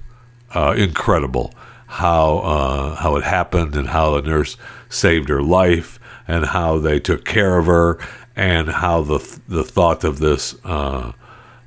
uh, 0.54 0.76
incredible 0.78 1.54
how 1.88 2.40
uh, 2.40 2.96
how 2.96 3.16
it 3.16 3.24
happened 3.24 3.76
and 3.76 3.88
how 3.88 4.20
the 4.20 4.28
nurse 4.28 4.58
saved 4.90 5.30
her 5.30 5.42
life 5.42 6.00
and 6.28 6.46
how 6.46 6.78
they 6.78 7.00
took 7.00 7.26
care 7.26 7.58
of 7.58 7.66
her 7.66 7.98
and 8.36 8.70
how 8.70 9.02
the 9.02 9.40
the 9.48 9.64
thought 9.64 10.04
of 10.04 10.20
this 10.20 10.56
uh, 10.66 11.14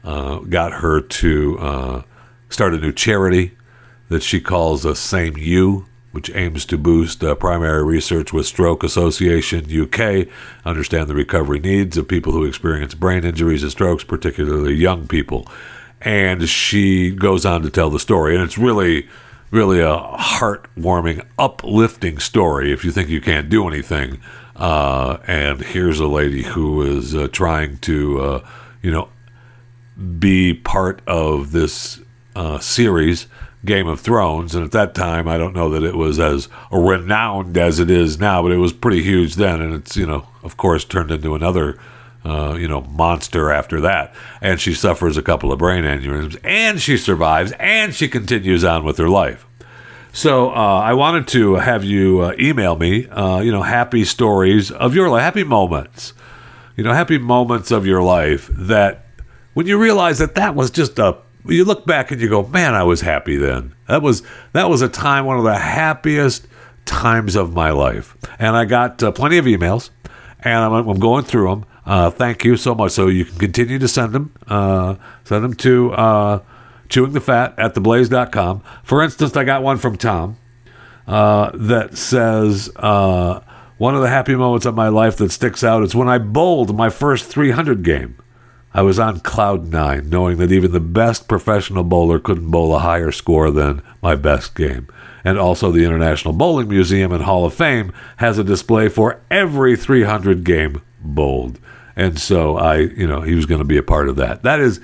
uh, 0.04 0.38
got 0.40 0.72
her 0.72 1.00
to 1.00 1.58
uh, 1.58 2.02
start 2.50 2.74
a 2.74 2.78
new 2.78 2.92
charity 2.92 3.52
that 4.10 4.22
she 4.22 4.40
calls 4.40 4.84
a 4.84 4.90
SameYou, 4.90 5.86
which 6.12 6.30
aims 6.34 6.64
to 6.66 6.78
boost 6.78 7.24
uh, 7.24 7.34
primary 7.34 7.84
research 7.84 8.32
with 8.32 8.46
Stroke 8.46 8.84
Association 8.84 9.66
UK, 9.68 10.28
understand 10.64 11.08
the 11.08 11.14
recovery 11.14 11.58
needs 11.58 11.96
of 11.96 12.06
people 12.06 12.32
who 12.32 12.44
experience 12.44 12.94
brain 12.94 13.24
injuries 13.24 13.62
and 13.62 13.72
strokes, 13.72 14.04
particularly 14.04 14.74
young 14.74 15.08
people. 15.08 15.46
And 16.00 16.48
she 16.48 17.10
goes 17.10 17.44
on 17.44 17.62
to 17.62 17.70
tell 17.70 17.90
the 17.90 18.00
story, 18.00 18.34
and 18.34 18.44
it's 18.44 18.58
really 18.58 19.08
really 19.52 19.80
a 19.80 19.98
heartwarming, 20.18 21.24
uplifting 21.38 22.18
story 22.18 22.72
if 22.72 22.84
you 22.84 22.90
think 22.90 23.08
you 23.08 23.20
can't 23.20 23.48
do 23.48 23.68
anything. 23.68 24.18
Uh, 24.56 25.18
and 25.26 25.60
here's 25.60 26.00
a 26.00 26.06
lady 26.06 26.42
who 26.42 26.82
is 26.82 27.14
uh, 27.14 27.28
trying 27.30 27.76
to, 27.78 28.20
uh, 28.20 28.46
you 28.80 28.90
know, 28.90 29.08
be 30.18 30.54
part 30.54 31.00
of 31.06 31.52
this 31.52 32.00
uh, 32.34 32.58
series, 32.58 33.26
Game 33.64 33.86
of 33.86 34.00
Thrones. 34.00 34.54
And 34.54 34.64
at 34.64 34.72
that 34.72 34.94
time, 34.94 35.28
I 35.28 35.38
don't 35.38 35.54
know 35.54 35.70
that 35.70 35.84
it 35.84 35.94
was 35.94 36.18
as 36.18 36.48
renowned 36.70 37.56
as 37.56 37.78
it 37.78 37.90
is 37.90 38.18
now, 38.18 38.42
but 38.42 38.52
it 38.52 38.56
was 38.58 38.72
pretty 38.72 39.02
huge 39.02 39.36
then. 39.36 39.60
And 39.60 39.74
it's, 39.74 39.96
you 39.96 40.06
know, 40.06 40.26
of 40.42 40.56
course, 40.56 40.84
turned 40.84 41.10
into 41.10 41.34
another 41.34 41.78
uh, 42.24 42.54
you 42.58 42.68
know, 42.68 42.82
monster 42.82 43.50
after 43.50 43.80
that. 43.80 44.14
And 44.40 44.60
she 44.60 44.74
suffers 44.74 45.16
a 45.16 45.22
couple 45.22 45.52
of 45.52 45.58
brain 45.58 45.84
aneurysms, 45.84 46.38
and 46.44 46.80
she 46.80 46.96
survives, 46.96 47.52
and 47.58 47.94
she 47.94 48.08
continues 48.08 48.64
on 48.64 48.84
with 48.84 48.98
her 48.98 49.08
life. 49.08 49.46
So 50.12 50.50
uh, 50.50 50.52
I 50.52 50.92
wanted 50.92 51.26
to 51.28 51.54
have 51.54 51.84
you 51.84 52.20
uh, 52.20 52.34
email 52.38 52.76
me, 52.76 53.08
uh, 53.08 53.40
you 53.40 53.50
know, 53.50 53.62
happy 53.62 54.04
stories 54.04 54.70
of 54.70 54.94
your 54.94 55.08
life, 55.08 55.22
happy 55.22 55.42
moments, 55.42 56.12
you 56.76 56.84
know, 56.84 56.92
happy 56.92 57.18
moments 57.18 57.70
of 57.70 57.86
your 57.86 58.02
life 58.02 58.48
that 58.52 59.06
when 59.54 59.66
you 59.66 59.78
realize 59.78 60.18
that 60.18 60.34
that 60.34 60.54
was 60.54 60.70
just 60.70 60.98
a 60.98 61.16
you 61.44 61.64
look 61.64 61.86
back 61.86 62.10
and 62.10 62.20
you 62.20 62.28
go, 62.28 62.44
man, 62.44 62.74
I 62.74 62.82
was 62.82 63.00
happy 63.00 63.36
then. 63.36 63.74
That 63.88 64.02
was 64.02 64.22
that 64.52 64.68
was 64.68 64.82
a 64.82 64.88
time, 64.88 65.24
one 65.24 65.38
of 65.38 65.44
the 65.44 65.58
happiest 65.58 66.46
times 66.84 67.36
of 67.36 67.52
my 67.54 67.70
life. 67.70 68.16
And 68.38 68.56
I 68.56 68.64
got 68.64 69.02
uh, 69.02 69.12
plenty 69.12 69.38
of 69.38 69.44
emails, 69.44 69.90
and 70.40 70.58
I'm, 70.58 70.88
I'm 70.88 70.98
going 70.98 71.24
through 71.24 71.50
them. 71.50 71.64
Uh, 71.84 72.10
thank 72.10 72.44
you 72.44 72.56
so 72.56 72.74
much. 72.74 72.92
So 72.92 73.08
you 73.08 73.24
can 73.24 73.38
continue 73.38 73.78
to 73.78 73.88
send 73.88 74.12
them. 74.12 74.34
Uh, 74.46 74.96
send 75.24 75.44
them 75.44 75.54
to 75.54 75.92
uh, 75.92 76.42
chewing 76.88 77.12
the 77.12 77.20
fat 77.20 77.54
at 77.58 77.74
theblaze.com. 77.74 78.62
For 78.84 79.02
instance, 79.02 79.36
I 79.36 79.44
got 79.44 79.62
one 79.62 79.78
from 79.78 79.96
Tom 79.96 80.36
uh, 81.06 81.50
that 81.54 81.96
says, 81.96 82.70
uh, 82.76 83.40
One 83.78 83.94
of 83.96 84.02
the 84.02 84.08
happy 84.08 84.36
moments 84.36 84.66
of 84.66 84.74
my 84.74 84.88
life 84.88 85.16
that 85.16 85.32
sticks 85.32 85.64
out 85.64 85.82
is 85.82 85.94
when 85.94 86.08
I 86.08 86.18
bowled 86.18 86.76
my 86.76 86.90
first 86.90 87.24
300 87.26 87.82
game. 87.82 88.16
I 88.74 88.82
was 88.82 88.98
on 88.98 89.20
cloud 89.20 89.70
nine, 89.70 90.08
knowing 90.08 90.38
that 90.38 90.52
even 90.52 90.72
the 90.72 90.80
best 90.80 91.28
professional 91.28 91.84
bowler 91.84 92.18
couldn't 92.18 92.50
bowl 92.50 92.74
a 92.74 92.78
higher 92.78 93.12
score 93.12 93.50
than 93.50 93.82
my 94.02 94.14
best 94.14 94.54
game. 94.54 94.88
And 95.24 95.38
also, 95.38 95.70
the 95.70 95.84
International 95.84 96.34
Bowling 96.34 96.68
Museum 96.68 97.12
and 97.12 97.22
Hall 97.22 97.44
of 97.44 97.54
Fame 97.54 97.92
has 98.16 98.38
a 98.38 98.44
display 98.44 98.88
for 98.88 99.20
every 99.30 99.76
300 99.76 100.42
game 100.42 100.82
bowled. 101.00 101.60
And 101.94 102.18
so 102.18 102.56
I, 102.56 102.78
you 102.78 103.06
know, 103.06 103.20
he 103.20 103.34
was 103.34 103.46
going 103.46 103.60
to 103.60 103.64
be 103.66 103.76
a 103.76 103.82
part 103.82 104.08
of 104.08 104.16
that. 104.16 104.42
That 104.42 104.58
is, 104.60 104.80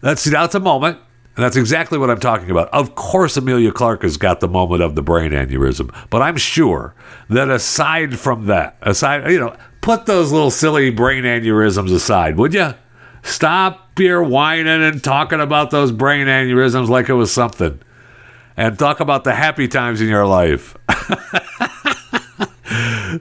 that's 0.00 0.24
that's 0.24 0.54
a 0.54 0.60
moment, 0.60 0.98
and 1.36 1.44
that's 1.44 1.56
exactly 1.56 1.98
what 1.98 2.10
I'm 2.10 2.20
talking 2.20 2.50
about. 2.50 2.68
Of 2.70 2.96
course, 2.96 3.36
Emilia 3.36 3.72
Clarke 3.72 4.02
has 4.02 4.16
got 4.16 4.40
the 4.40 4.48
moment 4.48 4.82
of 4.82 4.94
the 4.94 5.02
brain 5.02 5.30
aneurysm, 5.30 5.94
but 6.10 6.20
I'm 6.20 6.36
sure 6.36 6.94
that 7.30 7.48
aside 7.48 8.18
from 8.18 8.46
that, 8.46 8.76
aside, 8.82 9.30
you 9.30 9.40
know, 9.40 9.56
put 9.80 10.06
those 10.06 10.32
little 10.32 10.50
silly 10.50 10.90
brain 10.90 11.24
aneurysms 11.24 11.92
aside, 11.92 12.36
would 12.36 12.54
you? 12.54 12.74
Stop 13.22 13.98
your 13.98 14.22
whining 14.22 14.82
and 14.82 15.02
talking 15.02 15.40
about 15.40 15.70
those 15.70 15.92
brain 15.92 16.26
aneurysms 16.26 16.88
like 16.88 17.08
it 17.08 17.14
was 17.14 17.32
something, 17.32 17.80
and 18.56 18.78
talk 18.78 19.00
about 19.00 19.24
the 19.24 19.34
happy 19.34 19.68
times 19.68 20.00
in 20.00 20.08
your 20.08 20.26
life. 20.26 20.76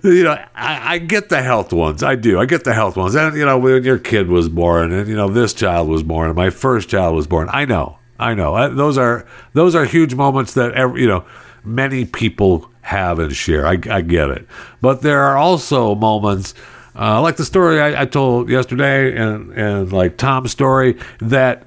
you 0.03 0.23
know, 0.23 0.37
I, 0.55 0.93
I, 0.93 0.97
get 0.99 1.29
the 1.29 1.41
health 1.41 1.71
ones. 1.71 2.03
I 2.03 2.15
do. 2.15 2.39
I 2.39 2.45
get 2.45 2.63
the 2.63 2.73
health 2.73 2.97
ones. 2.97 3.15
And, 3.15 3.35
you 3.35 3.45
know, 3.45 3.57
when 3.57 3.83
your 3.83 3.97
kid 3.97 4.27
was 4.27 4.49
born 4.49 4.91
and, 4.91 5.07
you 5.07 5.15
know, 5.15 5.29
this 5.29 5.53
child 5.53 5.87
was 5.87 6.03
born 6.03 6.27
and 6.27 6.35
my 6.35 6.49
first 6.49 6.89
child 6.89 7.15
was 7.15 7.27
born. 7.27 7.49
I 7.51 7.65
know. 7.65 7.97
I 8.19 8.33
know. 8.33 8.55
Uh, 8.55 8.69
those 8.69 8.97
are, 8.97 9.25
those 9.53 9.75
are 9.75 9.85
huge 9.85 10.15
moments 10.15 10.53
that, 10.55 10.73
every, 10.73 11.01
you 11.01 11.07
know, 11.07 11.25
many 11.63 12.05
people 12.05 12.69
have 12.81 13.19
and 13.19 13.35
share. 13.35 13.65
I, 13.65 13.79
I 13.89 14.01
get 14.01 14.29
it. 14.29 14.47
But 14.81 15.01
there 15.01 15.21
are 15.21 15.37
also 15.37 15.95
moments, 15.95 16.53
uh, 16.97 17.21
like 17.21 17.37
the 17.37 17.45
story 17.45 17.79
I, 17.79 18.01
I 18.01 18.05
told 18.05 18.49
yesterday 18.49 19.15
and, 19.15 19.51
and 19.53 19.91
like 19.93 20.17
Tom's 20.17 20.51
story, 20.51 20.97
that 21.19 21.65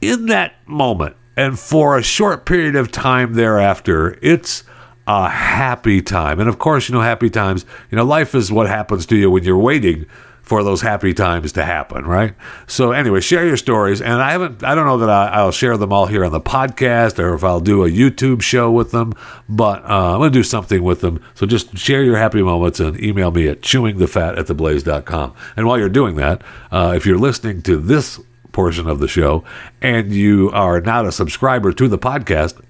in 0.00 0.26
that 0.26 0.54
moment 0.66 1.16
and 1.36 1.58
for 1.58 1.98
a 1.98 2.02
short 2.02 2.46
period 2.46 2.76
of 2.76 2.90
time 2.90 3.34
thereafter, 3.34 4.18
it's, 4.22 4.64
a 5.06 5.28
happy 5.28 6.00
time. 6.00 6.38
And 6.38 6.48
of 6.48 6.60
course, 6.60 6.88
you 6.88 6.94
know, 6.94 7.00
happy 7.00 7.30
times, 7.30 7.66
you 7.90 7.96
know, 7.96 8.04
life 8.04 8.32
is 8.34 8.52
what 8.52 8.68
happens 8.68 9.06
to 9.06 9.16
you 9.16 9.28
when 9.28 9.42
you're 9.42 9.58
waiting 9.58 10.06
for 10.50 10.64
those 10.64 10.80
happy 10.80 11.14
times 11.14 11.52
to 11.52 11.64
happen, 11.64 12.04
right? 12.04 12.34
So, 12.66 12.90
anyway, 12.90 13.20
share 13.20 13.46
your 13.46 13.56
stories. 13.56 14.02
And 14.02 14.14
I 14.14 14.32
haven't, 14.32 14.64
I 14.64 14.74
don't 14.74 14.84
know 14.84 14.98
that 14.98 15.08
I, 15.08 15.44
will 15.44 15.52
share 15.52 15.76
them 15.76 15.92
all 15.92 16.06
here 16.06 16.24
on 16.24 16.32
the 16.32 16.40
podcast 16.40 17.20
or 17.20 17.34
if 17.34 17.44
I'll 17.44 17.60
do 17.60 17.84
a 17.84 17.88
YouTube 17.88 18.42
show 18.42 18.68
with 18.68 18.90
them, 18.90 19.12
but 19.48 19.84
uh, 19.88 20.14
I'm 20.14 20.18
going 20.18 20.32
to 20.32 20.36
do 20.36 20.42
something 20.42 20.82
with 20.82 21.02
them. 21.02 21.22
So, 21.36 21.46
just 21.46 21.78
share 21.78 22.02
your 22.02 22.16
happy 22.16 22.42
moments 22.42 22.80
and 22.80 23.00
email 23.00 23.30
me 23.30 23.46
at 23.46 23.60
chewingthefat 23.60 24.38
at 24.38 24.46
theblaze.com. 24.46 25.34
And 25.56 25.68
while 25.68 25.78
you're 25.78 25.88
doing 25.88 26.16
that, 26.16 26.42
uh, 26.72 26.94
if 26.96 27.06
you're 27.06 27.16
listening 27.16 27.62
to 27.62 27.76
this 27.76 28.18
portion 28.50 28.88
of 28.88 28.98
the 28.98 29.06
show 29.06 29.44
and 29.80 30.12
you 30.12 30.50
are 30.50 30.80
not 30.80 31.06
a 31.06 31.12
subscriber 31.12 31.72
to 31.74 31.86
the 31.86 31.96
podcast, 31.96 32.60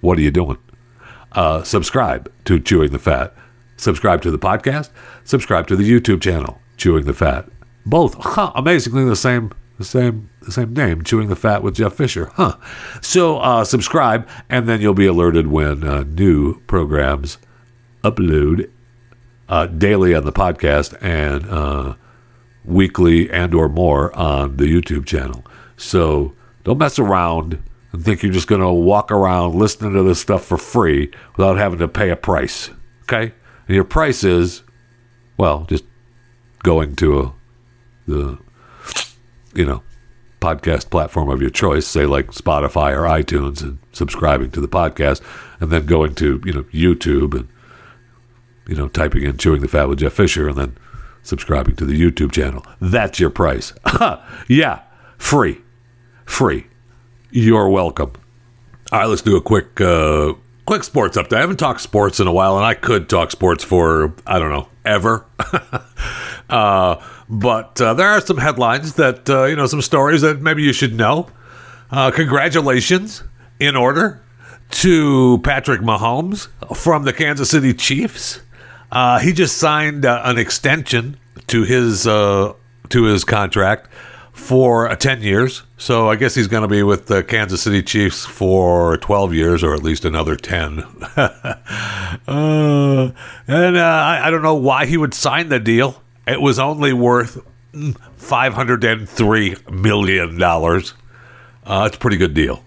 what 0.00 0.16
are 0.16 0.22
you 0.22 0.30
doing? 0.30 0.58
uh, 1.32 1.62
subscribe 1.62 2.30
to 2.44 2.58
Chewing 2.58 2.90
the 2.90 2.98
Fat 2.98 3.34
Subscribe 3.80 4.20
to 4.20 4.30
the 4.30 4.38
podcast. 4.38 4.90
Subscribe 5.24 5.66
to 5.68 5.74
the 5.74 5.90
YouTube 5.90 6.20
channel, 6.20 6.60
Chewing 6.76 7.06
the 7.06 7.14
Fat. 7.14 7.48
Both, 7.86 8.14
huh? 8.20 8.52
Amazingly, 8.54 9.04
the 9.04 9.16
same, 9.16 9.52
the 9.78 9.84
same, 9.84 10.28
the 10.42 10.52
same 10.52 10.74
name, 10.74 11.02
Chewing 11.02 11.28
the 11.28 11.36
Fat 11.36 11.62
with 11.62 11.76
Jeff 11.76 11.94
Fisher, 11.94 12.26
huh? 12.34 12.56
So 13.00 13.38
uh, 13.38 13.64
subscribe, 13.64 14.28
and 14.50 14.68
then 14.68 14.82
you'll 14.82 14.92
be 14.92 15.06
alerted 15.06 15.46
when 15.46 15.82
uh, 15.82 16.02
new 16.02 16.60
programs 16.66 17.38
upload 18.04 18.68
uh, 19.48 19.66
daily 19.66 20.14
on 20.14 20.26
the 20.26 20.32
podcast 20.32 20.94
and 21.00 21.48
uh, 21.48 21.94
weekly 22.66 23.30
and 23.30 23.54
or 23.54 23.70
more 23.70 24.14
on 24.14 24.58
the 24.58 24.64
YouTube 24.64 25.06
channel. 25.06 25.42
So 25.78 26.34
don't 26.64 26.76
mess 26.76 26.98
around 26.98 27.62
and 27.92 28.04
think 28.04 28.22
you're 28.22 28.30
just 28.30 28.46
going 28.46 28.60
to 28.60 28.70
walk 28.70 29.10
around 29.10 29.54
listening 29.54 29.94
to 29.94 30.02
this 30.02 30.20
stuff 30.20 30.44
for 30.44 30.58
free 30.58 31.10
without 31.38 31.56
having 31.56 31.78
to 31.78 31.88
pay 31.88 32.10
a 32.10 32.16
price. 32.16 32.68
Okay? 33.04 33.32
Your 33.74 33.84
price 33.84 34.24
is, 34.24 34.62
well, 35.36 35.64
just 35.68 35.84
going 36.62 36.96
to 36.96 37.20
a, 37.20 37.34
the, 38.06 38.38
you 39.54 39.64
know, 39.64 39.82
podcast 40.40 40.90
platform 40.90 41.28
of 41.28 41.40
your 41.40 41.50
choice, 41.50 41.86
say 41.86 42.06
like 42.06 42.32
Spotify 42.32 42.92
or 42.96 43.02
iTunes, 43.02 43.62
and 43.62 43.78
subscribing 43.92 44.50
to 44.52 44.60
the 44.60 44.68
podcast, 44.68 45.20
and 45.60 45.70
then 45.70 45.86
going 45.86 46.14
to, 46.16 46.40
you 46.44 46.52
know, 46.52 46.64
YouTube 46.64 47.34
and, 47.34 47.48
you 48.66 48.74
know, 48.74 48.88
typing 48.88 49.22
in 49.22 49.36
Chewing 49.36 49.60
the 49.60 49.68
Fat 49.68 49.88
with 49.88 49.98
Jeff 49.98 50.14
Fisher, 50.14 50.48
and 50.48 50.56
then 50.56 50.76
subscribing 51.22 51.76
to 51.76 51.84
the 51.84 52.00
YouTube 52.00 52.32
channel. 52.32 52.64
That's 52.80 53.20
your 53.20 53.30
price. 53.30 53.72
yeah, 54.48 54.80
free. 55.18 55.60
Free. 56.24 56.66
You're 57.30 57.68
welcome. 57.68 58.12
All 58.92 59.00
right, 59.00 59.06
let's 59.06 59.22
do 59.22 59.36
a 59.36 59.40
quick 59.40 59.80
uh, 59.80 60.32
quick 60.70 60.84
sports 60.84 61.16
update. 61.16 61.38
I 61.38 61.40
haven't 61.40 61.56
talked 61.56 61.80
sports 61.80 62.20
in 62.20 62.28
a 62.28 62.32
while, 62.32 62.56
and 62.56 62.64
I 62.64 62.74
could 62.74 63.08
talk 63.08 63.32
sports 63.32 63.64
for 63.64 64.14
I 64.24 64.38
don't 64.38 64.52
know 64.52 64.68
ever. 64.84 65.26
uh, 66.48 67.04
but 67.28 67.80
uh, 67.80 67.94
there 67.94 68.06
are 68.06 68.20
some 68.20 68.36
headlines 68.36 68.94
that 68.94 69.28
uh, 69.28 69.46
you 69.46 69.56
know, 69.56 69.66
some 69.66 69.82
stories 69.82 70.20
that 70.20 70.40
maybe 70.40 70.62
you 70.62 70.72
should 70.72 70.94
know. 70.94 71.28
Uh, 71.90 72.12
congratulations, 72.12 73.24
in 73.58 73.74
order, 73.74 74.22
to 74.70 75.40
Patrick 75.42 75.80
Mahomes 75.80 76.46
from 76.76 77.02
the 77.02 77.12
Kansas 77.12 77.50
City 77.50 77.74
Chiefs. 77.74 78.40
Uh, 78.92 79.18
he 79.18 79.32
just 79.32 79.56
signed 79.56 80.06
uh, 80.06 80.22
an 80.24 80.38
extension 80.38 81.18
to 81.48 81.64
his 81.64 82.04
to 82.04 82.54
his 83.02 83.24
contract 83.24 83.90
for 84.40 84.88
uh, 84.88 84.96
10 84.96 85.22
years. 85.22 85.62
So 85.76 86.08
I 86.08 86.16
guess 86.16 86.34
he's 86.34 86.48
going 86.48 86.62
to 86.62 86.68
be 86.68 86.82
with 86.82 87.06
the 87.06 87.22
Kansas 87.22 87.62
City 87.62 87.82
Chiefs 87.82 88.24
for 88.26 88.96
12 88.96 89.34
years 89.34 89.62
or 89.62 89.74
at 89.74 89.82
least 89.82 90.04
another 90.04 90.34
10. 90.34 90.80
uh, 91.16 93.12
and 93.46 93.76
uh, 93.76 93.80
I, 93.80 94.22
I, 94.24 94.30
don't 94.30 94.42
know 94.42 94.54
why 94.54 94.86
he 94.86 94.96
would 94.96 95.14
sign 95.14 95.50
the 95.50 95.60
deal. 95.60 96.02
It 96.26 96.40
was 96.40 96.58
only 96.58 96.92
worth 96.92 97.38
$503 97.72 99.70
million. 99.70 100.42
Uh, 100.42 101.84
it's 101.86 101.96
a 101.96 102.00
pretty 102.00 102.16
good 102.16 102.34
deal. 102.34 102.64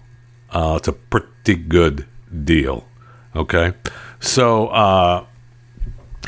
Uh, 0.50 0.74
it's 0.78 0.88
a 0.88 0.92
pretty 0.92 1.56
good 1.56 2.06
deal. 2.44 2.86
Okay. 3.36 3.74
So, 4.20 4.68
uh, 4.68 5.26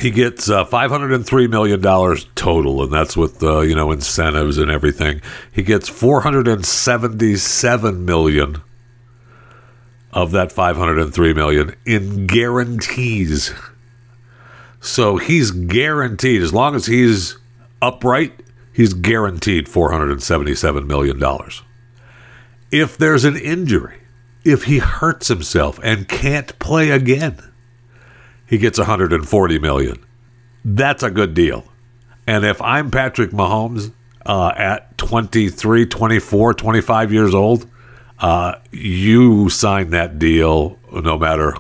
he 0.00 0.10
gets 0.10 0.50
uh, 0.50 0.64
503 0.64 1.48
million 1.48 1.80
dollars 1.80 2.26
total 2.34 2.82
and 2.82 2.92
that's 2.92 3.16
with 3.16 3.42
uh, 3.42 3.60
you 3.60 3.74
know 3.74 3.90
incentives 3.90 4.58
and 4.58 4.70
everything. 4.70 5.22
He 5.52 5.62
gets 5.62 5.88
477 5.88 8.04
million 8.04 8.62
of 10.12 10.32
that 10.32 10.52
503 10.52 11.34
million 11.34 11.74
in 11.84 12.26
guarantees. 12.26 13.52
So 14.80 15.16
he's 15.16 15.50
guaranteed 15.50 16.42
as 16.42 16.52
long 16.52 16.74
as 16.74 16.86
he's 16.86 17.38
upright 17.82 18.32
he's 18.72 18.94
guaranteed 18.94 19.68
477 19.68 20.86
million 20.86 21.18
dollars. 21.18 21.62
If 22.70 22.98
there's 22.98 23.24
an 23.24 23.36
injury 23.36 23.96
if 24.44 24.64
he 24.64 24.78
hurts 24.78 25.28
himself 25.28 25.80
and 25.82 26.08
can't 26.08 26.58
play 26.58 26.90
again 26.90 27.38
he 28.46 28.58
gets 28.58 28.78
140 28.78 29.58
million. 29.58 30.04
That's 30.64 31.02
a 31.02 31.10
good 31.10 31.34
deal. 31.34 31.64
And 32.26 32.44
if 32.44 32.60
I'm 32.62 32.90
Patrick 32.90 33.30
Mahomes 33.30 33.92
uh, 34.24 34.52
at 34.56 34.96
23, 34.98 35.86
24, 35.86 36.54
25 36.54 37.12
years 37.12 37.34
old, 37.34 37.68
uh, 38.18 38.56
you 38.72 39.48
sign 39.48 39.90
that 39.90 40.18
deal 40.18 40.78
no 40.92 41.18
matter 41.18 41.54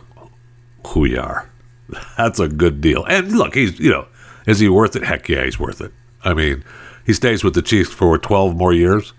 who 0.88 1.04
you 1.04 1.20
are. 1.20 1.48
That's 2.16 2.40
a 2.40 2.48
good 2.48 2.80
deal. 2.80 3.04
And 3.04 3.32
look, 3.32 3.54
he's, 3.54 3.78
you 3.78 3.90
know, 3.90 4.06
is 4.46 4.58
he 4.58 4.68
worth 4.68 4.96
it? 4.96 5.04
Heck 5.04 5.28
yeah, 5.28 5.44
he's 5.44 5.58
worth 5.58 5.80
it. 5.80 5.92
I 6.24 6.34
mean, 6.34 6.64
he 7.04 7.12
stays 7.12 7.44
with 7.44 7.54
the 7.54 7.62
Chiefs 7.62 7.92
for 7.92 8.18
12 8.18 8.56
more 8.56 8.72
years. 8.72 9.12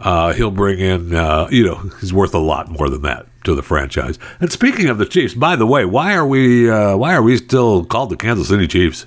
Uh, 0.00 0.32
he'll 0.32 0.50
bring 0.50 0.78
in, 0.78 1.14
uh, 1.14 1.48
you 1.50 1.64
know, 1.64 1.76
he's 2.00 2.12
worth 2.12 2.34
a 2.34 2.38
lot 2.38 2.70
more 2.70 2.88
than 2.88 3.02
that 3.02 3.26
to 3.48 3.54
the 3.54 3.62
franchise. 3.62 4.18
And 4.40 4.52
speaking 4.52 4.88
of 4.88 4.98
the 4.98 5.06
Chiefs, 5.06 5.34
by 5.34 5.56
the 5.56 5.66
way, 5.66 5.84
why 5.84 6.14
are 6.14 6.26
we 6.26 6.70
uh, 6.70 6.96
why 6.96 7.14
are 7.14 7.22
we 7.22 7.36
still 7.36 7.84
called 7.84 8.10
the 8.10 8.16
Kansas 8.16 8.48
City 8.48 8.66
Chiefs? 8.66 9.06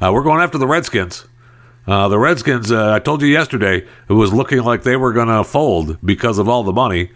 Uh, 0.00 0.10
we're 0.12 0.22
going 0.22 0.40
after 0.40 0.58
the 0.58 0.66
Redskins. 0.66 1.26
Uh, 1.86 2.08
the 2.08 2.18
Redskins, 2.18 2.70
uh, 2.70 2.92
I 2.92 2.98
told 3.00 3.22
you 3.22 3.28
yesterday, 3.28 3.86
it 4.08 4.12
was 4.12 4.32
looking 4.32 4.62
like 4.62 4.82
they 4.82 4.96
were 4.96 5.12
going 5.12 5.28
to 5.28 5.42
fold 5.44 5.98
because 6.04 6.38
of 6.38 6.48
all 6.48 6.62
the 6.62 6.72
money, 6.72 7.10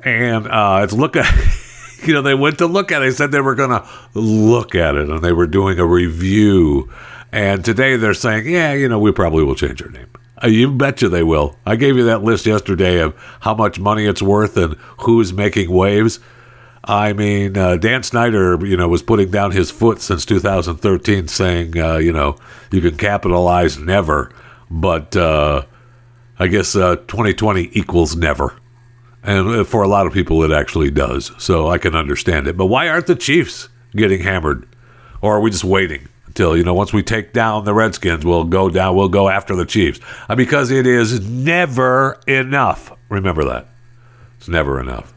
and 0.00 0.46
it's 0.82 0.92
looking. 0.92 1.24
you 2.04 2.12
know, 2.14 2.22
they 2.22 2.34
went 2.34 2.58
to 2.58 2.66
look 2.66 2.92
at 2.92 3.02
it. 3.02 3.06
They 3.06 3.10
said 3.12 3.32
they 3.32 3.40
were 3.40 3.54
going 3.54 3.70
to 3.70 3.86
look 4.14 4.74
at 4.74 4.94
it, 4.94 5.08
and 5.08 5.22
they 5.22 5.32
were 5.32 5.46
doing 5.46 5.78
a 5.78 5.86
review. 5.86 6.90
And 7.32 7.64
today 7.64 7.96
they're 7.96 8.14
saying, 8.14 8.46
yeah, 8.46 8.74
you 8.74 8.88
know, 8.88 8.98
we 8.98 9.12
probably 9.12 9.42
will 9.44 9.54
change 9.54 9.82
our 9.82 9.88
name. 9.88 10.08
Uh, 10.42 10.46
you 10.46 10.70
betcha 10.70 11.08
they 11.08 11.22
will. 11.22 11.56
I 11.66 11.76
gave 11.76 11.96
you 11.96 12.04
that 12.04 12.22
list 12.22 12.46
yesterday 12.46 13.00
of 13.00 13.14
how 13.40 13.54
much 13.54 13.78
money 13.78 14.06
it's 14.06 14.22
worth 14.22 14.56
and 14.56 14.74
who's 15.00 15.32
making 15.32 15.70
waves. 15.70 16.20
I 16.84 17.12
mean, 17.12 17.56
uh, 17.56 17.76
Dan 17.76 18.02
Snyder, 18.02 18.58
you 18.66 18.76
know, 18.76 18.88
was 18.88 19.02
putting 19.02 19.30
down 19.30 19.52
his 19.52 19.70
foot 19.70 20.00
since 20.00 20.24
2013, 20.26 21.28
saying, 21.28 21.78
uh, 21.78 21.98
you 21.98 22.12
know, 22.12 22.36
you 22.72 22.80
can 22.80 22.96
capitalize 22.96 23.78
never, 23.78 24.32
but 24.68 25.14
uh, 25.16 25.62
I 26.38 26.48
guess 26.48 26.72
2020 26.72 27.66
uh, 27.66 27.70
equals 27.72 28.16
never. 28.16 28.56
And 29.22 29.48
uh, 29.48 29.64
for 29.64 29.82
a 29.82 29.88
lot 29.88 30.06
of 30.06 30.12
people, 30.12 30.42
it 30.42 30.50
actually 30.50 30.90
does. 30.90 31.30
So 31.38 31.68
I 31.68 31.78
can 31.78 31.94
understand 31.94 32.48
it. 32.48 32.56
But 32.56 32.66
why 32.66 32.88
aren't 32.88 33.06
the 33.06 33.14
Chiefs 33.14 33.68
getting 33.94 34.22
hammered? 34.22 34.66
Or 35.20 35.36
are 35.36 35.40
we 35.40 35.50
just 35.50 35.62
waiting? 35.62 36.08
Till 36.34 36.56
you 36.56 36.64
know 36.64 36.74
once 36.74 36.92
we 36.92 37.02
take 37.02 37.32
down 37.32 37.64
the 37.64 37.74
Redskins, 37.74 38.24
we'll 38.24 38.44
go 38.44 38.68
down. 38.68 38.96
We'll 38.96 39.08
go 39.08 39.28
after 39.28 39.54
the 39.54 39.66
Chiefs 39.66 40.00
uh, 40.28 40.34
because 40.34 40.70
it 40.70 40.86
is 40.86 41.20
never 41.28 42.18
enough. 42.26 42.92
Remember 43.08 43.44
that 43.44 43.68
it's 44.38 44.48
never 44.48 44.80
enough. 44.80 45.12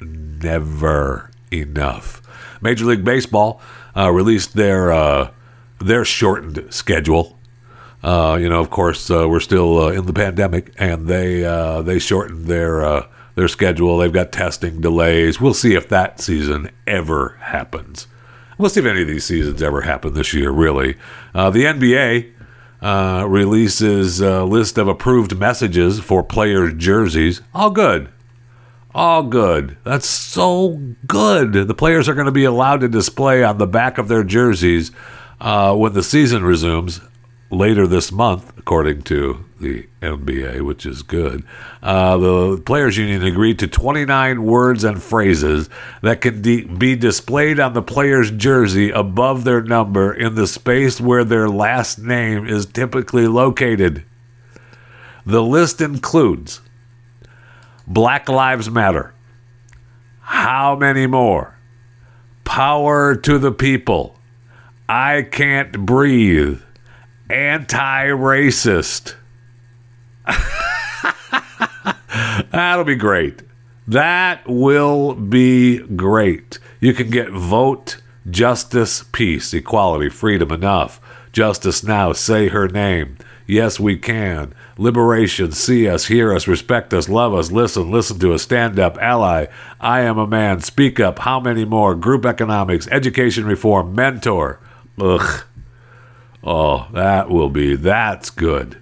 Never 0.00 1.30
enough. 1.50 2.22
Major 2.60 2.84
League 2.86 3.04
Baseball 3.04 3.60
uh, 3.96 4.10
released 4.10 4.54
their 4.54 4.92
uh, 4.92 5.30
their 5.78 6.04
shortened 6.04 6.66
schedule. 6.72 7.38
Uh, 8.02 8.38
you 8.40 8.48
know, 8.48 8.60
of 8.60 8.70
course, 8.70 9.10
uh, 9.10 9.28
we're 9.28 9.40
still 9.40 9.88
in 9.88 10.06
the 10.06 10.12
pandemic, 10.12 10.72
and 10.78 11.06
they 11.06 11.42
they 11.84 11.98
shortened 11.98 12.46
their 12.46 13.06
their 13.34 13.48
schedule. 13.48 13.98
They've 13.98 14.12
got 14.12 14.32
testing 14.32 14.80
delays. 14.80 15.40
We'll 15.40 15.54
see 15.54 15.74
if 15.74 15.88
that 15.88 16.20
season 16.20 16.70
ever 16.86 17.38
happens. 17.40 18.06
We'll 18.60 18.68
see 18.68 18.80
if 18.80 18.86
any 18.86 19.00
of 19.00 19.08
these 19.08 19.24
seasons 19.24 19.62
ever 19.62 19.80
happen 19.80 20.12
this 20.12 20.34
year, 20.34 20.50
really. 20.50 20.96
Uh, 21.34 21.48
the 21.48 21.64
NBA 21.64 22.30
uh, 22.82 23.24
releases 23.26 24.20
a 24.20 24.44
list 24.44 24.76
of 24.76 24.86
approved 24.86 25.38
messages 25.38 25.98
for 25.98 26.22
players' 26.22 26.74
jerseys. 26.74 27.40
All 27.54 27.70
good. 27.70 28.10
All 28.94 29.22
good. 29.22 29.78
That's 29.82 30.06
so 30.06 30.78
good. 31.06 31.54
The 31.54 31.74
players 31.74 32.06
are 32.06 32.12
going 32.12 32.26
to 32.26 32.32
be 32.32 32.44
allowed 32.44 32.82
to 32.82 32.88
display 32.88 33.42
on 33.42 33.56
the 33.56 33.66
back 33.66 33.96
of 33.96 34.08
their 34.08 34.24
jerseys 34.24 34.90
uh, 35.40 35.74
when 35.74 35.94
the 35.94 36.02
season 36.02 36.44
resumes 36.44 37.00
later 37.50 37.86
this 37.86 38.12
month, 38.12 38.52
according 38.56 39.02
to 39.02 39.44
the 39.60 39.86
NBA, 40.00 40.62
which 40.62 40.86
is 40.86 41.02
good. 41.02 41.44
Uh, 41.82 42.16
the 42.16 42.58
Players 42.64 42.96
Union 42.96 43.24
agreed 43.24 43.58
to 43.58 43.66
29 43.66 44.42
words 44.42 44.84
and 44.84 45.02
phrases 45.02 45.68
that 46.02 46.20
can 46.20 46.40
de- 46.40 46.64
be 46.64 46.96
displayed 46.96 47.58
on 47.60 47.72
the 47.72 47.82
player's 47.82 48.30
jersey 48.30 48.90
above 48.90 49.44
their 49.44 49.62
number 49.62 50.12
in 50.14 50.34
the 50.34 50.46
space 50.46 51.00
where 51.00 51.24
their 51.24 51.48
last 51.48 51.98
name 51.98 52.46
is 52.46 52.66
typically 52.66 53.26
located. 53.26 54.04
The 55.26 55.42
list 55.42 55.80
includes 55.80 56.60
Black 57.86 58.28
Lives 58.28 58.70
Matter. 58.70 59.12
How 60.20 60.76
many 60.76 61.06
more? 61.06 61.58
Power 62.44 63.16
to 63.16 63.38
the 63.38 63.52
people. 63.52 64.16
I 64.88 65.22
can't 65.22 65.84
breathe 65.84 66.62
anti 67.30 68.06
racist. 68.06 69.14
That'll 72.50 72.84
be 72.84 72.96
great. 72.96 73.42
That 73.86 74.42
will 74.46 75.14
be 75.14 75.78
great. 75.78 76.58
You 76.80 76.92
can 76.92 77.10
get 77.10 77.30
vote, 77.30 78.00
Justice, 78.28 79.04
peace, 79.12 79.52
equality, 79.54 80.08
freedom, 80.08 80.52
enough. 80.52 81.00
Justice 81.32 81.82
now, 81.82 82.12
say 82.12 82.48
her 82.48 82.68
name. 82.68 83.16
Yes, 83.46 83.80
we 83.80 83.96
can. 83.96 84.54
Liberation, 84.78 85.52
see 85.52 85.88
us, 85.88 86.06
hear 86.06 86.32
us, 86.32 86.46
respect 86.46 86.94
us, 86.94 87.08
love 87.08 87.34
us, 87.34 87.50
listen, 87.50 87.90
listen 87.90 88.18
to 88.20 88.32
us, 88.32 88.42
stand 88.42 88.78
up, 88.78 88.96
ally. 88.98 89.46
I 89.80 90.02
am 90.02 90.18
a 90.18 90.26
man, 90.26 90.60
speak 90.60 91.00
up. 91.00 91.20
How 91.20 91.40
many 91.40 91.64
more? 91.64 91.94
Group 91.94 92.24
economics, 92.24 92.86
education 92.88 93.46
reform, 93.46 93.94
mentor. 93.94 94.60
Ugh. 95.00 95.44
Oh, 96.42 96.88
that 96.92 97.28
will 97.30 97.50
be, 97.50 97.76
that's 97.76 98.30
good. 98.30 98.80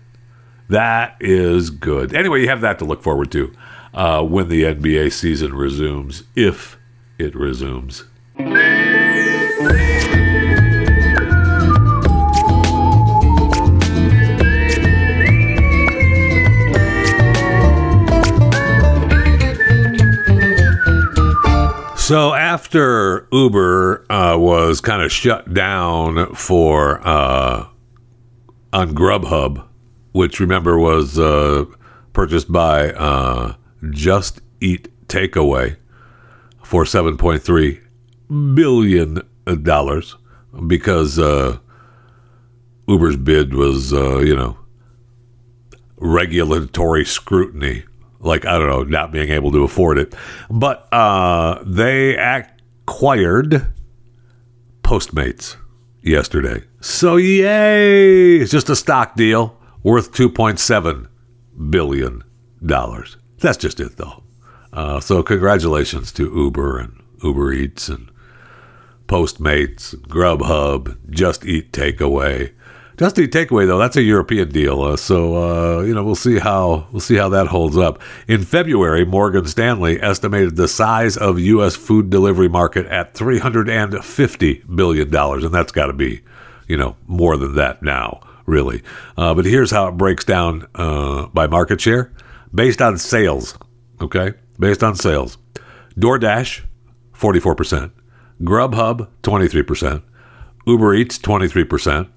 That 0.69 1.17
is 1.21 1.71
good. 1.71 2.15
Anyway, 2.15 2.43
you 2.43 2.49
have 2.49 2.61
that 2.61 2.79
to 2.79 2.85
look 2.85 3.03
forward 3.03 3.33
to 3.33 3.53
uh, 3.95 4.23
when 4.23 4.49
the 4.49 4.63
NBA 4.65 5.13
season 5.13 5.55
resumes, 5.55 6.25
if 6.37 6.77
it 7.19 7.35
resumes. 7.35 8.05
After 22.59 23.29
Uber 23.31 24.05
uh, 24.11 24.37
was 24.37 24.81
kind 24.81 25.01
of 25.01 25.13
shut 25.13 25.55
down 25.55 26.35
for 26.35 27.01
uh, 27.07 27.69
on 28.73 28.95
Grubhub, 28.97 29.65
which 30.11 30.41
remember 30.41 30.77
was 30.77 31.21
uh, 31.21 31.67
purchased 32.13 32.51
by 32.51 32.91
uh, 32.95 33.55
Just 33.91 34.41
Eat 34.61 34.89
Takeaway 35.07 35.77
for 36.65 36.85
seven 36.85 37.17
point 37.17 37.45
three 37.45 37.81
billion 38.29 39.21
dollars, 39.63 40.17
because 40.67 41.17
uh, 41.17 41.59
Uber's 42.89 43.17
bid 43.17 43.55
was 43.55 43.93
uh, 43.93 44.19
you 44.19 44.35
know 44.35 44.59
regulatory 45.97 47.05
scrutiny 47.05 47.85
like 48.21 48.45
I 48.47 48.59
don't 48.59 48.69
know, 48.69 48.83
not 48.85 49.13
being 49.13 49.31
able 49.31 49.53
to 49.53 49.65
afford 49.65 49.99
it. 49.99 50.15
But 50.51 50.89
uh, 50.93 51.63
they 51.65 52.17
acquired 52.17 53.73
Postmates 54.83 55.57
yesterday. 56.03 56.65
So 56.81 57.17
yay! 57.17 58.37
It's 58.37 58.53
just 58.53 58.71
a 58.71 58.77
stock 58.77 59.15
deal 59.17 59.59
worth 59.83 60.13
two 60.13 60.29
point 60.31 60.59
seven 60.61 61.09
billion 61.71 62.23
dollars. 62.65 63.17
That's 63.39 63.59
just 63.59 63.81
it, 63.81 63.97
though. 63.97 64.23
Uh, 64.73 65.01
so 65.01 65.23
congratulations 65.23 66.13
to 66.13 66.25
Uber 66.35 66.79
and 66.79 67.03
Uber 67.23 67.53
Eats 67.53 67.89
and 67.89 68.11
Postmates, 69.07 69.95
Grubhub, 69.95 70.99
Just 71.11 71.47
Eat 71.47 71.73
Takeaway, 71.73 72.53
Eat 73.01 73.31
Takeaway 73.31 73.65
though, 73.65 73.79
that's 73.79 73.97
a 73.97 74.03
European 74.03 74.49
deal, 74.49 74.83
uh, 74.83 74.97
so 74.97 75.37
uh, 75.37 75.83
you 75.83 75.95
know 75.95 76.03
we'll 76.03 76.17
see 76.17 76.39
how 76.41 76.89
we'll 76.91 77.01
see 77.01 77.15
how 77.15 77.29
that 77.29 77.47
holds 77.47 77.77
up. 77.77 78.03
In 78.27 78.43
February, 78.43 79.05
Morgan 79.05 79.47
Stanley 79.47 80.03
estimated 80.03 80.57
the 80.57 80.67
size 80.67 81.17
of 81.17 81.39
U.S. 81.39 81.77
food 81.77 82.11
delivery 82.11 82.49
market 82.49 82.87
at 82.87 83.15
350 83.15 84.65
billion 84.75 85.11
dollars, 85.11 85.45
and 85.45 85.55
that's 85.55 85.71
got 85.71 85.87
to 85.87 85.93
be, 85.93 86.23
you 86.67 86.77
know, 86.77 86.97
more 87.07 87.37
than 87.37 87.55
that 87.55 87.85
now, 87.85 88.21
really. 88.47 88.83
Uh, 89.17 89.33
but 89.33 89.45
here's 89.45 89.71
how 89.71 89.87
it 89.87 89.93
breaks 89.93 90.25
down 90.25 90.67
uh, 90.75 91.27
by 91.27 91.47
market 91.47 91.81
share, 91.81 92.13
based 92.53 92.83
on 92.83 92.99
sales. 92.99 93.57
Okay, 94.01 94.33
based 94.59 94.83
on 94.83 94.97
sales. 94.97 95.39
DoorDash, 95.97 96.65
44 97.13 97.55
percent. 97.55 97.93
Grubhub, 98.43 99.09
23 99.23 99.63
percent. 99.63 100.03
Uber 100.67 100.95
Eats, 100.95 101.17
23 101.19 101.63
percent. 101.63 102.09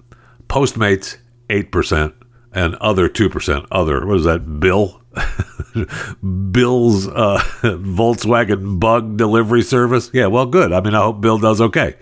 Postmates, 0.52 1.16
8%, 1.50 2.14
and 2.52 2.76
other 2.76 3.08
2%. 3.08 3.68
Other, 3.72 4.06
what 4.06 4.18
is 4.18 4.26
that, 4.26 4.60
Bill? 4.60 5.02
Bill's 6.52 7.08
uh, 7.08 7.40
Volkswagen 7.62 8.78
bug 8.78 9.16
delivery 9.16 9.62
service. 9.62 10.12
Yeah, 10.14 10.26
well, 10.28 10.46
good. 10.46 10.74
I 10.74 10.82
mean, 10.82 10.94
I 10.94 11.04
hope 11.04 11.22
Bill 11.22 11.38
does 11.38 11.62
okay. 11.62 11.96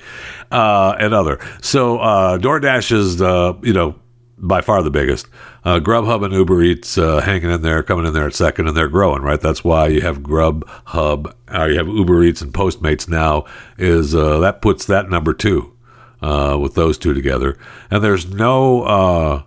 Uh, 0.52 0.96
and 1.00 1.14
other. 1.14 1.40
So 1.62 2.00
uh, 2.00 2.40
DoorDash 2.40 2.92
is, 2.92 3.22
uh, 3.22 3.54
you 3.62 3.72
know, 3.72 3.94
by 4.40 4.62
far 4.62 4.82
the 4.82 4.90
biggest. 4.90 5.28
Uh, 5.64 5.80
Grubhub 5.80 6.26
and 6.26 6.34
Uber 6.34 6.64
Eats 6.64 6.98
uh, 6.98 7.22
hanging 7.22 7.52
in 7.52 7.62
there, 7.62 7.84
coming 7.84 8.08
in 8.08 8.14
there 8.14 8.26
at 8.26 8.34
second, 8.34 8.68
and 8.68 8.76
they're 8.76 8.88
growing, 8.88 9.22
right? 9.22 9.40
That's 9.40 9.64
why 9.64 9.90
you 9.90 10.02
have 10.02 10.22
Grubhub, 10.22 11.36
uh, 11.54 11.66
you 11.66 11.78
have 11.78 11.88
Uber 11.88 12.24
Eats 12.24 12.42
and 12.42 12.52
Postmates 12.52 13.08
now. 13.08 13.46
Is 13.78 14.16
uh, 14.16 14.40
that 14.40 14.64
puts 14.64 14.86
that 14.86 15.08
number 15.08 15.36
two 15.36 15.76
uh, 16.22 16.58
with 16.62 16.76
those 16.76 16.98
two 16.98 17.14
together. 17.14 17.58
And 17.90 18.04
there's 18.04 18.28
no 18.28 18.84
uh, 18.84 19.44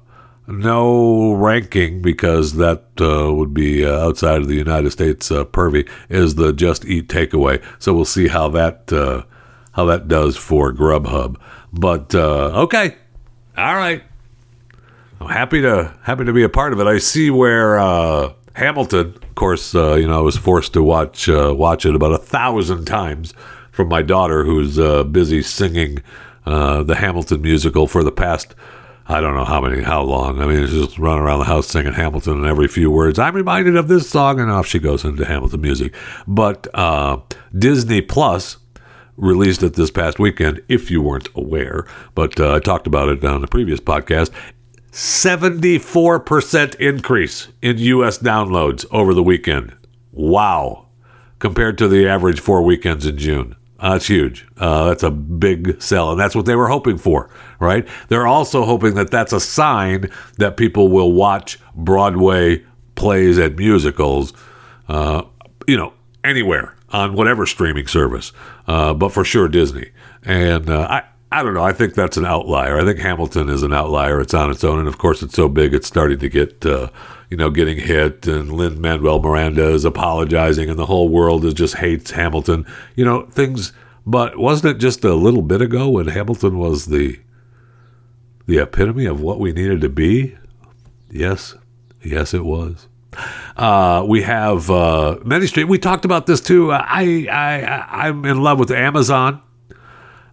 no 0.46 1.34
ranking 1.34 2.02
because 2.02 2.54
that 2.54 2.84
uh, 3.00 3.32
would 3.32 3.54
be 3.54 3.84
uh, 3.84 4.06
outside 4.06 4.40
of 4.40 4.48
the 4.48 4.56
United 4.56 4.90
States 4.90 5.30
uh, 5.30 5.44
purview. 5.44 5.84
Is 6.08 6.34
the 6.34 6.52
Just 6.52 6.84
Eat 6.84 7.08
takeaway? 7.08 7.62
So 7.78 7.94
we'll 7.94 8.04
see 8.04 8.28
how 8.28 8.48
that 8.48 8.92
uh, 8.92 9.22
how 9.72 9.84
that 9.86 10.08
does 10.08 10.36
for 10.36 10.72
Grubhub. 10.72 11.36
But 11.72 12.14
okay, 12.14 12.96
all 13.56 13.76
right. 13.76 14.02
I'm 15.20 15.28
happy 15.28 15.62
to 15.62 15.94
happy 16.02 16.24
to 16.24 16.32
be 16.32 16.42
a 16.42 16.48
part 16.48 16.72
of 16.72 16.80
it. 16.80 16.86
I 16.86 16.98
see 16.98 17.30
where 17.30 17.78
Hamilton, 18.54 19.14
of 19.22 19.34
course, 19.34 19.72
you 19.72 20.06
know, 20.06 20.18
I 20.18 20.22
was 20.22 20.36
forced 20.36 20.72
to 20.72 20.82
watch 20.82 21.28
watch 21.28 21.86
it 21.86 21.94
about 21.94 22.12
a 22.12 22.18
thousand 22.18 22.86
times 22.86 23.32
from 23.70 23.88
my 23.88 24.02
daughter, 24.02 24.44
who's 24.44 24.76
busy 25.06 25.42
singing 25.42 26.02
uh, 26.46 26.82
the 26.82 26.96
Hamilton 26.96 27.42
musical 27.42 27.86
for 27.86 28.02
the 28.02 28.12
past 28.12 28.54
I 29.06 29.20
don't 29.20 29.34
know 29.34 29.44
how 29.44 29.60
many, 29.60 29.82
how 29.82 30.02
long. 30.02 30.40
I 30.40 30.46
mean, 30.46 30.66
just 30.66 30.98
running 30.98 31.24
around 31.24 31.40
the 31.40 31.44
house 31.46 31.66
singing 31.66 31.92
Hamilton 31.92 32.38
and 32.38 32.46
every 32.46 32.68
few 32.68 32.90
words. 32.90 33.18
I'm 33.18 33.34
reminded 33.34 33.76
of 33.76 33.88
this 33.88 34.08
song, 34.08 34.38
and 34.38 34.50
off 34.50 34.66
she 34.66 34.78
goes 34.78 35.04
into 35.04 35.24
Hamilton 35.24 35.60
music. 35.60 35.92
But 36.26 36.68
uh, 36.72 37.18
Disney 37.56 38.00
Plus 38.00 38.58
released 39.16 39.62
it 39.62 39.74
this 39.74 39.90
past 39.90 40.18
weekend, 40.18 40.62
if 40.68 40.90
you 40.90 41.02
weren't 41.02 41.28
aware. 41.34 41.86
But 42.14 42.38
uh, 42.38 42.54
I 42.54 42.60
talked 42.60 42.86
about 42.86 43.08
it 43.08 43.24
on 43.24 43.40
the 43.40 43.48
previous 43.48 43.80
podcast. 43.80 44.30
74% 44.92 46.74
increase 46.76 47.48
in 47.60 47.78
U.S. 47.78 48.18
downloads 48.18 48.86
over 48.90 49.14
the 49.14 49.22
weekend. 49.22 49.74
Wow. 50.12 50.86
Compared 51.38 51.76
to 51.78 51.88
the 51.88 52.06
average 52.06 52.40
four 52.40 52.62
weekends 52.62 53.04
in 53.04 53.18
June. 53.18 53.56
Uh, 53.82 53.94
that's 53.94 54.06
huge. 54.06 54.46
Uh, 54.58 54.88
that's 54.88 55.02
a 55.02 55.10
big 55.10 55.82
sell, 55.82 56.12
and 56.12 56.20
that's 56.20 56.36
what 56.36 56.46
they 56.46 56.54
were 56.54 56.68
hoping 56.68 56.96
for, 56.96 57.28
right? 57.58 57.86
They're 58.08 58.28
also 58.28 58.64
hoping 58.64 58.94
that 58.94 59.10
that's 59.10 59.32
a 59.32 59.40
sign 59.40 60.08
that 60.38 60.56
people 60.56 60.88
will 60.88 61.12
watch 61.12 61.58
Broadway 61.74 62.64
plays 62.94 63.38
and 63.38 63.56
musicals, 63.56 64.32
uh, 64.88 65.22
you 65.66 65.76
know, 65.76 65.92
anywhere 66.22 66.76
on 66.90 67.14
whatever 67.14 67.44
streaming 67.44 67.88
service, 67.88 68.32
uh, 68.68 68.94
but 68.94 69.08
for 69.08 69.24
sure 69.24 69.48
Disney. 69.48 69.90
And 70.22 70.70
uh, 70.70 70.86
I, 70.88 71.02
I 71.32 71.42
don't 71.42 71.54
know. 71.54 71.64
I 71.64 71.72
think 71.72 71.94
that's 71.94 72.16
an 72.16 72.24
outlier. 72.24 72.78
I 72.78 72.84
think 72.84 73.00
Hamilton 73.00 73.48
is 73.48 73.64
an 73.64 73.72
outlier. 73.72 74.20
It's 74.20 74.34
on 74.34 74.48
its 74.50 74.62
own, 74.62 74.78
and 74.78 74.86
of 74.86 74.98
course, 74.98 75.22
it's 75.24 75.34
so 75.34 75.48
big, 75.48 75.74
it's 75.74 75.88
starting 75.88 76.20
to 76.20 76.28
get 76.28 76.64
uh, 76.64 76.88
you 77.32 77.38
know, 77.38 77.48
getting 77.48 77.78
hit, 77.78 78.26
and 78.26 78.52
Lin 78.52 78.78
Manuel 78.78 79.18
Miranda 79.18 79.70
is 79.70 79.86
apologizing, 79.86 80.68
and 80.68 80.78
the 80.78 80.84
whole 80.84 81.08
world 81.08 81.46
is 81.46 81.54
just 81.54 81.76
hates 81.76 82.10
Hamilton. 82.10 82.66
You 82.94 83.06
know, 83.06 83.24
things. 83.24 83.72
But 84.04 84.36
wasn't 84.36 84.76
it 84.76 84.78
just 84.78 85.02
a 85.02 85.14
little 85.14 85.40
bit 85.40 85.62
ago 85.62 85.88
when 85.88 86.08
Hamilton 86.08 86.58
was 86.58 86.84
the 86.84 87.18
the 88.44 88.58
epitome 88.58 89.06
of 89.06 89.22
what 89.22 89.40
we 89.40 89.50
needed 89.50 89.80
to 89.80 89.88
be? 89.88 90.36
Yes, 91.10 91.54
yes, 92.02 92.34
it 92.34 92.44
was. 92.44 92.86
Uh, 93.56 94.04
we 94.06 94.20
have 94.20 94.70
uh, 94.70 95.16
many 95.24 95.46
street. 95.46 95.64
We 95.64 95.78
talked 95.78 96.04
about 96.04 96.26
this 96.26 96.42
too. 96.42 96.70
I 96.70 97.26
I 97.32 98.08
I'm 98.08 98.26
in 98.26 98.42
love 98.42 98.58
with 98.58 98.70
Amazon 98.70 99.40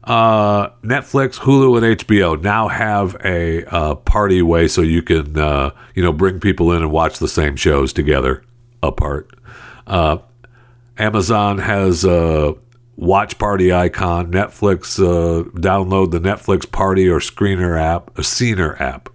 uh, 0.09 0.71
Netflix, 0.81 1.37
Hulu, 1.37 1.77
and 1.77 1.99
HBO 1.99 2.41
now 2.41 2.67
have 2.67 3.15
a 3.23 3.63
uh, 3.65 3.93
party 3.93 4.41
way 4.41 4.67
so 4.67 4.81
you 4.81 5.03
can 5.03 5.37
uh, 5.37 5.69
you 5.93 6.03
know 6.03 6.11
bring 6.11 6.39
people 6.39 6.71
in 6.71 6.81
and 6.81 6.91
watch 6.91 7.19
the 7.19 7.27
same 7.27 7.55
shows 7.55 7.93
together 7.93 8.43
apart. 8.81 9.29
Uh, 9.85 10.17
Amazon 10.97 11.59
has 11.59 12.03
a 12.03 12.55
watch 12.95 13.37
party 13.37 13.71
icon. 13.71 14.31
Netflix 14.31 14.99
uh, 14.99 15.43
download 15.51 16.09
the 16.09 16.19
Netflix 16.19 16.69
Party 16.69 17.07
or 17.07 17.19
Screener 17.19 17.79
app, 17.79 18.17
a 18.17 18.23
Scener 18.23 18.81
app. 18.81 19.09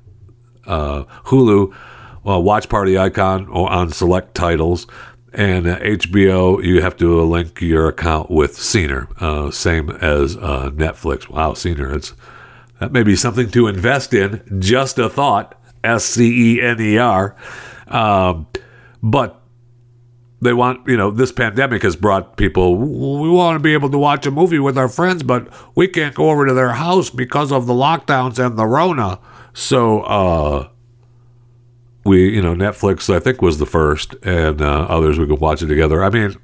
Uh, 0.64 1.04
Hulu 1.24 1.74
watch 2.22 2.68
party 2.68 2.96
icon 2.96 3.48
on 3.48 3.90
select 3.90 4.34
titles. 4.36 4.86
And 5.34 5.66
uh, 5.66 5.78
HBO, 5.80 6.62
you 6.64 6.80
have 6.80 6.96
to 6.98 7.20
link 7.22 7.60
your 7.60 7.88
account 7.88 8.30
with 8.30 8.56
Scener, 8.56 9.08
uh, 9.20 9.50
same 9.50 9.90
as 9.90 10.36
uh, 10.36 10.70
Netflix. 10.72 11.28
Wow, 11.28 11.52
Scener, 11.52 11.94
it's 11.94 12.14
that 12.78 12.92
may 12.92 13.02
be 13.02 13.16
something 13.16 13.50
to 13.50 13.66
invest 13.66 14.14
in. 14.14 14.42
Just 14.60 14.98
a 14.98 15.08
thought. 15.08 15.60
S 15.82 16.04
C 16.04 16.56
E 16.56 16.62
N 16.62 16.80
E 16.80 16.98
R. 16.98 17.36
Um, 17.88 18.46
but 19.02 19.42
they 20.40 20.52
want, 20.52 20.86
you 20.86 20.96
know, 20.96 21.10
this 21.10 21.32
pandemic 21.32 21.82
has 21.82 21.96
brought 21.96 22.36
people, 22.36 22.76
we 22.76 23.30
want 23.30 23.56
to 23.56 23.60
be 23.60 23.72
able 23.72 23.90
to 23.90 23.98
watch 23.98 24.26
a 24.26 24.30
movie 24.30 24.58
with 24.58 24.76
our 24.76 24.88
friends, 24.88 25.22
but 25.22 25.48
we 25.74 25.88
can't 25.88 26.14
go 26.14 26.30
over 26.30 26.46
to 26.46 26.54
their 26.54 26.72
house 26.72 27.10
because 27.10 27.50
of 27.50 27.66
the 27.66 27.72
lockdowns 27.72 28.44
and 28.44 28.58
the 28.58 28.66
Rona. 28.66 29.18
So, 29.54 30.02
uh, 30.02 30.68
we, 32.04 32.34
you 32.34 32.42
know, 32.42 32.54
Netflix, 32.54 33.12
I 33.12 33.18
think, 33.18 33.40
was 33.40 33.58
the 33.58 33.66
first, 33.66 34.14
and 34.22 34.60
uh, 34.60 34.86
others 34.88 35.18
we 35.18 35.26
could 35.26 35.40
watch 35.40 35.62
it 35.62 35.66
together. 35.66 36.04
I 36.04 36.10
mean, 36.10 36.36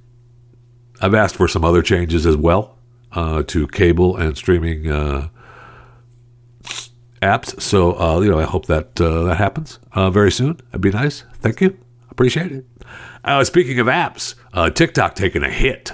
I've 1.01 1.15
asked 1.15 1.37
for 1.37 1.49
some 1.49 1.65
other 1.65 1.83
changes 1.83 2.27
as 2.27 2.37
well 2.37 2.79
uh, 3.13 3.43
to 3.49 3.67
cable 3.69 4.17
and 4.17 4.37
streaming 4.37 4.91
uh, 4.91 5.29
apps. 7.23 7.61
So, 7.61 7.99
uh, 7.99 8.21
you 8.21 8.31
know, 8.31 8.39
I 8.39 8.45
hope 8.45 8.67
that 8.67 9.01
uh, 9.01 9.25
that 9.25 9.37
happens 9.37 9.79
very 9.95 10.33
soon. 10.33 10.57
That'd 10.67 10.81
be 10.81 10.91
nice. 10.91 11.25
Thank 11.41 11.61
you. 11.61 11.79
Appreciate 12.11 12.53
it. 12.53 13.47
Speaking 13.47 13.79
of 13.79 13.87
apps, 13.87 14.35
TikTok 14.75 15.15
taking 15.15 15.43
a 15.43 15.51
hit. 15.51 15.93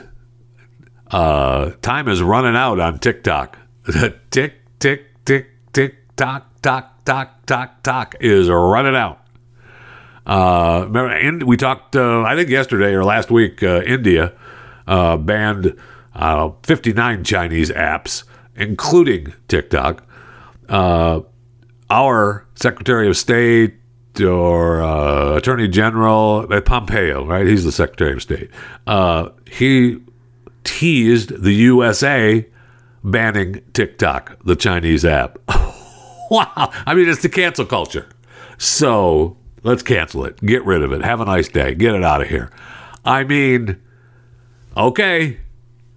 Time 1.11 2.09
is 2.09 2.23
running 2.23 2.57
out 2.57 2.79
on 2.81 2.99
TikTok. 2.99 3.59
tick, 4.31 4.55
tick, 4.79 5.05
tick, 5.25 5.47
tick, 5.73 6.17
tock, 6.17 6.47
tock, 6.62 7.05
tock, 7.05 7.47
tock, 7.47 7.83
tock 7.83 8.14
is 8.21 8.49
running 8.49 8.97
out. 8.97 9.26
Uh, 10.27 10.89
in, 11.20 11.47
we 11.47 11.57
talked, 11.57 11.95
uh, 11.95 12.22
I 12.22 12.35
think 12.35 12.49
yesterday 12.49 12.93
or 12.93 13.05
last 13.05 13.31
week, 13.31 13.62
uh, 13.62 13.83
India 13.83 14.33
uh, 14.87 15.16
banned 15.16 15.77
uh, 16.14 16.51
59 16.64 17.24
Chinese 17.24 17.70
apps, 17.70 18.24
including 18.57 19.33
TikTok. 19.49 20.05
Uh, 20.68 21.20
our 21.89 22.47
Secretary 22.57 23.09
of 23.09 23.16
State 23.16 23.77
or 24.20 24.81
Attorney 25.37 25.68
General 25.68 26.47
Pompeo, 26.62 27.24
right? 27.24 27.47
He's 27.47 27.64
the 27.64 27.70
Secretary 27.70 28.14
of 28.14 28.22
State. 28.22 28.51
He 29.49 29.99
teased 30.64 31.43
the 31.43 31.53
USA 31.53 32.45
banning 33.05 33.62
TikTok, 33.72 34.37
the 34.45 34.57
Chinese 34.57 35.05
app. 35.05 35.39
wow. 36.31 36.72
I 36.87 36.95
mean, 36.95 37.09
it's 37.09 37.22
the 37.22 37.29
cancel 37.29 37.66
culture. 37.66 38.09
So 38.59 39.37
let's 39.67 39.83
cancel 39.83 40.25
it. 40.25 40.41
Get 40.41 40.64
rid 40.64 40.83
of 40.83 40.93
it. 40.93 41.03
Have 41.03 41.21
a 41.21 41.25
nice 41.25 41.49
day. 41.49 41.75
Get 41.75 41.95
it 41.95 42.05
out 42.05 42.23
of 42.23 42.29
here. 42.29 42.51
I 43.05 43.25
mean, 43.25 43.83
okay. 44.77 45.39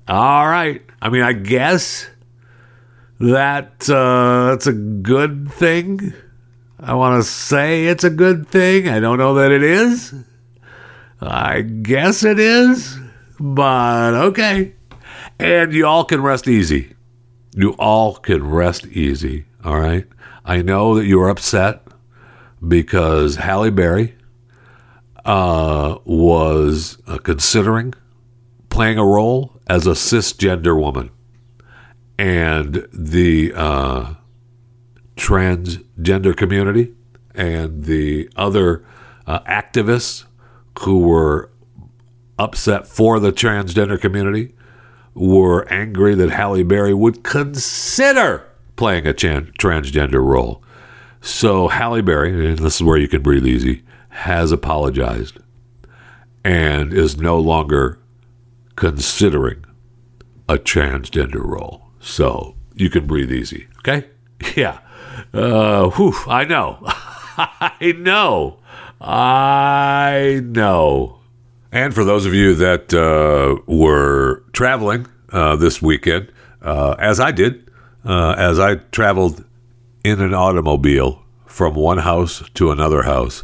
All 0.08 0.48
right. 0.48 0.82
I 1.02 1.10
mean, 1.10 1.22
I 1.22 1.34
guess 1.34 2.10
that 3.20 3.88
uh, 3.90 4.50
that's 4.50 4.66
a 4.68 4.74
good 4.74 5.52
thing. 5.52 6.14
I 6.80 6.96
want 6.96 7.24
to 7.24 7.30
say 7.30 7.86
it's 7.86 8.04
a 8.04 8.10
good 8.10 8.48
thing. 8.48 8.90
I 8.90 9.00
don't 9.00 9.20
know 9.20 9.36
that 9.36 9.52
it 9.52 9.62
is. 9.62 10.16
I 11.22 11.62
guess 11.62 12.24
it 12.24 12.40
is, 12.40 12.98
but 13.40 14.14
okay. 14.14 14.74
And 15.38 15.74
you 15.74 15.86
all 15.86 16.06
can 16.06 16.24
rest 16.24 16.48
easy. 16.48 16.96
You 17.54 17.74
all 17.74 18.16
can 18.16 18.50
rest 18.50 18.88
easy. 18.88 19.46
All 19.64 19.80
right. 19.80 20.08
I 20.46 20.62
know 20.62 20.96
that 20.96 21.06
you 21.06 21.22
are 21.22 21.30
upset 21.30 21.89
because 22.68 23.38
Halle 23.38 23.70
Berry 23.70 24.16
uh, 25.26 25.98
was 26.06 26.98
uh, 27.08 27.18
considering 27.18 27.94
playing 28.70 28.98
a 28.98 29.06
role 29.06 29.60
as 29.68 29.86
a 29.88 29.92
cisgender 29.92 30.80
woman, 30.80 31.12
and 32.18 32.88
the 32.94 33.54
uh, 33.56 34.14
transgender 35.16 36.36
community 36.36 36.94
and 37.36 37.86
the 37.86 38.30
other 38.36 38.84
uh, 39.28 39.40
activists 39.42 40.26
who 40.80 41.00
were 41.00 41.52
upset 42.38 42.88
for 42.88 43.20
the 43.20 43.32
transgender 43.32 44.00
community 44.00 44.56
were 45.14 45.68
angry 45.72 46.16
that 46.16 46.32
Halle 46.32 46.64
Berry 46.64 46.94
would 46.94 47.24
consider 47.24 48.46
playing 48.76 49.06
a 49.06 49.14
chan- 49.14 49.52
transgender 49.60 50.24
role. 50.24 50.64
So 51.22 51.68
Halle 51.68 52.02
Berry, 52.02 52.56
this 52.56 52.76
is 52.76 52.84
where 52.84 52.98
you 52.98 53.08
can 53.08 53.22
breathe 53.22 53.46
easy, 53.46 53.84
has 54.10 54.52
apologized 54.52 55.38
and 56.44 56.94
is 56.94 57.18
no 57.18 57.38
longer 57.40 58.00
considering 58.76 59.66
a 60.48 60.56
transgender 60.56 61.44
role. 61.44 61.90
So 62.00 62.56
you 62.74 62.90
can 62.90 63.06
breathe 63.06 63.32
easy. 63.32 63.68
Okay? 63.80 64.08
Yeah. 64.56 64.80
Uh, 65.34 65.90
whew, 65.90 66.14
I 66.26 66.46
know. 66.46 66.80
I 67.38 67.94
know. 67.98 68.60
I 69.02 70.42
know. 70.46 71.20
And 71.74 71.94
for 71.94 72.06
those 72.06 72.26
of 72.26 72.34
you 72.34 72.56
that 72.56 72.94
uh, 72.94 73.62
were 73.68 74.44
traveling 74.54 75.08
uh, 75.34 75.58
this 75.58 75.82
weekend, 75.82 76.32
uh, 76.62 76.96
as 77.00 77.20
I 77.20 77.32
did, 77.32 77.70
uh, 78.06 78.36
as 78.38 78.60
I 78.60 78.76
traveled 78.76 79.44
in 80.10 80.22
an 80.22 80.34
automobile 80.34 81.24
from 81.46 81.76
one 81.76 82.00
house 82.00 82.44
to 82.56 82.72
another 82.72 83.04
house, 83.04 83.44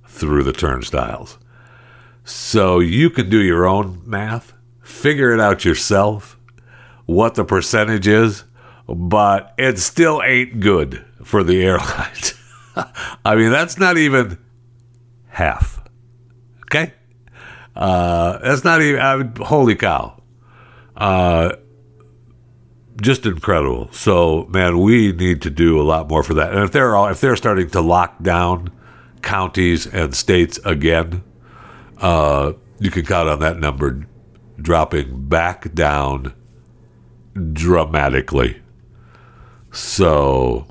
through 0.06 0.42
the 0.42 0.52
turnstiles. 0.52 1.38
So 2.24 2.80
you 2.80 3.10
can 3.10 3.30
do 3.30 3.38
your 3.38 3.66
own 3.66 4.02
math 4.04 4.54
figure 4.88 5.32
it 5.32 5.40
out 5.40 5.64
yourself 5.64 6.38
what 7.06 7.34
the 7.34 7.44
percentage 7.44 8.08
is, 8.08 8.44
but 8.86 9.54
it 9.58 9.78
still 9.78 10.22
ain't 10.22 10.60
good 10.60 11.04
for 11.22 11.44
the 11.44 11.62
airlines. 11.62 12.34
I 13.24 13.36
mean, 13.36 13.50
that's 13.50 13.78
not 13.78 13.98
even 13.98 14.38
half. 15.28 15.82
Okay? 16.62 16.92
Uh, 17.76 18.38
that's 18.38 18.64
not 18.64 18.82
even, 18.82 19.00
I 19.00 19.44
holy 19.44 19.76
cow. 19.76 20.20
Uh, 20.96 21.52
just 23.00 23.26
incredible. 23.26 23.88
So, 23.92 24.46
man, 24.50 24.80
we 24.80 25.12
need 25.12 25.42
to 25.42 25.50
do 25.50 25.80
a 25.80 25.82
lot 25.82 26.08
more 26.08 26.22
for 26.22 26.34
that. 26.34 26.52
And 26.52 26.62
if 26.62 26.72
they're 26.72 26.96
all, 26.96 27.08
if 27.08 27.20
they're 27.20 27.36
starting 27.36 27.70
to 27.70 27.80
lock 27.80 28.22
down 28.22 28.70
counties 29.22 29.86
and 29.86 30.14
states 30.14 30.58
again, 30.64 31.22
uh, 31.98 32.52
you 32.78 32.90
can 32.90 33.04
count 33.04 33.28
on 33.28 33.40
that 33.40 33.58
number 33.58 34.06
dropping 34.60 35.28
back 35.28 35.72
down 35.74 36.34
dramatically. 37.52 38.60
So 39.70 40.66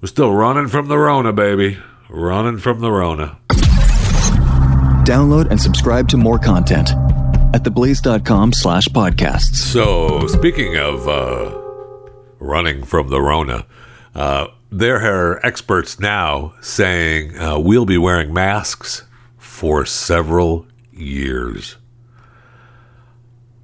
we're 0.00 0.08
still 0.08 0.32
running 0.32 0.68
from 0.68 0.88
the 0.88 0.98
Rona, 0.98 1.32
baby. 1.32 1.78
Running 2.08 2.58
from 2.58 2.80
the 2.80 2.92
Rona. 2.92 3.38
Download 5.04 5.50
and 5.50 5.60
subscribe 5.60 6.08
to 6.10 6.16
more 6.16 6.38
content 6.38 6.90
at 7.54 7.64
theblaze.com 7.64 8.52
slash 8.52 8.88
podcasts. 8.88 9.56
So, 9.56 10.26
speaking 10.28 10.76
of 10.76 11.08
uh, 11.08 11.58
running 12.38 12.84
from 12.84 13.08
the 13.08 13.20
Rona, 13.20 13.66
uh, 14.14 14.48
there 14.70 15.00
are 15.00 15.44
experts 15.44 15.98
now 16.00 16.54
saying 16.60 17.38
uh, 17.38 17.58
we'll 17.58 17.86
be 17.86 17.98
wearing 17.98 18.32
masks 18.32 19.04
for 19.38 19.84
several 19.84 20.66
years. 20.92 21.76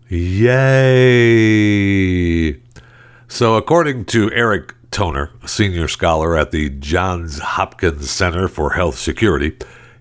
Yay! 0.09 1.39
So, 3.29 3.57
according 3.57 4.07
to 4.07 4.33
Eric 4.33 4.75
Toner, 4.91 5.31
senior 5.47 5.87
scholar 5.87 6.35
at 6.37 6.51
the 6.51 6.71
Johns 6.71 7.39
Hopkins 7.39 8.11
Center 8.11 8.49
for 8.49 8.71
Health 8.71 8.99
Security, 8.99 9.55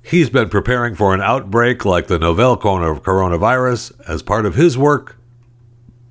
he's 0.08 0.30
been 0.30 0.50
preparing 0.50 0.96
for 0.96 1.14
an 1.14 1.22
outbreak 1.22 1.86
like 1.86 2.08
the 2.08 2.20
novel 2.20 2.58
coronavirus 2.58 3.92
as 4.08 4.22
part 4.24 4.46
of 4.46 4.56
his 4.56 4.78
work 4.78 5.18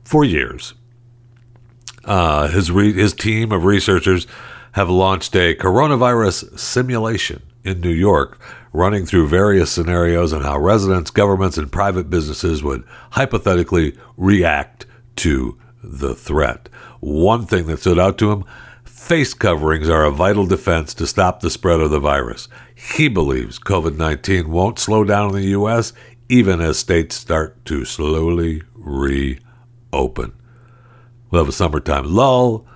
for 0.04 0.24
years. 0.24 0.74
Uh, 2.04 2.48
his 2.48 2.70
re- 2.70 2.92
his 2.92 3.14
team 3.14 3.50
of 3.50 3.64
researchers 3.64 4.26
have 4.72 4.88
launched 4.88 5.34
a 5.34 5.54
coronavirus 5.54 6.58
simulation 6.58 7.42
in 7.64 7.80
New 7.80 7.88
York, 7.90 8.38
running 8.72 9.06
through 9.06 9.26
various 9.26 9.72
scenarios 9.72 10.32
on 10.32 10.42
how 10.42 10.58
residents, 10.58 11.10
governments, 11.10 11.58
and 11.58 11.72
private 11.72 12.08
businesses 12.08 12.62
would 12.62 12.84
hypothetically 13.12 13.96
react 14.16 14.86
to 15.16 15.58
the 15.82 16.14
threat. 16.14 16.68
One 17.00 17.46
thing 17.46 17.66
that 17.66 17.80
stood 17.80 17.98
out 17.98 18.18
to 18.18 18.30
him 18.30 18.44
face 19.06 19.34
coverings 19.34 19.88
are 19.88 20.04
a 20.04 20.10
vital 20.10 20.46
defense 20.46 20.92
to 20.92 21.06
stop 21.06 21.38
the 21.38 21.48
spread 21.48 21.78
of 21.78 21.92
the 21.92 22.00
virus. 22.00 22.48
He 22.74 23.06
believes 23.06 23.56
COVID 23.56 23.96
19 23.96 24.50
won't 24.50 24.80
slow 24.80 25.04
down 25.04 25.28
in 25.28 25.36
the 25.36 25.50
U.S., 25.50 25.92
even 26.28 26.60
as 26.60 26.76
states 26.76 27.14
start 27.14 27.64
to 27.66 27.84
slowly 27.84 28.64
reopen. 28.74 30.32
We'll 31.30 31.44
have 31.44 31.48
a 31.48 31.52
summertime 31.52 32.12
lull, 32.12 32.66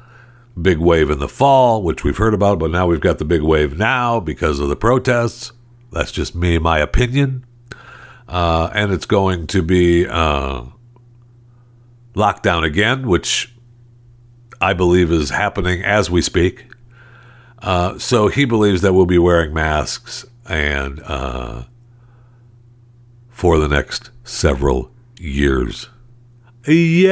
big 0.61 0.79
wave 0.79 1.11
in 1.11 1.19
the 1.19 1.29
fall, 1.29 1.83
which 1.83 2.05
we've 2.05 2.17
heard 2.17 2.35
about, 2.35 2.61
but 2.61 2.71
now 2.71 2.87
we've 2.87 3.01
got 3.01 3.19
the 3.19 3.25
big 3.25 3.43
wave 3.43 3.77
now 3.77 4.21
because 4.21 4.61
of 4.61 4.69
the 4.69 4.77
protests. 4.77 5.51
That's 5.91 6.13
just 6.13 6.37
me, 6.37 6.59
my 6.59 6.79
opinion. 6.79 7.45
Uh, 8.29 8.71
and 8.73 8.93
it's 8.93 9.07
going 9.07 9.49
to 9.49 9.63
be 9.63 10.07
uh, 10.07 10.63
locked 12.15 12.45
down 12.45 12.63
again, 12.63 13.09
which 13.09 13.53
I 14.61 14.73
believe 14.75 15.11
is 15.11 15.31
happening 15.31 15.83
as 15.83 16.11
we 16.11 16.23
speak. 16.23 16.67
Uh, 17.61 17.99
so 17.99 18.29
he 18.29 18.45
believes 18.45 18.83
that 18.83 18.93
we'll 18.93 19.07
be 19.07 19.19
wearing 19.19 19.55
masks 19.55 20.27
and 20.49 21.01
uh, 21.05 21.65
for 23.29 23.59
the 23.59 23.69
next 23.69 24.11
several 24.25 24.91
years. 25.19 25.89
Yay! 26.67 27.11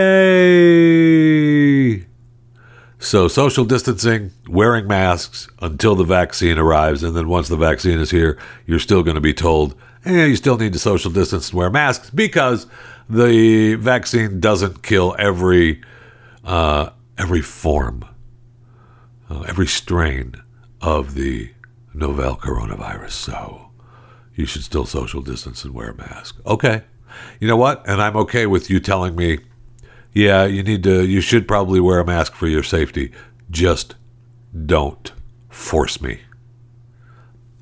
So 2.98 3.28
social 3.28 3.64
distancing, 3.64 4.32
wearing 4.48 4.86
masks 4.88 5.48
until 5.62 5.94
the 5.94 6.04
vaccine 6.04 6.58
arrives, 6.58 7.02
and 7.02 7.16
then 7.16 7.28
once 7.28 7.48
the 7.48 7.56
vaccine 7.56 8.00
is 8.00 8.10
here, 8.10 8.36
you're 8.66 8.80
still 8.80 9.02
going 9.02 9.14
to 9.14 9.20
be 9.20 9.32
told, 9.32 9.74
eh, 10.04 10.26
you 10.26 10.36
still 10.36 10.58
need 10.58 10.72
to 10.72 10.78
social 10.78 11.10
distance 11.10 11.50
and 11.50 11.58
wear 11.58 11.70
masks 11.70 12.10
because 12.10 12.66
the 13.08 13.76
vaccine 13.76 14.40
doesn't 14.40 14.82
kill 14.82 15.14
every 15.18 15.80
uh, 16.44 16.90
every 17.18 17.42
form, 17.42 18.04
uh, 19.28 19.42
every 19.42 19.66
strain 19.66 20.34
of 20.80 21.14
the 21.14 21.50
novel 21.92 22.36
coronavirus. 22.36 23.10
So 23.10 23.70
you 24.34 24.46
should 24.46 24.62
still 24.62 24.86
social 24.86 25.20
distance 25.20 25.64
and 25.64 25.74
wear 25.74 25.90
a 25.90 25.96
mask. 25.96 26.36
Okay. 26.46 26.82
You 27.40 27.48
know 27.48 27.56
what? 27.56 27.86
And 27.88 28.00
I'm 28.00 28.16
okay 28.16 28.46
with 28.46 28.70
you 28.70 28.80
telling 28.80 29.16
me, 29.16 29.40
yeah, 30.12 30.44
you 30.44 30.62
need 30.62 30.82
to, 30.84 31.04
you 31.04 31.20
should 31.20 31.48
probably 31.48 31.80
wear 31.80 32.00
a 32.00 32.06
mask 32.06 32.34
for 32.34 32.46
your 32.46 32.62
safety. 32.62 33.12
Just 33.50 33.96
don't 34.66 35.12
force 35.48 36.00
me. 36.00 36.20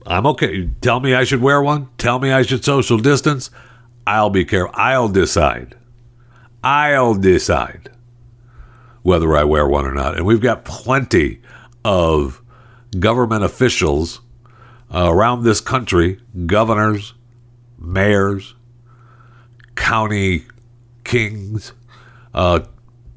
I'm 0.06 0.26
okay. 0.26 0.68
Tell 0.80 1.00
me 1.00 1.14
I 1.14 1.24
should 1.24 1.42
wear 1.42 1.62
one. 1.62 1.88
Tell 1.98 2.18
me 2.18 2.30
I 2.30 2.42
should 2.42 2.64
social 2.64 2.98
distance. 2.98 3.50
I'll 4.06 4.30
be 4.30 4.44
careful. 4.44 4.74
I'll 4.74 5.08
decide. 5.08 5.74
I'll 6.62 7.14
decide 7.14 7.90
whether 9.06 9.36
I 9.36 9.44
wear 9.44 9.68
one 9.68 9.86
or 9.86 9.94
not. 9.94 10.16
And 10.16 10.26
we've 10.26 10.40
got 10.40 10.64
plenty 10.64 11.40
of 11.84 12.42
government 12.98 13.44
officials 13.44 14.20
uh, 14.92 15.08
around 15.08 15.44
this 15.44 15.60
country, 15.60 16.20
governors, 16.44 17.14
mayors, 17.78 18.56
county 19.76 20.46
kings, 21.04 21.72
uh, 22.34 22.64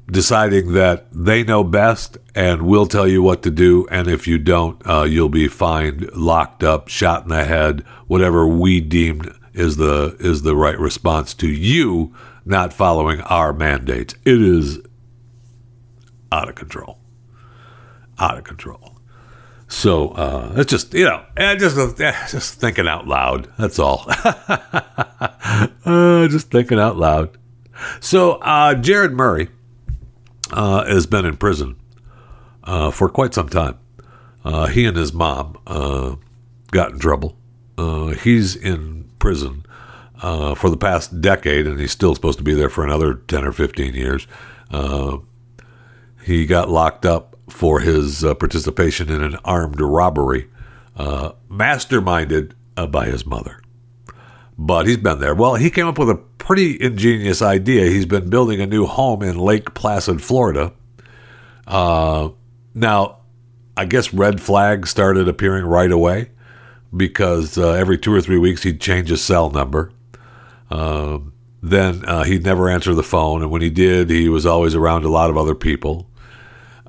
deciding 0.06 0.74
that 0.74 1.08
they 1.10 1.42
know 1.42 1.64
best 1.64 2.18
and 2.36 2.62
will 2.62 2.86
tell 2.86 3.08
you 3.08 3.20
what 3.20 3.42
to 3.42 3.50
do. 3.50 3.88
And 3.90 4.06
if 4.06 4.28
you 4.28 4.38
don't, 4.38 4.80
uh, 4.86 5.02
you'll 5.02 5.28
be 5.28 5.48
fined, 5.48 6.08
locked 6.14 6.62
up, 6.62 6.86
shot 6.86 7.24
in 7.24 7.30
the 7.30 7.44
head, 7.44 7.80
whatever 8.06 8.46
we 8.46 8.80
deemed 8.80 9.34
is 9.54 9.76
the 9.76 10.16
is 10.20 10.42
the 10.42 10.54
right 10.54 10.78
response 10.78 11.34
to 11.34 11.48
you 11.48 12.14
not 12.44 12.72
following 12.72 13.20
our 13.22 13.52
mandates. 13.52 14.14
It 14.24 14.40
is 14.40 14.78
out 16.32 16.48
of 16.48 16.54
control. 16.54 16.98
Out 18.18 18.38
of 18.38 18.44
control. 18.44 19.00
So 19.70 20.08
uh, 20.10 20.54
it's 20.56 20.70
just 20.70 20.92
you 20.92 21.04
know, 21.04 21.24
just 21.36 21.78
uh, 21.78 22.26
just 22.28 22.54
thinking 22.54 22.88
out 22.88 23.06
loud. 23.06 23.48
That's 23.56 23.78
all. 23.78 24.04
uh, 25.84 26.26
just 26.28 26.50
thinking 26.50 26.78
out 26.78 26.96
loud. 26.96 27.38
So 28.00 28.32
uh, 28.32 28.74
Jared 28.74 29.12
Murray 29.12 29.48
uh, 30.50 30.84
has 30.84 31.06
been 31.06 31.24
in 31.24 31.36
prison 31.36 31.76
uh, 32.64 32.90
for 32.90 33.08
quite 33.08 33.32
some 33.32 33.48
time. 33.48 33.78
he 34.72 34.84
and 34.84 34.96
his 34.96 35.12
mom 35.12 35.56
got 36.72 36.90
in 36.90 36.98
trouble. 36.98 37.36
he's 38.24 38.56
in 38.56 39.08
prison 39.20 39.64
for 40.20 40.68
the 40.68 40.76
past 40.76 41.20
decade, 41.20 41.68
and 41.68 41.78
he's 41.78 41.92
still 41.92 42.16
supposed 42.16 42.38
to 42.38 42.44
be 42.44 42.54
there 42.54 42.70
for 42.70 42.82
another 42.82 43.14
ten 43.14 43.44
or 43.44 43.52
fifteen 43.52 43.94
years. 43.94 44.26
He 46.24 46.46
got 46.46 46.68
locked 46.68 47.06
up 47.06 47.36
for 47.48 47.80
his 47.80 48.24
uh, 48.24 48.34
participation 48.34 49.10
in 49.10 49.22
an 49.22 49.36
armed 49.44 49.80
robbery, 49.80 50.48
uh, 50.96 51.32
masterminded 51.50 52.52
uh, 52.76 52.86
by 52.86 53.06
his 53.06 53.26
mother. 53.26 53.60
But 54.56 54.86
he's 54.86 54.98
been 54.98 55.20
there. 55.20 55.34
Well, 55.34 55.54
he 55.54 55.70
came 55.70 55.86
up 55.86 55.98
with 55.98 56.10
a 56.10 56.16
pretty 56.16 56.80
ingenious 56.80 57.40
idea. 57.40 57.86
He's 57.86 58.06
been 58.06 58.28
building 58.28 58.60
a 58.60 58.66
new 58.66 58.86
home 58.86 59.22
in 59.22 59.38
Lake 59.38 59.72
Placid, 59.74 60.22
Florida. 60.22 60.72
Uh, 61.66 62.30
now, 62.74 63.20
I 63.76 63.86
guess 63.86 64.12
red 64.12 64.40
flags 64.40 64.90
started 64.90 65.28
appearing 65.28 65.64
right 65.64 65.90
away 65.90 66.30
because 66.94 67.56
uh, 67.56 67.72
every 67.72 67.96
two 67.96 68.12
or 68.12 68.20
three 68.20 68.38
weeks 68.38 68.62
he'd 68.62 68.80
change 68.80 69.08
his 69.08 69.22
cell 69.22 69.50
number. 69.50 69.92
Um, 70.70 71.32
then 71.62 72.04
uh, 72.04 72.24
he'd 72.24 72.44
never 72.44 72.68
answer 72.68 72.94
the 72.94 73.02
phone, 73.02 73.42
and 73.42 73.50
when 73.50 73.62
he 73.62 73.70
did, 73.70 74.10
he 74.10 74.28
was 74.28 74.46
always 74.46 74.74
around 74.74 75.04
a 75.04 75.08
lot 75.08 75.30
of 75.30 75.36
other 75.36 75.54
people. 75.54 76.09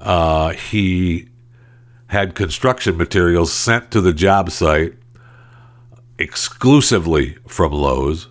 Uh, 0.01 0.49
he 0.49 1.29
had 2.07 2.35
construction 2.35 2.97
materials 2.97 3.53
sent 3.53 3.91
to 3.91 4.01
the 4.01 4.13
job 4.13 4.51
site 4.51 4.93
exclusively 6.17 7.37
from 7.47 7.71
Lowe's. 7.71 8.27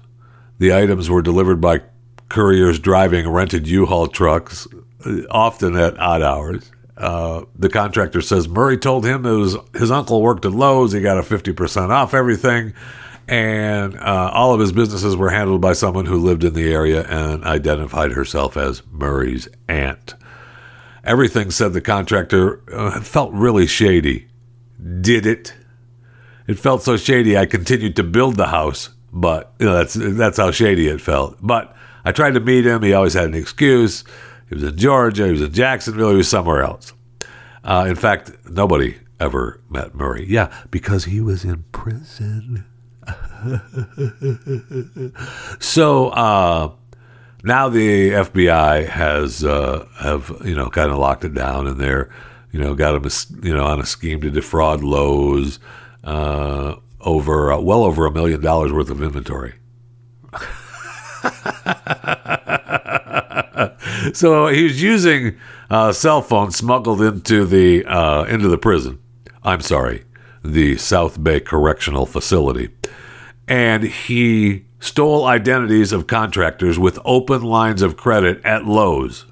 The 0.59 0.75
items 0.75 1.09
were 1.09 1.23
delivered 1.23 1.61
by 1.61 1.83
couriers 2.29 2.79
driving 2.79 3.29
rented 3.29 3.66
U-Haul 3.66 4.09
trucks, 4.09 4.68
often 5.31 5.77
at 5.77 5.99
odd 5.99 6.23
hours. 6.23 6.71
Uh, 6.97 7.45
the 7.57 7.71
contractor 7.71 8.21
says 8.21 8.47
Murray 8.47 8.77
told 8.77 9.07
him 9.07 9.25
it 9.25 9.31
was 9.31 9.57
his 9.75 9.91
uncle 9.91 10.21
worked 10.21 10.45
at 10.45 10.53
Lowe's. 10.53 10.93
He 10.93 11.01
got 11.01 11.18
a 11.18 11.23
50% 11.23 11.89
off 11.89 12.12
everything. 12.12 12.75
And 13.27 13.97
uh, 13.97 14.31
all 14.35 14.53
of 14.53 14.61
his 14.61 14.73
businesses 14.73 15.16
were 15.16 15.31
handled 15.31 15.61
by 15.61 15.73
someone 15.73 16.05
who 16.05 16.18
lived 16.18 16.45
in 16.45 16.53
the 16.53 16.73
area 16.73 17.05
and 17.05 17.45
identified 17.45 18.12
herself 18.12 18.57
as 18.57 18.83
Murray's 18.91 19.49
aunt. 19.68 20.14
Everything, 21.05 21.51
said 21.51 21.72
the 21.72 21.80
contractor, 21.80 22.62
uh, 22.72 23.01
felt 23.01 23.32
really 23.32 23.66
shady. 23.66 24.28
Did 25.01 25.26
it? 25.26 25.55
It 26.46 26.59
felt 26.59 26.82
so 26.82 26.96
shady 26.96 27.38
I 27.38 27.46
continued 27.46 27.96
to 27.96 28.03
build 28.03 28.36
the 28.36 28.48
house, 28.48 28.90
but 29.12 29.53
you 29.59 29.66
know, 29.66 29.74
that's 29.74 29.94
that's 29.94 30.38
how 30.38 30.51
shady 30.51 30.88
it 30.88 31.01
felt. 31.01 31.36
But 31.40 31.74
I 32.05 32.12
tried 32.12 32.34
to 32.34 32.40
meet 32.40 32.66
him. 32.66 32.82
He 32.82 32.92
always 32.92 33.14
had 33.14 33.26
an 33.26 33.34
excuse. 33.34 34.05
He 34.48 34.55
was 34.55 34.64
in 34.64 34.76
Georgia. 34.76 35.26
He 35.26 35.32
was 35.32 35.42
in 35.42 35.53
Jacksonville. 35.53 36.11
He 36.11 36.16
was 36.16 36.28
somewhere 36.28 36.62
else. 36.62 36.92
Uh, 37.62 37.86
in 37.88 37.94
fact, 37.94 38.32
nobody 38.48 38.96
ever 39.20 39.61
met 39.68 39.94
Murray. 39.94 40.26
Yeah, 40.28 40.53
because 40.70 41.05
he 41.05 41.20
was 41.20 41.44
in 41.44 41.64
prison. 41.72 42.64
so 45.61 46.09
uh, 46.09 46.72
now 47.45 47.68
the 47.68 48.11
FBI 48.11 48.88
has 48.88 49.45
uh, 49.45 49.86
have 49.99 50.32
you 50.45 50.55
know 50.55 50.70
kind 50.70 50.91
of 50.91 50.99
locked 50.99 51.24
it 51.24 51.34
down, 51.34 51.66
and 51.66 51.80
they're 51.80 52.11
you 52.53 52.61
know 52.61 52.74
got 52.74 52.95
him 52.95 53.11
you 53.43 53.55
know 53.55 53.64
on 53.64 53.80
a 53.80 53.86
scheme 53.86 54.20
to 54.20 54.30
defraud 54.30 54.82
Lowe's 54.82 55.59
uh, 56.05 56.76
over 57.01 57.53
uh, 57.53 57.61
well 57.61 57.84
over 57.84 58.07
a 58.07 58.11
million 58.11 58.41
dollars 58.41 58.72
worth 58.72 58.91
of 58.91 59.03
inventory. 59.03 59.55
so 64.12 64.49
he 64.49 64.64
was 64.64 64.82
using 64.82 65.38
a 65.70 65.93
cell 65.93 66.22
phone 66.22 66.51
smuggled 66.51 67.03
into 67.03 67.47
the 67.47 67.84
uh, 67.86 68.24
into 68.24 68.49
the 68.49 68.59
prison. 68.59 68.99
I'm 69.43 69.62
sorry, 69.62 70.05
the 70.45 70.76
South 70.76 71.22
Bay 71.22 71.41
Correctional 71.41 72.07
Facility, 72.07 72.70
and 73.49 73.84
he 73.84 74.66
stole 74.81 75.26
identities 75.26 75.93
of 75.93 76.07
contractors 76.07 76.78
with 76.78 76.99
open 77.05 77.43
lines 77.43 77.83
of 77.83 77.97
credit 77.97 78.45
at 78.45 78.64
Lowe's. 78.64 79.26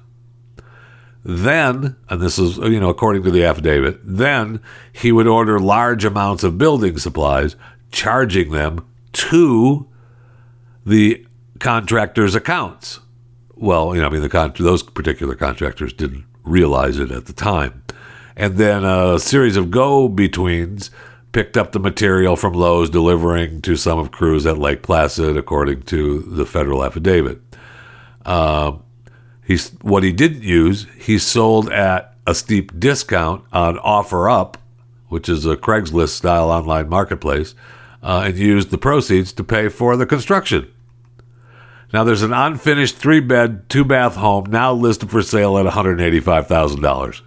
Then, 1.25 1.97
and 2.07 2.21
this 2.21 2.39
is, 2.39 2.57
you 2.57 2.79
know, 2.79 2.89
according 2.89 3.23
to 3.23 3.31
the 3.31 3.43
affidavit, 3.43 3.99
then 4.03 4.61
he 4.93 5.11
would 5.11 5.27
order 5.27 5.59
large 5.59 6.05
amounts 6.05 6.43
of 6.43 6.57
building 6.57 6.97
supplies, 6.97 7.55
charging 7.91 8.51
them 8.51 8.87
to 9.11 9.87
the 10.85 11.25
contractors' 11.59 12.35
accounts. 12.35 12.99
Well, 13.55 13.93
you 13.93 14.01
know, 14.01 14.07
I 14.07 14.11
mean, 14.11 14.21
the 14.21 14.29
con- 14.29 14.53
those 14.57 14.81
particular 14.81 15.35
contractors 15.35 15.91
didn't 15.91 16.25
realize 16.43 16.97
it 16.97 17.11
at 17.11 17.25
the 17.25 17.33
time. 17.33 17.83
And 18.37 18.55
then 18.55 18.85
a 18.85 19.19
series 19.19 19.57
of 19.57 19.69
go 19.69 20.07
betweens 20.07 20.89
picked 21.31 21.57
up 21.57 21.71
the 21.71 21.79
material 21.79 22.35
from 22.35 22.53
Lowe's, 22.53 22.89
delivering 22.89 23.61
to 23.61 23.75
some 23.75 23.99
of 23.99 24.11
crews 24.11 24.45
at 24.45 24.57
Lake 24.57 24.81
Placid, 24.81 25.37
according 25.37 25.83
to 25.83 26.19
the 26.21 26.45
federal 26.45 26.83
affidavit. 26.83 27.39
Uh, 28.25 28.73
he's 29.45 29.69
what 29.81 30.03
he 30.03 30.11
didn't 30.11 30.43
use. 30.43 30.87
He 30.97 31.17
sold 31.17 31.71
at 31.71 32.15
a 32.25 32.35
steep 32.35 32.79
discount 32.79 33.43
on 33.51 33.77
OfferUp, 33.77 34.55
which 35.07 35.29
is 35.29 35.45
a 35.45 35.55
Craigslist 35.55 36.09
style 36.09 36.49
online 36.49 36.89
marketplace, 36.89 37.55
uh, 38.03 38.23
and 38.25 38.37
used 38.37 38.69
the 38.69 38.77
proceeds 38.77 39.33
to 39.33 39.43
pay 39.43 39.69
for 39.69 39.97
the 39.97 40.05
construction. 40.05 40.71
Now, 41.91 42.03
there's 42.03 42.21
an 42.21 42.33
unfinished 42.33 42.97
three 42.97 43.19
bed, 43.19 43.67
two 43.67 43.83
bath 43.83 44.15
home 44.15 44.45
now 44.51 44.73
listed 44.73 45.09
for 45.09 45.23
sale 45.23 45.57
at 45.57 45.65
$185,000. 45.65 47.21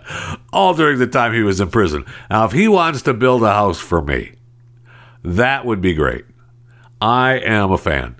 All 0.56 0.72
during 0.72 0.98
the 0.98 1.06
time 1.06 1.34
he 1.34 1.42
was 1.42 1.60
in 1.60 1.70
prison. 1.70 2.06
Now, 2.30 2.46
if 2.46 2.52
he 2.52 2.66
wants 2.66 3.02
to 3.02 3.12
build 3.12 3.42
a 3.42 3.52
house 3.52 3.78
for 3.78 4.00
me, 4.00 4.36
that 5.22 5.66
would 5.66 5.82
be 5.82 5.92
great. 5.92 6.24
I 6.98 7.34
am 7.34 7.70
a 7.70 7.76
fan. 7.76 8.16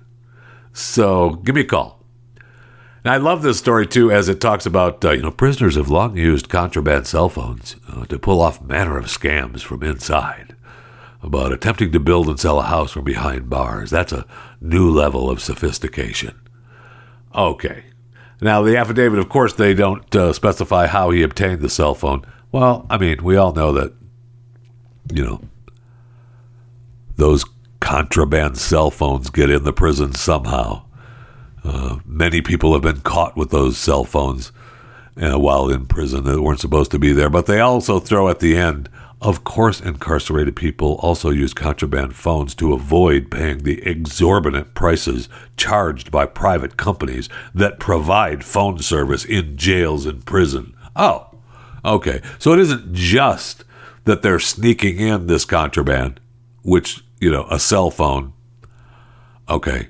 So 0.75 1.31
give 1.31 1.55
me 1.55 1.63
a 1.63 1.65
call. 1.65 2.05
And 3.03 3.15
I 3.15 3.17
love 3.17 3.41
this 3.41 3.57
story 3.57 3.87
too, 3.87 4.11
as 4.11 4.29
it 4.29 4.39
talks 4.39 4.67
about 4.67 5.03
uh, 5.03 5.13
you 5.13 5.23
know 5.23 5.31
prisoners 5.31 5.77
have 5.77 5.89
long 5.89 6.15
used 6.15 6.51
contraband 6.51 7.07
cell 7.07 7.31
phones 7.31 7.77
uh, 7.89 8.05
to 8.05 8.19
pull 8.19 8.43
off 8.43 8.61
manner 8.61 8.99
of 8.99 9.07
scams 9.07 9.63
from 9.63 9.83
inside. 9.83 10.55
About 11.23 11.55
attempting 11.55 11.91
to 11.93 12.01
build 12.01 12.29
and 12.29 12.39
sell 12.39 12.61
a 12.61 12.65
house 12.65 12.93
from 12.93 13.05
behind 13.05 13.49
bars. 13.49 13.89
That's 13.89 14.13
a 14.13 14.27
new 14.61 14.91
level 14.91 15.31
of 15.31 15.41
sophistication. 15.41 16.39
Okay. 17.35 17.85
Now, 18.41 18.63
the 18.63 18.77
affidavit, 18.77 19.19
of 19.19 19.29
course, 19.29 19.55
they 19.55 19.73
don't 19.73 20.15
uh, 20.15 20.33
specify 20.33 20.87
how 20.87 21.11
he 21.11 21.23
obtained 21.23 21.61
the 21.61 21.71
cell 21.71 21.95
phone. 21.95 22.25
Well, 22.53 22.87
I 22.91 22.99
mean, 22.99 23.25
we 23.25 23.37
all 23.37 23.53
know 23.53 23.73
that, 23.73 23.93
you 25.13 25.25
know, 25.25 25.41
those 27.17 27.45
contraband 27.81 28.59
cell 28.59 28.91
phones 28.91 29.31
get 29.31 29.51
in 29.51 29.65
the 29.65 29.73
prison 29.73 30.15
somehow. 30.15 30.85
Uh, 31.65 31.99
many 32.05 32.43
people 32.43 32.73
have 32.73 32.83
been 32.83 33.01
caught 33.01 33.37
with 33.37 33.51
those 33.51 33.79
cell 33.79 34.05
phones 34.05 34.53
uh, 35.21 35.39
while 35.39 35.69
in 35.69 35.87
prison 35.87 36.25
that 36.25 36.43
weren't 36.43 36.61
supposed 36.61 36.91
to 36.91 36.99
be 36.99 37.13
there. 37.13 37.31
But 37.31 37.47
they 37.47 37.61
also 37.61 37.99
throw 37.99 38.29
at 38.29 38.41
the 38.41 38.57
end, 38.57 38.89
of 39.21 39.45
course, 39.45 39.81
incarcerated 39.81 40.57
people 40.57 40.97
also 40.97 41.31
use 41.31 41.55
contraband 41.55 42.15
phones 42.15 42.55
to 42.57 42.75
avoid 42.75 43.31
paying 43.31 43.59
the 43.59 43.83
exorbitant 43.83 44.75
prices 44.75 45.29
charged 45.57 46.11
by 46.11 46.27
private 46.27 46.77
companies 46.77 47.29
that 47.55 47.81
provide 47.81 48.45
phone 48.45 48.79
service 48.79 49.25
in 49.25 49.57
jails 49.57 50.05
and 50.05 50.27
prison. 50.27 50.77
Oh, 50.95 51.31
okay. 51.85 52.21
So 52.39 52.53
it 52.53 52.59
isn't 52.59 52.93
just 52.93 53.65
that 54.05 54.23
they're 54.23 54.39
sneaking 54.39 54.99
in 54.99 55.27
this 55.27 55.47
contraband, 55.47 56.21
which, 56.63 57.03
you 57.19 57.31
know, 57.31 57.47
a 57.51 57.59
cell 57.59 57.91
phone. 57.91 58.35
Okay. 59.49 59.89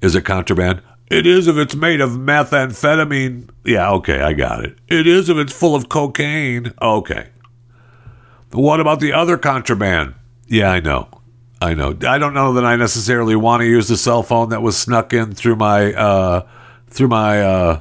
Is 0.00 0.14
it 0.14 0.22
contraband? 0.22 0.82
It 1.10 1.26
is 1.26 1.48
if 1.48 1.56
it's 1.56 1.74
made 1.74 2.00
of 2.00 2.12
methamphetamine. 2.12 3.50
Yeah, 3.64 3.90
okay, 3.92 4.20
I 4.20 4.32
got 4.32 4.64
it. 4.64 4.78
It 4.88 5.06
is 5.06 5.28
if 5.28 5.36
it's 5.36 5.52
full 5.52 5.74
of 5.74 5.90
cocaine. 5.90 6.72
Okay. 6.80 7.28
What 8.54 8.80
about 8.80 9.00
the 9.00 9.12
other 9.12 9.36
contraband? 9.36 10.14
Yeah, 10.46 10.70
I 10.70 10.80
know. 10.80 11.08
I 11.60 11.74
know. 11.74 11.96
I 12.06 12.18
don't 12.18 12.34
know 12.34 12.52
that 12.54 12.64
I 12.64 12.76
necessarily 12.76 13.34
want 13.34 13.62
to 13.62 13.66
use 13.66 13.88
the 13.88 13.96
cell 13.96 14.22
phone 14.22 14.50
that 14.50 14.62
was 14.62 14.76
snuck 14.76 15.12
in 15.12 15.32
through 15.32 15.56
my 15.56 15.92
uh, 15.92 16.46
through 16.88 17.08
my 17.08 17.42
uh, 17.42 17.80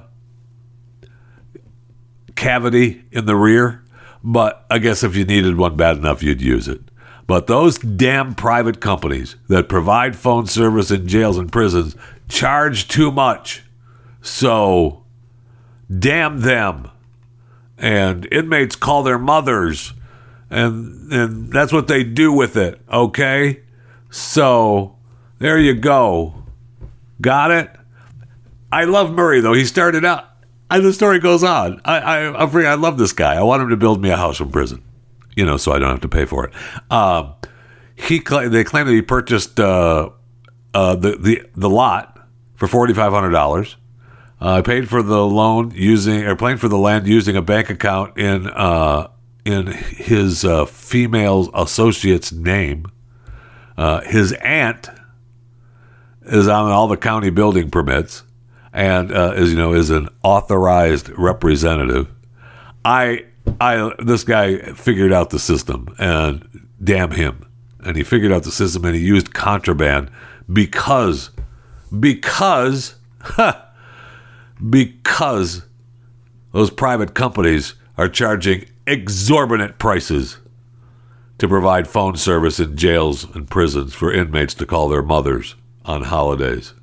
cavity 2.36 3.04
in 3.12 3.26
the 3.26 3.36
rear, 3.36 3.84
but 4.24 4.66
I 4.70 4.80
guess 4.80 5.04
if 5.04 5.16
you 5.16 5.26
needed 5.26 5.58
one 5.58 5.76
bad 5.76 5.98
enough, 5.98 6.24
you'd 6.24 6.42
use 6.42 6.68
it. 6.68 6.82
But 7.28 7.48
those 7.48 7.78
damn 7.78 8.36
private 8.36 8.82
companies 8.82 9.36
that 9.48 9.70
provide 9.70 10.16
phone 10.16 10.48
service 10.48 10.92
in 10.92 11.08
jails 11.08 11.38
and 11.38 11.52
prisons 11.52 11.96
charge 12.28 12.88
too 12.88 13.12
much. 13.12 13.64
So, 14.22 15.04
damn 15.96 16.40
them. 16.40 16.90
And 17.78 18.28
inmates 18.32 18.76
call 18.76 19.04
their 19.04 19.20
mothers, 19.20 19.94
and 20.54 21.12
and 21.12 21.52
that's 21.52 21.74
what 21.74 21.88
they 21.88 22.04
do 22.04 22.32
with 22.32 22.56
it. 22.56 22.80
Okay, 22.92 23.62
so 24.10 24.96
there 25.40 25.58
you 25.60 25.74
go. 25.74 26.36
Got 27.22 27.52
it. 27.52 27.70
I 28.72 28.86
love 28.86 29.12
Murray 29.12 29.42
though. 29.42 29.54
He 29.54 29.66
started 29.66 30.06
out. 30.06 30.30
And 30.70 30.84
the 30.84 30.94
story 30.94 31.20
goes 31.20 31.44
on. 31.44 31.82
I 31.86 32.00
I 32.00 32.42
I'm 32.42 32.50
free, 32.50 32.66
I 32.66 32.74
love 32.74 32.98
this 32.98 33.14
guy. 33.14 33.36
I 33.36 33.44
want 33.44 33.62
him 33.62 33.70
to 33.70 33.78
build 33.78 34.02
me 34.02 34.10
a 34.10 34.18
house 34.18 34.38
from 34.38 34.50
prison, 34.50 34.82
you 35.36 35.46
know, 35.46 35.56
so 35.58 35.72
I 35.72 35.78
don't 35.78 35.92
have 35.92 36.02
to 36.02 36.10
pay 36.10 36.26
for 36.26 36.46
it. 36.46 36.54
Um, 36.90 37.36
he 37.96 38.20
cl- 38.20 38.50
they 38.50 38.64
claim 38.64 38.88
that 38.88 38.94
he 38.94 39.04
purchased 39.04 39.60
uh, 39.60 40.10
uh, 40.74 40.96
the 40.96 41.16
the 41.18 41.44
the 41.56 41.70
lot 41.70 42.28
for 42.56 42.68
forty 42.68 42.94
five 42.94 43.14
hundred 43.14 43.32
dollars. 43.32 43.76
Uh, 44.42 44.62
paid 44.64 44.90
for 44.90 45.04
the 45.04 45.26
loan 45.26 45.72
using 45.76 46.24
or 46.26 46.36
paying 46.36 46.58
for 46.58 46.68
the 46.68 46.78
land 46.78 47.08
using 47.08 47.36
a 47.36 47.42
bank 47.42 47.70
account 47.70 48.18
in 48.18 48.48
uh, 48.48 49.08
in 49.46 49.68
his 49.68 50.46
uh, 50.46 50.66
female 50.66 51.50
associate's 51.54 52.32
name. 52.32 52.86
Uh, 53.78 54.02
his 54.02 54.34
aunt 54.34 54.90
is 56.24 56.48
on 56.48 56.72
all 56.72 56.88
the 56.88 56.98
county 56.98 57.30
building 57.30 57.70
permits 57.70 58.24
and 58.72 59.12
uh, 59.12 59.34
is 59.36 59.52
you 59.52 59.58
know 59.58 59.74
is 59.74 59.90
an 59.90 60.10
authorized 60.24 61.10
representative. 61.10 62.08
I 62.84 63.26
I 63.60 63.92
this 64.00 64.24
guy 64.24 64.58
figured 64.74 65.14
out 65.14 65.30
the 65.30 65.40
system 65.40 65.94
and 66.00 66.68
damn 66.84 67.12
him. 67.12 67.46
And 67.86 67.98
he 67.98 68.04
figured 68.04 68.32
out 68.32 68.44
the 68.44 68.52
system 68.52 68.86
and 68.86 68.96
he 68.96 69.02
used 69.02 69.34
contraband 69.34 70.10
because 70.52 71.32
because 72.00 72.96
because 74.70 75.64
those 76.52 76.70
private 76.70 77.14
companies 77.14 77.74
are 77.98 78.08
charging 78.08 78.66
exorbitant 78.86 79.80
prices 79.80 80.38
to 81.38 81.48
provide 81.48 81.88
phone 81.88 82.16
service 82.16 82.60
in 82.60 82.78
jails 82.78 83.24
and 83.36 83.50
prisons 83.50 83.94
for 83.94 84.14
inmates 84.14 84.54
to 84.56 84.66
call 84.66 84.90
their 84.90 85.02
mothers 85.02 85.56
on 85.86 86.04
holidays. 86.04 86.74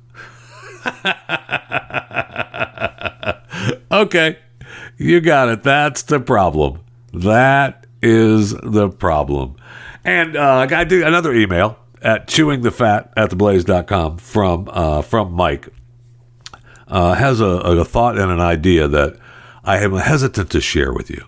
okay, 3.91 4.37
you 4.97 5.21
got 5.21 5.49
it. 5.49 5.63
That's 5.63 6.01
the 6.03 6.19
problem. 6.19 6.81
That 7.13 7.87
is 8.01 8.55
the 8.63 8.89
problem. 8.89 9.55
And 10.03 10.35
uh, 10.35 10.55
I 10.55 10.65
got 10.65 10.91
another 10.91 11.33
email 11.33 11.77
at 12.01 12.27
chewingthefat 12.27 13.13
at 13.15 13.29
theblaze.com 13.29 14.17
from 14.17 14.67
uh, 14.71 15.03
from 15.03 15.33
Mike. 15.33 15.69
Uh, 16.87 17.13
has 17.13 17.39
a, 17.39 17.45
a 17.45 17.85
thought 17.85 18.17
and 18.17 18.31
an 18.31 18.41
idea 18.41 18.87
that 18.87 19.17
I 19.63 19.77
am 19.77 19.93
hesitant 19.93 20.49
to 20.51 20.59
share 20.59 20.91
with 20.91 21.09
you 21.09 21.25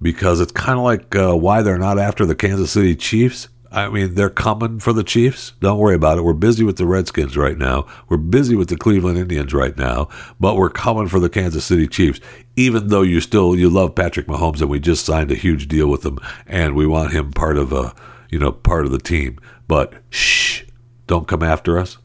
because 0.00 0.40
it's 0.40 0.52
kind 0.52 0.78
of 0.78 0.84
like 0.84 1.14
uh, 1.16 1.34
why 1.34 1.62
they're 1.62 1.78
not 1.78 1.98
after 1.98 2.24
the 2.24 2.34
Kansas 2.34 2.72
City 2.72 2.94
Chiefs. 2.94 3.48
I 3.70 3.90
mean, 3.90 4.14
they're 4.14 4.30
coming 4.30 4.78
for 4.78 4.94
the 4.94 5.04
Chiefs. 5.04 5.52
Don't 5.60 5.78
worry 5.78 5.94
about 5.94 6.16
it. 6.16 6.22
We're 6.22 6.32
busy 6.32 6.64
with 6.64 6.76
the 6.76 6.86
Redskins 6.86 7.36
right 7.36 7.58
now. 7.58 7.86
We're 8.08 8.16
busy 8.16 8.56
with 8.56 8.68
the 8.68 8.78
Cleveland 8.78 9.18
Indians 9.18 9.52
right 9.52 9.76
now, 9.76 10.08
but 10.40 10.56
we're 10.56 10.70
coming 10.70 11.06
for 11.06 11.20
the 11.20 11.28
Kansas 11.28 11.66
City 11.66 11.86
Chiefs. 11.86 12.20
Even 12.56 12.88
though 12.88 13.02
you 13.02 13.20
still 13.20 13.54
you 13.54 13.68
love 13.68 13.94
Patrick 13.94 14.26
Mahomes 14.26 14.62
and 14.62 14.70
we 14.70 14.80
just 14.80 15.04
signed 15.04 15.30
a 15.30 15.36
huge 15.36 15.68
deal 15.68 15.88
with 15.88 16.04
him 16.04 16.18
and 16.46 16.74
we 16.74 16.86
want 16.86 17.12
him 17.12 17.30
part 17.30 17.58
of 17.58 17.72
a, 17.72 17.94
you 18.30 18.38
know, 18.38 18.52
part 18.52 18.86
of 18.86 18.90
the 18.90 18.98
team. 18.98 19.38
But 19.66 19.92
shh, 20.08 20.62
don't 21.06 21.28
come 21.28 21.42
after 21.42 21.78
us. 21.78 21.98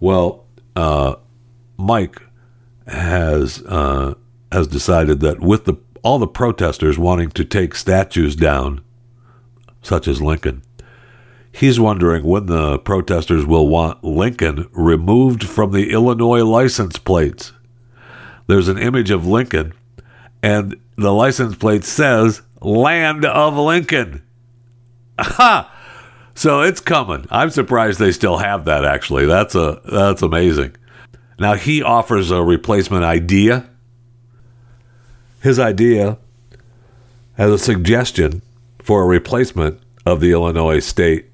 Well, 0.00 0.44
uh, 0.76 1.16
Mike 1.78 2.20
has 2.86 3.62
uh, 3.62 4.14
has 4.52 4.66
decided 4.66 5.20
that 5.20 5.40
with 5.40 5.64
the 5.64 5.74
all 6.02 6.18
the 6.18 6.26
protesters 6.26 6.98
wanting 6.98 7.30
to 7.30 7.44
take 7.44 7.74
statues 7.74 8.36
down, 8.36 8.80
such 9.82 10.08
as 10.08 10.20
Lincoln, 10.20 10.62
He's 11.58 11.80
wondering 11.80 12.24
when 12.24 12.46
the 12.46 12.78
protesters 12.78 13.44
will 13.44 13.66
want 13.66 14.04
Lincoln 14.04 14.68
removed 14.72 15.42
from 15.42 15.72
the 15.72 15.90
Illinois 15.90 16.44
license 16.44 16.98
plates. 16.98 17.52
There's 18.46 18.68
an 18.68 18.78
image 18.78 19.10
of 19.10 19.26
Lincoln, 19.26 19.72
and 20.40 20.76
the 20.96 21.12
license 21.12 21.56
plate 21.56 21.82
says 21.82 22.42
Land 22.60 23.24
of 23.24 23.56
Lincoln. 23.56 24.22
Aha! 25.18 25.74
So 26.34 26.60
it's 26.60 26.80
coming. 26.80 27.26
I'm 27.28 27.50
surprised 27.50 27.98
they 27.98 28.12
still 28.12 28.38
have 28.38 28.64
that 28.66 28.84
actually. 28.84 29.26
That's 29.26 29.56
a 29.56 29.80
that's 29.84 30.22
amazing. 30.22 30.76
Now 31.40 31.54
he 31.54 31.82
offers 31.82 32.30
a 32.30 32.40
replacement 32.40 33.02
idea. 33.02 33.68
His 35.42 35.58
idea 35.58 36.18
as 37.36 37.50
a 37.50 37.58
suggestion 37.58 38.42
for 38.82 39.02
a 39.02 39.06
replacement 39.06 39.80
of 40.04 40.20
the 40.20 40.32
Illinois 40.32 40.80
state 40.80 41.26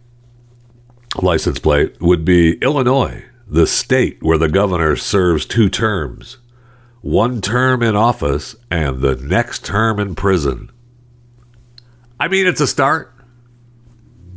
license 1.22 1.58
plate 1.58 2.00
would 2.00 2.24
be 2.24 2.58
Illinois, 2.58 3.24
the 3.46 3.66
state 3.66 4.22
where 4.22 4.38
the 4.38 4.48
governor 4.48 4.96
serves 4.96 5.46
two 5.46 5.68
terms 5.68 6.38
one 7.04 7.42
term 7.42 7.82
in 7.82 7.94
office 7.94 8.56
and 8.70 9.02
the 9.02 9.14
next 9.14 9.62
term 9.62 10.00
in 10.00 10.14
prison. 10.14 10.70
I 12.18 12.28
mean, 12.28 12.46
it's 12.46 12.62
a 12.62 12.66
start. 12.66 13.12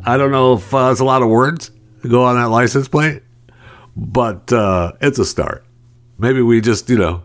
I 0.04 0.18
don't 0.18 0.32
know 0.32 0.56
if 0.56 0.74
uh, 0.74 0.94
a 1.00 1.04
lot 1.04 1.22
of 1.22 1.30
words 1.30 1.72
to 2.02 2.10
go 2.10 2.26
on 2.26 2.36
that 2.36 2.50
license 2.50 2.90
plate, 2.90 3.24
but 3.96 4.52
uh, 4.52 4.92
it's 5.00 5.18
a 5.18 5.24
start. 5.24 5.66
Maybe 6.18 6.42
we 6.42 6.60
just, 6.60 6.90
you 6.90 6.98
know, 6.98 7.24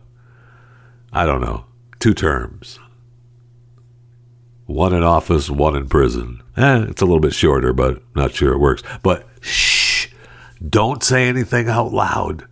I 1.12 1.26
don't 1.26 1.40
know, 1.40 1.64
two 2.02 2.12
terms. 2.12 2.80
One 4.66 4.92
in 4.92 5.04
office, 5.04 5.48
one 5.48 5.76
in 5.76 5.88
prison. 5.88 6.42
Eh, 6.56 6.86
it's 6.88 7.00
a 7.00 7.04
little 7.04 7.20
bit 7.20 7.32
shorter, 7.32 7.72
but 7.72 8.02
not 8.16 8.34
sure 8.34 8.52
it 8.52 8.58
works. 8.58 8.82
But 9.04 9.24
shh, 9.40 10.08
don't 10.68 11.04
say 11.04 11.28
anything 11.28 11.68
out 11.68 11.92
loud. 11.92 12.48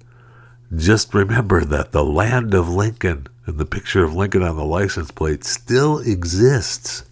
Just 0.76 1.12
remember 1.14 1.64
that 1.64 1.90
the 1.90 2.04
land 2.04 2.54
of 2.54 2.68
Lincoln 2.68 3.26
and 3.44 3.58
the 3.58 3.66
picture 3.66 4.04
of 4.04 4.14
Lincoln 4.14 4.44
on 4.44 4.54
the 4.54 4.64
license 4.64 5.10
plate 5.10 5.42
still 5.42 5.98
exists. 5.98 7.02